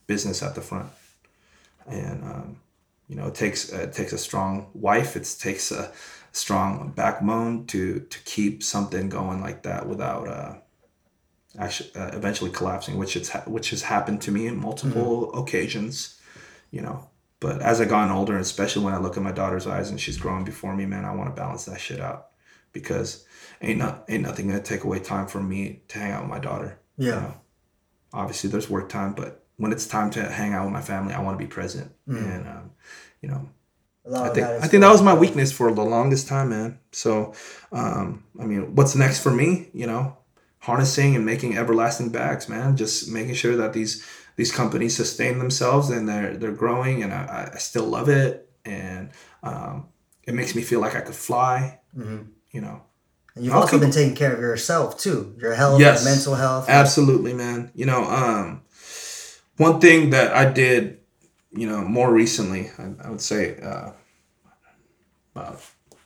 business 0.06 0.42
at 0.42 0.54
the 0.54 0.60
front, 0.60 0.88
and 1.86 2.22
um, 2.24 2.56
you 3.08 3.16
know, 3.16 3.26
it 3.26 3.34
takes 3.34 3.72
uh, 3.72 3.78
it 3.78 3.92
takes 3.92 4.12
a 4.12 4.18
strong 4.18 4.66
wife. 4.72 5.16
It 5.16 5.36
takes 5.40 5.72
a 5.72 5.90
strong 6.32 6.92
backbone 6.94 7.66
to 7.66 8.00
to 8.00 8.18
keep 8.24 8.62
something 8.62 9.08
going 9.08 9.40
like 9.46 9.62
that 9.62 9.88
without 9.88 10.28
uh, 10.28 10.54
actually 11.58 11.90
uh, 11.94 12.10
eventually 12.16 12.50
collapsing, 12.50 12.96
which 12.98 13.16
it's 13.16 13.30
ha- 13.30 13.44
which 13.46 13.70
has 13.70 13.82
happened 13.82 14.22
to 14.22 14.30
me 14.30 14.46
in 14.46 14.56
multiple 14.60 15.32
occasions. 15.34 16.20
You 16.70 16.82
know, 16.82 17.08
but 17.40 17.60
as 17.62 17.80
I 17.80 17.84
gotten 17.84 18.12
older, 18.12 18.32
and 18.34 18.42
especially 18.42 18.84
when 18.84 18.94
I 18.94 18.98
look 18.98 19.16
at 19.16 19.22
my 19.22 19.32
daughter's 19.32 19.66
eyes 19.66 19.90
and 19.90 20.00
she's 20.00 20.16
growing 20.16 20.44
before 20.44 20.74
me, 20.76 20.86
man, 20.86 21.04
I 21.04 21.14
want 21.14 21.34
to 21.34 21.40
balance 21.40 21.64
that 21.64 21.80
shit 21.80 22.00
out 22.00 22.28
because 22.72 23.24
ain't 23.60 23.78
not 23.78 24.04
ain't 24.08 24.22
nothing 24.22 24.48
gonna 24.48 24.62
take 24.62 24.84
away 24.84 25.00
time 25.00 25.26
from 25.26 25.48
me 25.48 25.82
to 25.88 25.98
hang 25.98 26.12
out 26.12 26.22
with 26.22 26.30
my 26.30 26.38
daughter. 26.38 26.78
you 26.96 27.08
Yeah. 27.08 27.20
know. 27.20 27.34
Obviously, 28.12 28.50
there's 28.50 28.68
work 28.70 28.88
time, 28.88 29.14
but 29.14 29.44
when 29.56 29.72
it's 29.72 29.86
time 29.86 30.10
to 30.10 30.28
hang 30.28 30.52
out 30.52 30.64
with 30.64 30.72
my 30.72 30.80
family, 30.80 31.14
I 31.14 31.20
want 31.20 31.38
to 31.38 31.44
be 31.44 31.48
present. 31.48 31.92
And 32.06 32.46
um, 32.48 32.70
you 33.22 33.28
know, 33.28 33.48
I 34.14 34.28
think 34.30 34.46
I 34.46 34.66
think 34.68 34.80
that 34.82 34.90
was 34.90 35.02
my 35.02 35.14
weakness 35.14 35.52
for 35.52 35.72
the 35.72 35.84
longest 35.84 36.26
time, 36.28 36.48
man. 36.50 36.78
So, 36.92 37.34
um, 37.72 38.24
I 38.40 38.44
mean, 38.46 38.74
what's 38.74 38.94
next 38.96 39.22
for 39.22 39.30
me? 39.30 39.68
You 39.72 39.86
know, 39.86 40.16
harnessing 40.60 41.16
and 41.16 41.24
making 41.26 41.56
everlasting 41.56 42.10
bags, 42.10 42.48
man. 42.48 42.76
Just 42.76 43.08
making 43.08 43.34
sure 43.34 43.56
that 43.56 43.72
these 43.72 44.04
these 44.36 44.52
companies 44.52 44.96
sustain 44.96 45.38
themselves 45.38 45.90
and 45.90 46.08
they're 46.08 46.36
they're 46.36 46.52
growing, 46.52 47.02
and 47.02 47.12
I, 47.12 47.50
I 47.54 47.58
still 47.58 47.84
love 47.86 48.08
it, 48.08 48.48
and 48.64 49.10
um, 49.42 49.88
it 50.24 50.34
makes 50.34 50.54
me 50.54 50.62
feel 50.62 50.80
like 50.80 50.94
I 50.96 51.00
could 51.00 51.14
fly. 51.14 51.80
Mhm. 51.96 52.26
You 52.52 52.60
know, 52.62 52.82
And 53.36 53.44
you've 53.44 53.54
I'll 53.54 53.60
also 53.62 53.72
keep- 53.76 53.80
been 53.82 53.90
taking 53.92 54.14
care 54.16 54.32
of 54.34 54.40
yourself 54.40 54.98
too. 54.98 55.34
Your 55.38 55.54
health, 55.54 55.80
Yes. 55.80 56.02
your 56.04 56.12
mental 56.14 56.34
health. 56.34 56.68
Absolutely, 56.68 57.32
man. 57.34 57.70
You 57.74 57.86
know, 57.86 58.04
um, 58.04 58.62
one 59.56 59.80
thing 59.80 60.10
that 60.10 60.34
I 60.34 60.50
did, 60.50 60.98
you 61.52 61.68
know, 61.68 61.82
more 61.82 62.12
recently, 62.12 62.70
I, 62.78 63.06
I 63.06 63.10
would 63.10 63.20
say 63.20 63.58
uh, 63.60 63.90
about 65.34 65.60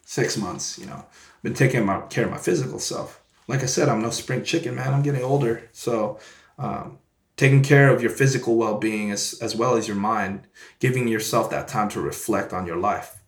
six 0.04 0.36
months, 0.36 0.78
you 0.78 0.86
know, 0.86 0.96
I've 1.06 1.42
been 1.42 1.54
taking 1.54 1.84
my, 1.86 2.00
care 2.02 2.24
of 2.26 2.30
my 2.30 2.38
physical 2.38 2.78
self. 2.78 3.22
Like 3.46 3.62
I 3.62 3.66
said, 3.66 3.88
I'm 3.88 4.02
no 4.02 4.10
spring 4.10 4.42
chicken, 4.42 4.74
man. 4.74 4.94
I'm 4.94 5.02
getting 5.02 5.22
older. 5.22 5.68
So, 5.72 6.18
um, 6.58 6.98
taking 7.36 7.62
care 7.62 7.92
of 7.92 8.00
your 8.00 8.10
physical 8.10 8.56
well 8.56 8.78
being 8.78 9.10
as, 9.10 9.38
as 9.42 9.56
well 9.56 9.76
as 9.76 9.88
your 9.88 9.96
mind, 9.96 10.46
giving 10.78 11.08
yourself 11.08 11.50
that 11.50 11.68
time 11.68 11.88
to 11.90 12.00
reflect 12.00 12.52
on 12.52 12.66
your 12.66 12.76
life 12.76 13.22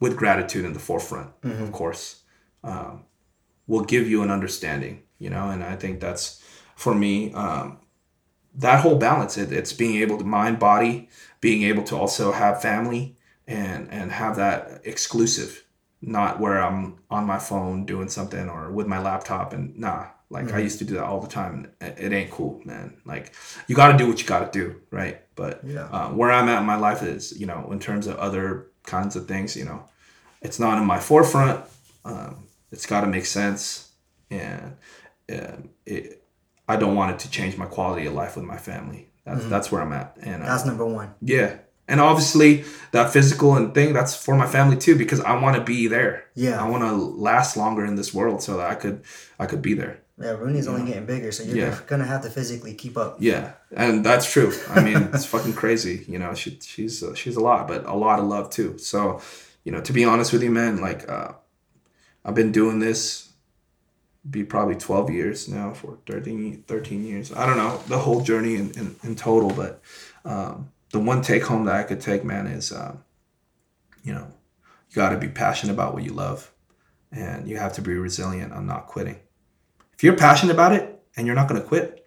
with 0.00 0.16
gratitude 0.16 0.64
in 0.64 0.72
the 0.72 0.78
forefront, 0.80 1.30
of 1.62 1.72
course, 1.72 2.22
um, 2.64 3.04
will 3.66 3.84
give 3.84 4.08
you 4.08 4.22
an 4.22 4.30
understanding, 4.30 5.02
you 5.18 5.30
know, 5.30 5.50
and 5.50 5.62
I 5.62 5.76
think 5.76 6.00
that's 6.00 6.42
for 6.74 6.94
me, 6.94 7.32
um, 7.34 7.78
that 8.54 8.80
whole 8.80 8.96
balance, 8.96 9.36
it, 9.38 9.52
it's 9.52 9.72
being 9.72 10.00
able 10.02 10.18
to 10.18 10.24
mind, 10.24 10.58
body, 10.58 11.08
being 11.40 11.62
able 11.62 11.84
to 11.84 11.96
also 11.96 12.32
have 12.32 12.62
family 12.62 13.16
and, 13.46 13.88
and 13.92 14.10
have 14.10 14.36
that 14.36 14.80
exclusive, 14.84 15.64
not 16.02 16.40
where 16.40 16.62
I'm 16.62 16.98
on 17.10 17.26
my 17.26 17.38
phone 17.38 17.84
doing 17.84 18.08
something 18.08 18.48
or 18.48 18.70
with 18.70 18.86
my 18.86 19.00
laptop 19.00 19.52
and 19.52 19.76
nah, 19.78 20.06
like 20.30 20.52
I 20.52 20.58
used 20.60 20.78
to 20.78 20.84
do 20.84 20.94
that 20.94 21.04
all 21.04 21.20
the 21.20 21.28
time. 21.28 21.70
And 21.80 21.98
it, 21.98 22.12
ain't 22.12 22.30
cool, 22.30 22.60
man. 22.64 22.96
Like 23.04 23.32
you 23.66 23.74
got 23.74 23.92
to 23.92 23.98
do 23.98 24.06
what 24.08 24.20
you 24.20 24.26
got 24.26 24.50
to 24.52 24.58
do. 24.58 24.80
Right. 24.90 25.20
But 25.34 25.60
Yeah. 25.64 25.88
uh, 25.90 26.08
where 26.10 26.30
I'm 26.30 26.48
at 26.48 26.60
in 26.60 26.66
my 26.66 26.76
life 26.76 27.02
is, 27.02 27.38
you 27.38 27.46
know, 27.46 27.68
in 27.72 27.78
terms 27.80 28.06
of 28.06 28.16
other 28.16 28.68
kinds 28.84 29.16
of 29.16 29.26
things, 29.28 29.56
you 29.56 29.64
know, 29.64 29.84
it's 30.40 30.58
not 30.58 30.78
in 30.78 30.86
my 30.86 31.00
forefront. 31.00 31.64
Um, 32.04 32.44
it's 32.72 32.86
got 32.86 33.00
to 33.02 33.06
make 33.08 33.26
sense, 33.26 33.90
and 34.30 34.76
um, 35.30 35.70
it, 35.84 36.22
I 36.68 36.76
don't 36.76 36.94
want 36.94 37.12
it 37.12 37.18
to 37.20 37.30
change 37.30 37.56
my 37.58 37.66
quality 37.66 38.06
of 38.06 38.14
life 38.14 38.36
with 38.36 38.44
my 38.44 38.56
family. 38.56 39.08
That's 39.26 39.44
that's 39.46 39.70
where 39.70 39.82
I'm 39.82 39.92
at, 39.92 40.16
and 40.22 40.42
uh, 40.42 40.46
That's 40.46 40.64
number 40.64 40.86
one. 40.86 41.12
yeah, 41.20 41.58
and 41.90 42.00
obviously 42.00 42.64
that 42.92 43.12
physical 43.12 43.56
and 43.56 43.74
thing 43.74 43.92
that's 43.92 44.14
for 44.16 44.34
my 44.36 44.46
family 44.46 44.76
too 44.76 44.96
because 44.96 45.20
I 45.20 45.40
want 45.40 45.56
to 45.56 45.62
be 45.62 45.86
there. 45.88 46.24
Yeah. 46.34 46.62
I 46.64 46.68
want 46.68 46.82
to 46.84 46.92
last 46.94 47.56
longer 47.56 47.84
in 47.84 47.94
this 47.96 48.12
world 48.14 48.42
so 48.42 48.56
that 48.56 48.70
I 48.70 48.74
could 48.74 49.02
I 49.38 49.46
could 49.46 49.62
be 49.62 49.74
there. 49.74 50.00
Yeah, 50.18 50.32
Rooney's 50.32 50.68
only 50.68 50.86
getting 50.86 51.06
bigger, 51.06 51.32
so 51.32 51.42
you're 51.44 51.56
Yeah. 51.56 51.78
gonna 51.86 52.04
have 52.04 52.22
to 52.22 52.30
physically 52.30 52.74
keep 52.74 52.96
up. 52.98 53.16
Yeah, 53.20 53.52
and 53.74 54.04
that's 54.04 54.30
true. 54.30 54.52
I 54.68 54.80
mean, 54.82 55.08
it's 55.14 55.24
fucking 55.24 55.54
crazy. 55.54 56.04
You 56.06 56.18
know, 56.18 56.34
she 56.34 56.58
she's 56.60 57.02
uh, 57.02 57.14
she's 57.14 57.36
a 57.36 57.40
lot, 57.40 57.66
but 57.66 57.86
a 57.86 57.94
lot 57.96 58.18
of 58.18 58.26
love 58.26 58.50
too. 58.50 58.76
So, 58.78 59.20
you 59.64 59.72
know, 59.72 59.80
to 59.80 59.92
be 59.92 60.04
honest 60.04 60.32
with 60.32 60.42
you, 60.42 60.50
man, 60.50 60.80
like 60.82 61.08
uh, 61.08 61.32
I've 62.24 62.34
been 62.34 62.52
doing 62.52 62.80
this 62.80 63.30
be 64.28 64.44
probably 64.44 64.74
12 64.74 65.10
years 65.10 65.48
now 65.48 65.72
for 65.72 65.96
13, 66.06 66.64
13 66.68 67.04
years. 67.06 67.32
I 67.32 67.46
don't 67.46 67.56
know 67.56 67.80
the 67.88 67.98
whole 67.98 68.20
journey 68.20 68.56
in, 68.56 68.70
in, 68.72 68.96
in 69.02 69.16
total, 69.16 69.48
but 69.50 69.80
um, 70.26 70.68
the 70.92 71.00
one 71.00 71.22
take 71.22 71.44
home 71.44 71.64
that 71.66 71.76
I 71.76 71.82
could 71.82 72.00
take, 72.00 72.24
man, 72.24 72.46
is 72.46 72.72
um, 72.72 73.04
you 74.02 74.12
know, 74.12 74.26
you 74.88 74.96
got 74.96 75.10
to 75.10 75.18
be 75.18 75.28
passionate 75.28 75.72
about 75.72 75.94
what 75.94 76.02
you 76.02 76.12
love, 76.12 76.52
and 77.12 77.48
you 77.48 77.56
have 77.56 77.74
to 77.74 77.82
be 77.82 77.94
resilient 77.94 78.52
on 78.52 78.66
not 78.66 78.86
quitting. 78.86 79.18
If 79.94 80.04
you're 80.04 80.16
passionate 80.16 80.52
about 80.52 80.72
it 80.72 81.02
and 81.16 81.26
you're 81.26 81.36
not 81.36 81.48
going 81.48 81.60
to 81.60 81.66
quit, 81.66 82.00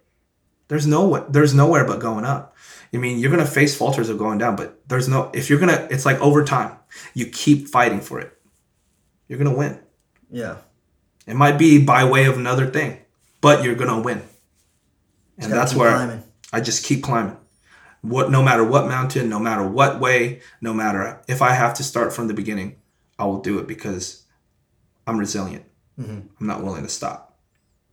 there's 0.68 0.86
no 0.86 1.26
there's 1.28 1.54
nowhere 1.54 1.84
but 1.84 2.00
going 2.00 2.24
up. 2.24 2.56
I 2.92 2.96
mean, 2.96 3.18
you're 3.18 3.30
gonna 3.30 3.46
face 3.46 3.76
falters 3.76 4.08
of 4.08 4.18
going 4.18 4.38
down, 4.38 4.56
but 4.56 4.88
there's 4.88 5.08
no 5.08 5.30
if 5.34 5.50
you're 5.50 5.58
gonna 5.58 5.86
it's 5.90 6.06
like 6.06 6.20
over 6.20 6.44
time. 6.44 6.76
You 7.12 7.26
keep 7.26 7.68
fighting 7.68 8.00
for 8.00 8.20
it. 8.20 8.32
You're 9.26 9.38
gonna 9.38 9.56
win. 9.56 9.80
Yeah. 10.30 10.56
It 11.26 11.34
might 11.34 11.58
be 11.58 11.84
by 11.84 12.04
way 12.04 12.26
of 12.26 12.38
another 12.38 12.66
thing, 12.66 12.98
but 13.40 13.64
you're 13.64 13.74
gonna 13.74 14.00
win. 14.00 14.22
And 15.38 15.52
that's 15.52 15.74
where 15.74 15.90
climbing. 15.90 16.22
I 16.52 16.60
just 16.60 16.84
keep 16.84 17.02
climbing. 17.02 17.36
What 18.04 18.30
no 18.30 18.42
matter 18.42 18.62
what 18.62 18.86
mountain, 18.86 19.30
no 19.30 19.38
matter 19.38 19.66
what 19.66 19.98
way, 19.98 20.42
no 20.60 20.74
matter 20.74 21.22
if 21.26 21.40
I 21.40 21.52
have 21.52 21.72
to 21.74 21.82
start 21.82 22.12
from 22.12 22.28
the 22.28 22.34
beginning, 22.34 22.76
I 23.18 23.24
will 23.24 23.40
do 23.40 23.58
it 23.60 23.66
because 23.66 24.24
I'm 25.06 25.16
resilient. 25.18 25.64
Mhm. 25.98 26.28
I'm 26.38 26.46
not 26.46 26.62
willing 26.62 26.82
to 26.82 26.88
stop. 26.90 27.38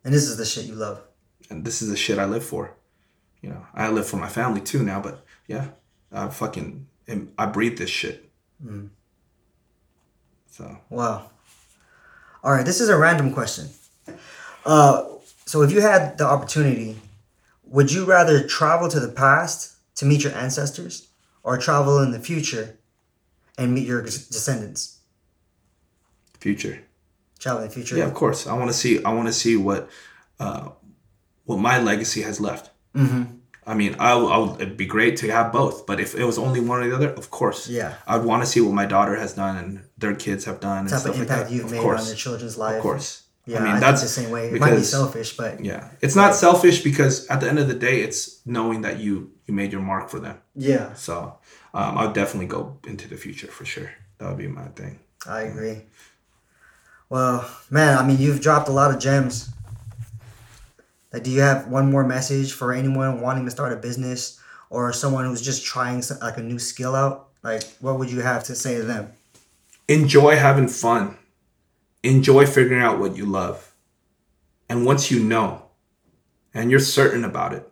And 0.03 0.13
this 0.13 0.23
is 0.27 0.35
the 0.35 0.45
shit 0.45 0.65
you 0.65 0.75
love. 0.75 0.99
and 1.49 1.65
this 1.65 1.81
is 1.81 1.89
the 1.89 1.97
shit 1.97 2.17
I 2.17 2.25
live 2.25 2.43
for. 2.45 2.75
You 3.41 3.49
know, 3.49 3.65
I 3.73 3.89
live 3.89 4.07
for 4.07 4.17
my 4.17 4.29
family 4.29 4.61
too 4.61 4.83
now, 4.83 5.01
but 5.01 5.25
yeah, 5.47 5.65
I 6.11 6.27
fucking 6.29 6.87
I 7.37 7.45
breathe 7.45 7.77
this 7.77 7.89
shit. 7.89 8.29
So 10.49 10.77
Wow. 10.89 11.29
All 12.43 12.51
right, 12.51 12.65
this 12.65 12.81
is 12.81 12.89
a 12.89 12.97
random 12.97 13.33
question. 13.33 13.69
Uh, 14.65 15.03
so 15.45 15.61
if 15.61 15.71
you 15.71 15.81
had 15.81 16.17
the 16.17 16.25
opportunity, 16.25 16.99
would 17.65 17.91
you 17.91 18.05
rather 18.05 18.45
travel 18.47 18.87
to 18.89 18.99
the 18.99 19.09
past 19.09 19.75
to 19.95 20.05
meet 20.05 20.23
your 20.23 20.33
ancestors 20.33 21.09
or 21.43 21.57
travel 21.57 21.99
in 21.99 22.11
the 22.11 22.19
future 22.19 22.79
and 23.57 23.73
meet 23.73 23.87
your 23.87 24.01
descendants? 24.01 24.99
Future. 26.39 26.83
Travel 27.39 27.63
in 27.63 27.67
the 27.67 27.73
future. 27.73 27.97
Yeah, 27.97 28.05
of 28.05 28.13
course. 28.13 28.47
I 28.47 28.53
want 28.53 28.69
to 28.69 28.73
see. 28.75 29.03
I 29.03 29.13
want 29.13 29.27
to 29.27 29.33
see 29.33 29.57
what, 29.57 29.89
uh, 30.39 30.69
what 31.45 31.57
my 31.57 31.79
legacy 31.79 32.21
has 32.21 32.39
left. 32.39 32.71
Mm-hmm. 32.95 33.37
I 33.65 33.75
mean, 33.75 33.95
I, 33.99 34.13
I 34.13 34.55
it'd 34.55 34.77
be 34.77 34.87
great 34.87 35.17
to 35.17 35.31
have 35.31 35.53
both, 35.53 35.85
but 35.85 35.99
if 35.99 36.15
it 36.15 36.23
was 36.23 36.39
only 36.39 36.59
one 36.59 36.81
or 36.81 36.87
the 36.89 36.95
other, 36.95 37.09
of 37.09 37.29
course. 37.29 37.69
Yeah. 37.69 37.93
I'd 38.07 38.23
want 38.23 38.41
to 38.41 38.47
see 38.47 38.59
what 38.59 38.73
my 38.73 38.85
daughter 38.85 39.15
has 39.15 39.33
done 39.33 39.55
and 39.57 39.83
their 39.97 40.15
kids 40.15 40.45
have 40.45 40.59
done. 40.59 40.87
Type 40.87 41.05
of 41.05 41.19
impact 41.19 41.43
like 41.43 41.51
you've 41.51 41.65
of 41.65 41.71
made 41.71 41.81
course. 41.81 42.01
on 42.01 42.07
their 42.07 42.15
children's. 42.15 42.57
Of 42.57 42.81
course. 42.81 43.23
Yeah, 43.51 43.59
I 43.59 43.63
mean 43.63 43.73
I 43.73 43.79
that's 43.79 44.01
the 44.01 44.07
same 44.07 44.29
way. 44.29 44.47
It 44.47 44.53
because, 44.53 44.69
might 44.69 44.77
be 44.77 44.83
selfish, 44.83 45.35
but 45.35 45.63
yeah, 45.63 45.89
it's 45.99 46.15
not 46.15 46.35
selfish 46.35 46.83
because 46.83 47.27
at 47.27 47.41
the 47.41 47.49
end 47.49 47.59
of 47.59 47.67
the 47.67 47.73
day, 47.73 48.01
it's 48.01 48.45
knowing 48.45 48.81
that 48.81 48.99
you 48.99 49.31
you 49.45 49.53
made 49.53 49.73
your 49.73 49.81
mark 49.81 50.09
for 50.09 50.19
them. 50.19 50.37
Yeah. 50.55 50.93
So 50.93 51.37
um, 51.73 51.97
I'll 51.97 52.13
definitely 52.13 52.47
go 52.47 52.77
into 52.87 53.09
the 53.09 53.17
future 53.17 53.47
for 53.47 53.65
sure. 53.65 53.91
That 54.17 54.29
would 54.29 54.37
be 54.37 54.47
my 54.47 54.67
thing. 54.67 54.99
I 55.27 55.41
agree. 55.41 55.81
Well, 57.09 57.49
man, 57.69 57.97
I 57.97 58.07
mean, 58.07 58.19
you've 58.19 58.39
dropped 58.39 58.69
a 58.69 58.71
lot 58.71 58.91
of 58.91 58.99
gems. 58.99 59.49
Like, 61.11 61.23
do 61.23 61.31
you 61.31 61.41
have 61.41 61.67
one 61.67 61.91
more 61.91 62.05
message 62.05 62.53
for 62.53 62.71
anyone 62.71 63.19
wanting 63.19 63.43
to 63.43 63.51
start 63.51 63.73
a 63.73 63.75
business 63.75 64.39
or 64.69 64.93
someone 64.93 65.25
who's 65.25 65.41
just 65.41 65.65
trying 65.65 66.01
some, 66.01 66.19
like 66.19 66.37
a 66.37 66.41
new 66.41 66.57
skill 66.57 66.95
out? 66.95 67.27
Like, 67.43 67.63
what 67.81 67.99
would 67.99 68.09
you 68.09 68.21
have 68.21 68.45
to 68.45 68.55
say 68.55 68.77
to 68.77 68.83
them? 68.83 69.11
Enjoy 69.89 70.37
having 70.37 70.69
fun 70.69 71.17
enjoy 72.03 72.45
figuring 72.45 72.81
out 72.81 72.99
what 72.99 73.17
you 73.17 73.25
love. 73.25 73.73
And 74.69 74.85
once 74.85 75.11
you 75.11 75.21
know 75.21 75.67
and 76.53 76.71
you're 76.71 76.79
certain 76.79 77.23
about 77.23 77.53
it, 77.53 77.71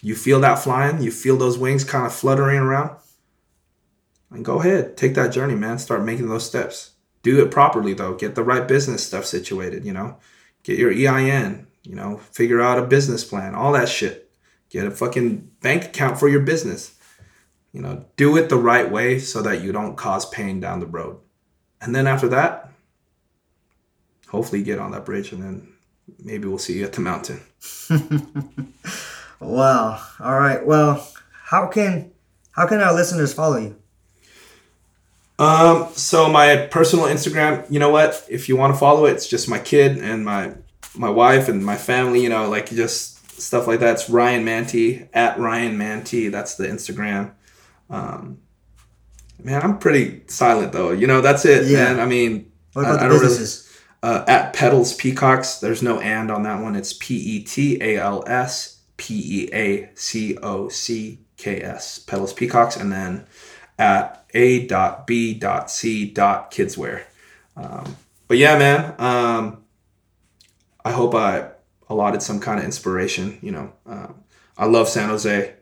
you 0.00 0.14
feel 0.14 0.40
that 0.40 0.60
flying, 0.60 1.02
you 1.02 1.10
feel 1.10 1.36
those 1.36 1.58
wings 1.58 1.82
kind 1.84 2.06
of 2.06 2.14
fluttering 2.14 2.60
around, 2.60 2.98
and 4.30 4.44
go 4.44 4.60
ahead, 4.60 4.96
take 4.96 5.14
that 5.14 5.32
journey, 5.32 5.54
man. 5.54 5.78
Start 5.78 6.04
making 6.04 6.28
those 6.28 6.46
steps. 6.46 6.92
Do 7.22 7.42
it 7.42 7.50
properly, 7.50 7.94
though. 7.94 8.14
Get 8.14 8.34
the 8.34 8.44
right 8.44 8.68
business 8.68 9.06
stuff 9.06 9.24
situated, 9.24 9.84
you 9.84 9.92
know? 9.92 10.18
Get 10.62 10.78
your 10.78 10.92
EIN, 10.92 11.66
you 11.82 11.94
know? 11.94 12.18
Figure 12.18 12.60
out 12.60 12.78
a 12.78 12.86
business 12.86 13.24
plan, 13.24 13.54
all 13.54 13.72
that 13.72 13.88
shit. 13.88 14.30
Get 14.70 14.86
a 14.86 14.90
fucking 14.90 15.50
bank 15.62 15.86
account 15.86 16.20
for 16.20 16.28
your 16.28 16.40
business. 16.40 16.94
You 17.72 17.80
know, 17.80 18.04
do 18.16 18.36
it 18.36 18.48
the 18.48 18.56
right 18.56 18.90
way 18.90 19.18
so 19.18 19.42
that 19.42 19.62
you 19.62 19.72
don't 19.72 19.96
cause 19.96 20.28
pain 20.28 20.60
down 20.60 20.80
the 20.80 20.86
road. 20.86 21.18
And 21.80 21.94
then 21.94 22.06
after 22.06 22.28
that, 22.28 22.67
hopefully 24.28 24.62
get 24.62 24.78
on 24.78 24.92
that 24.92 25.04
bridge 25.04 25.32
and 25.32 25.42
then 25.42 25.68
maybe 26.22 26.46
we'll 26.46 26.58
see 26.58 26.78
you 26.78 26.84
at 26.84 26.92
the 26.92 27.00
mountain. 27.00 27.40
wow. 29.40 30.02
All 30.20 30.38
right. 30.38 30.64
Well, 30.64 31.06
how 31.44 31.66
can 31.66 32.12
how 32.52 32.66
can 32.66 32.80
our 32.80 32.94
listeners 32.94 33.32
follow 33.32 33.58
you? 33.58 33.76
Um, 35.38 35.88
so 35.94 36.28
my 36.28 36.68
personal 36.70 37.06
Instagram, 37.06 37.70
you 37.70 37.78
know 37.78 37.90
what? 37.90 38.26
If 38.28 38.48
you 38.48 38.56
want 38.56 38.74
to 38.74 38.78
follow 38.78 39.06
it, 39.06 39.12
it's 39.12 39.28
just 39.28 39.48
my 39.48 39.58
kid 39.58 39.98
and 39.98 40.24
my 40.24 40.54
my 40.94 41.10
wife 41.10 41.48
and 41.48 41.64
my 41.64 41.76
family, 41.76 42.22
you 42.22 42.28
know, 42.28 42.48
like 42.48 42.68
just 42.68 43.40
stuff 43.40 43.66
like 43.66 43.80
that. 43.80 43.94
It's 43.94 44.10
Ryan 44.10 44.44
Mante 44.44 45.08
at 45.14 45.38
Ryan 45.38 45.78
Mante. 45.78 46.30
That's 46.30 46.56
the 46.56 46.66
Instagram. 46.66 47.32
Um, 47.88 48.38
man, 49.42 49.62
I'm 49.62 49.78
pretty 49.78 50.22
silent 50.26 50.72
though. 50.72 50.90
You 50.90 51.06
know, 51.06 51.20
that's 51.20 51.44
it, 51.44 51.66
yeah. 51.66 51.84
man. 51.84 52.00
I 52.00 52.06
mean, 52.06 52.50
what 52.72 52.82
about 52.82 53.00
I, 53.00 53.08
the 53.08 53.14
businesses? 53.14 53.67
Uh, 54.02 54.24
at 54.28 54.52
Petals 54.52 54.94
Peacocks, 54.94 55.58
there's 55.58 55.82
no 55.82 56.00
and 56.00 56.30
on 56.30 56.44
that 56.44 56.62
one. 56.62 56.76
It's 56.76 56.92
P 56.92 57.16
E 57.16 57.42
T 57.42 57.78
A 57.82 57.98
L 57.98 58.22
S 58.26 58.80
P 58.96 59.14
E 59.44 59.50
A 59.52 59.90
C 59.94 60.36
O 60.38 60.68
C 60.68 61.18
K 61.36 61.60
S. 61.60 61.98
Petals 61.98 62.32
Peacocks, 62.32 62.76
and 62.76 62.92
then 62.92 63.26
at 63.78 64.24
A 64.34 64.66
dot 64.66 65.06
B 65.06 65.34
dot 65.34 65.70
C 65.70 66.08
dot 66.08 66.52
Kidswear. 66.52 67.04
Um, 67.56 67.96
but 68.28 68.38
yeah, 68.38 68.56
man, 68.56 68.94
um, 68.98 69.64
I 70.84 70.92
hope 70.92 71.14
I 71.14 71.50
allotted 71.88 72.22
some 72.22 72.38
kind 72.38 72.58
of 72.58 72.64
inspiration. 72.64 73.38
You 73.42 73.52
know, 73.52 73.72
um, 73.86 74.22
I 74.56 74.66
love 74.66 74.88
San 74.88 75.08
Jose. 75.08 75.54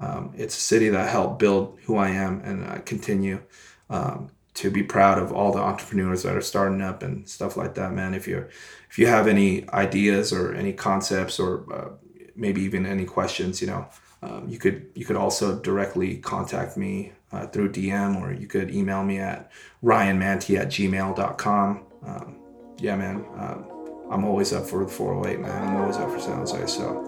Um, 0.00 0.32
it's 0.36 0.56
a 0.56 0.60
city 0.60 0.88
that 0.90 1.08
helped 1.08 1.38
build 1.38 1.78
who 1.84 1.96
I 1.96 2.10
am 2.10 2.40
and 2.40 2.64
I 2.64 2.78
continue. 2.78 3.40
Um, 3.88 4.30
to 4.56 4.70
be 4.70 4.82
proud 4.82 5.18
of 5.18 5.32
all 5.32 5.52
the 5.52 5.60
entrepreneurs 5.60 6.22
that 6.22 6.34
are 6.34 6.40
starting 6.40 6.80
up 6.80 7.02
and 7.02 7.28
stuff 7.28 7.56
like 7.56 7.74
that, 7.74 7.92
man. 7.92 8.14
If 8.14 8.26
you're 8.26 8.48
if 8.90 8.98
you 8.98 9.06
have 9.06 9.26
any 9.26 9.68
ideas 9.70 10.32
or 10.32 10.54
any 10.54 10.72
concepts 10.72 11.38
or 11.38 11.72
uh, 11.72 11.90
maybe 12.34 12.62
even 12.62 12.86
any 12.86 13.04
questions, 13.04 13.60
you 13.60 13.68
know, 13.68 13.86
um, 14.22 14.48
you 14.48 14.58
could 14.58 14.86
you 14.94 15.04
could 15.04 15.16
also 15.16 15.58
directly 15.60 16.16
contact 16.16 16.76
me 16.76 17.12
uh, 17.32 17.46
through 17.46 17.72
DM 17.72 18.20
or 18.20 18.32
you 18.32 18.46
could 18.46 18.70
email 18.70 19.04
me 19.04 19.18
at 19.18 19.50
ryanmante 19.84 20.58
at 20.58 20.68
gmail.com. 20.68 21.86
Um, 22.04 22.36
yeah, 22.78 22.96
man. 22.96 23.26
Um, 23.36 23.66
I'm 24.10 24.24
always 24.24 24.52
up 24.52 24.66
for 24.66 24.84
the 24.84 24.90
408, 24.90 25.40
man. 25.40 25.68
I'm 25.68 25.76
always 25.76 25.96
up 25.96 26.10
for 26.10 26.20
San 26.20 26.38
Jose. 26.38 26.66
So, 26.66 27.02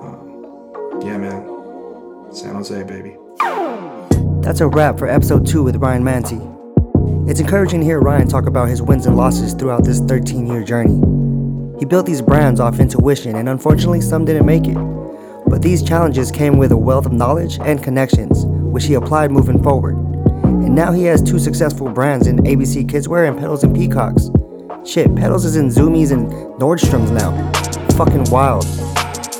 um, 0.00 1.00
yeah, 1.02 1.16
man. 1.16 2.32
San 2.32 2.54
Jose, 2.54 2.82
baby. 2.84 3.16
That's 4.42 4.60
a 4.60 4.68
wrap 4.68 4.98
for 4.98 5.08
episode 5.08 5.46
two 5.46 5.62
with 5.62 5.76
Ryan 5.76 6.04
Mante. 6.04 6.61
It's 7.24 7.38
encouraging 7.38 7.80
to 7.80 7.86
hear 7.86 8.00
Ryan 8.00 8.26
talk 8.26 8.46
about 8.46 8.68
his 8.68 8.82
wins 8.82 9.06
and 9.06 9.16
losses 9.16 9.54
throughout 9.54 9.84
this 9.84 10.00
13 10.00 10.44
year 10.44 10.64
journey. 10.64 10.98
He 11.78 11.84
built 11.84 12.04
these 12.04 12.20
brands 12.20 12.58
off 12.58 12.80
intuition, 12.80 13.36
and 13.36 13.48
unfortunately, 13.48 14.00
some 14.00 14.24
didn't 14.24 14.44
make 14.44 14.66
it. 14.66 14.76
But 15.46 15.62
these 15.62 15.84
challenges 15.84 16.32
came 16.32 16.58
with 16.58 16.72
a 16.72 16.76
wealth 16.76 17.06
of 17.06 17.12
knowledge 17.12 17.60
and 17.60 17.80
connections, 17.80 18.44
which 18.44 18.86
he 18.86 18.94
applied 18.94 19.30
moving 19.30 19.62
forward. 19.62 19.94
And 19.94 20.74
now 20.74 20.90
he 20.90 21.04
has 21.04 21.22
two 21.22 21.38
successful 21.38 21.88
brands 21.88 22.26
in 22.26 22.38
ABC 22.38 22.86
Kidswear 22.86 23.28
and 23.28 23.38
Petals 23.38 23.62
and 23.62 23.74
Peacocks. 23.74 24.28
Shit, 24.84 25.14
Petals 25.14 25.44
is 25.44 25.54
in 25.54 25.68
Zumiez 25.68 26.10
and 26.10 26.28
Nordstrom's 26.60 27.12
now. 27.12 27.30
Fucking 27.96 28.24
wild. 28.32 28.64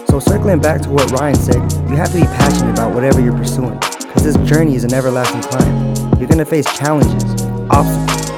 So, 0.08 0.20
circling 0.20 0.60
back 0.60 0.82
to 0.82 0.90
what 0.90 1.10
Ryan 1.10 1.34
said, 1.34 1.72
you 1.90 1.96
have 1.96 2.12
to 2.12 2.20
be 2.20 2.26
passionate 2.26 2.70
about 2.70 2.94
whatever 2.94 3.20
you're 3.20 3.36
pursuing, 3.36 3.74
because 3.98 4.22
this 4.22 4.36
journey 4.48 4.76
is 4.76 4.84
an 4.84 4.94
everlasting 4.94 5.42
climb. 5.42 6.20
You're 6.20 6.28
gonna 6.28 6.44
face 6.44 6.66
challenges, 6.78 7.42
obstacles. 7.72 8.30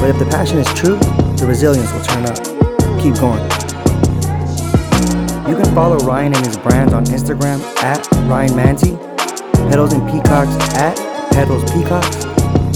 But 0.00 0.10
if 0.10 0.18
the 0.18 0.26
passion 0.26 0.58
is 0.58 0.66
true, 0.74 0.98
the 1.36 1.46
resilience 1.46 1.92
will 1.92 2.02
turn 2.04 2.26
up. 2.26 2.38
Keep 3.00 3.14
going. 3.20 3.42
You 5.48 5.56
can 5.56 5.74
follow 5.74 5.96
Ryan 5.98 6.34
and 6.34 6.46
his 6.46 6.56
brand 6.58 6.92
on 6.92 7.04
Instagram 7.06 7.60
at 7.82 8.06
Ryan 8.28 8.54
Mante, 8.54 8.96
Petals 9.70 9.92
and 9.92 10.02
Peacocks 10.10 10.52
at 10.74 10.96
Petals 11.32 11.64
Peacocks, 11.72 12.24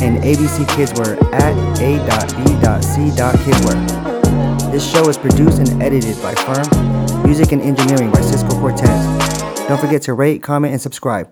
and 0.00 0.18
ABC 0.24 0.64
Kidswear 0.66 1.20
at 1.34 1.54
a.b.c.kidswear. 1.80 2.42
This 4.72 4.90
show 4.90 5.08
is 5.08 5.18
produced 5.18 5.58
and 5.58 5.82
edited 5.82 6.20
by 6.22 6.34
Firm, 6.34 6.66
music 7.24 7.52
and 7.52 7.60
engineering 7.60 8.10
by 8.10 8.20
Cisco 8.22 8.58
Cortez. 8.58 9.06
Don't 9.68 9.80
forget 9.80 10.02
to 10.02 10.14
rate, 10.14 10.42
comment, 10.42 10.72
and 10.72 10.80
subscribe. 10.80 11.30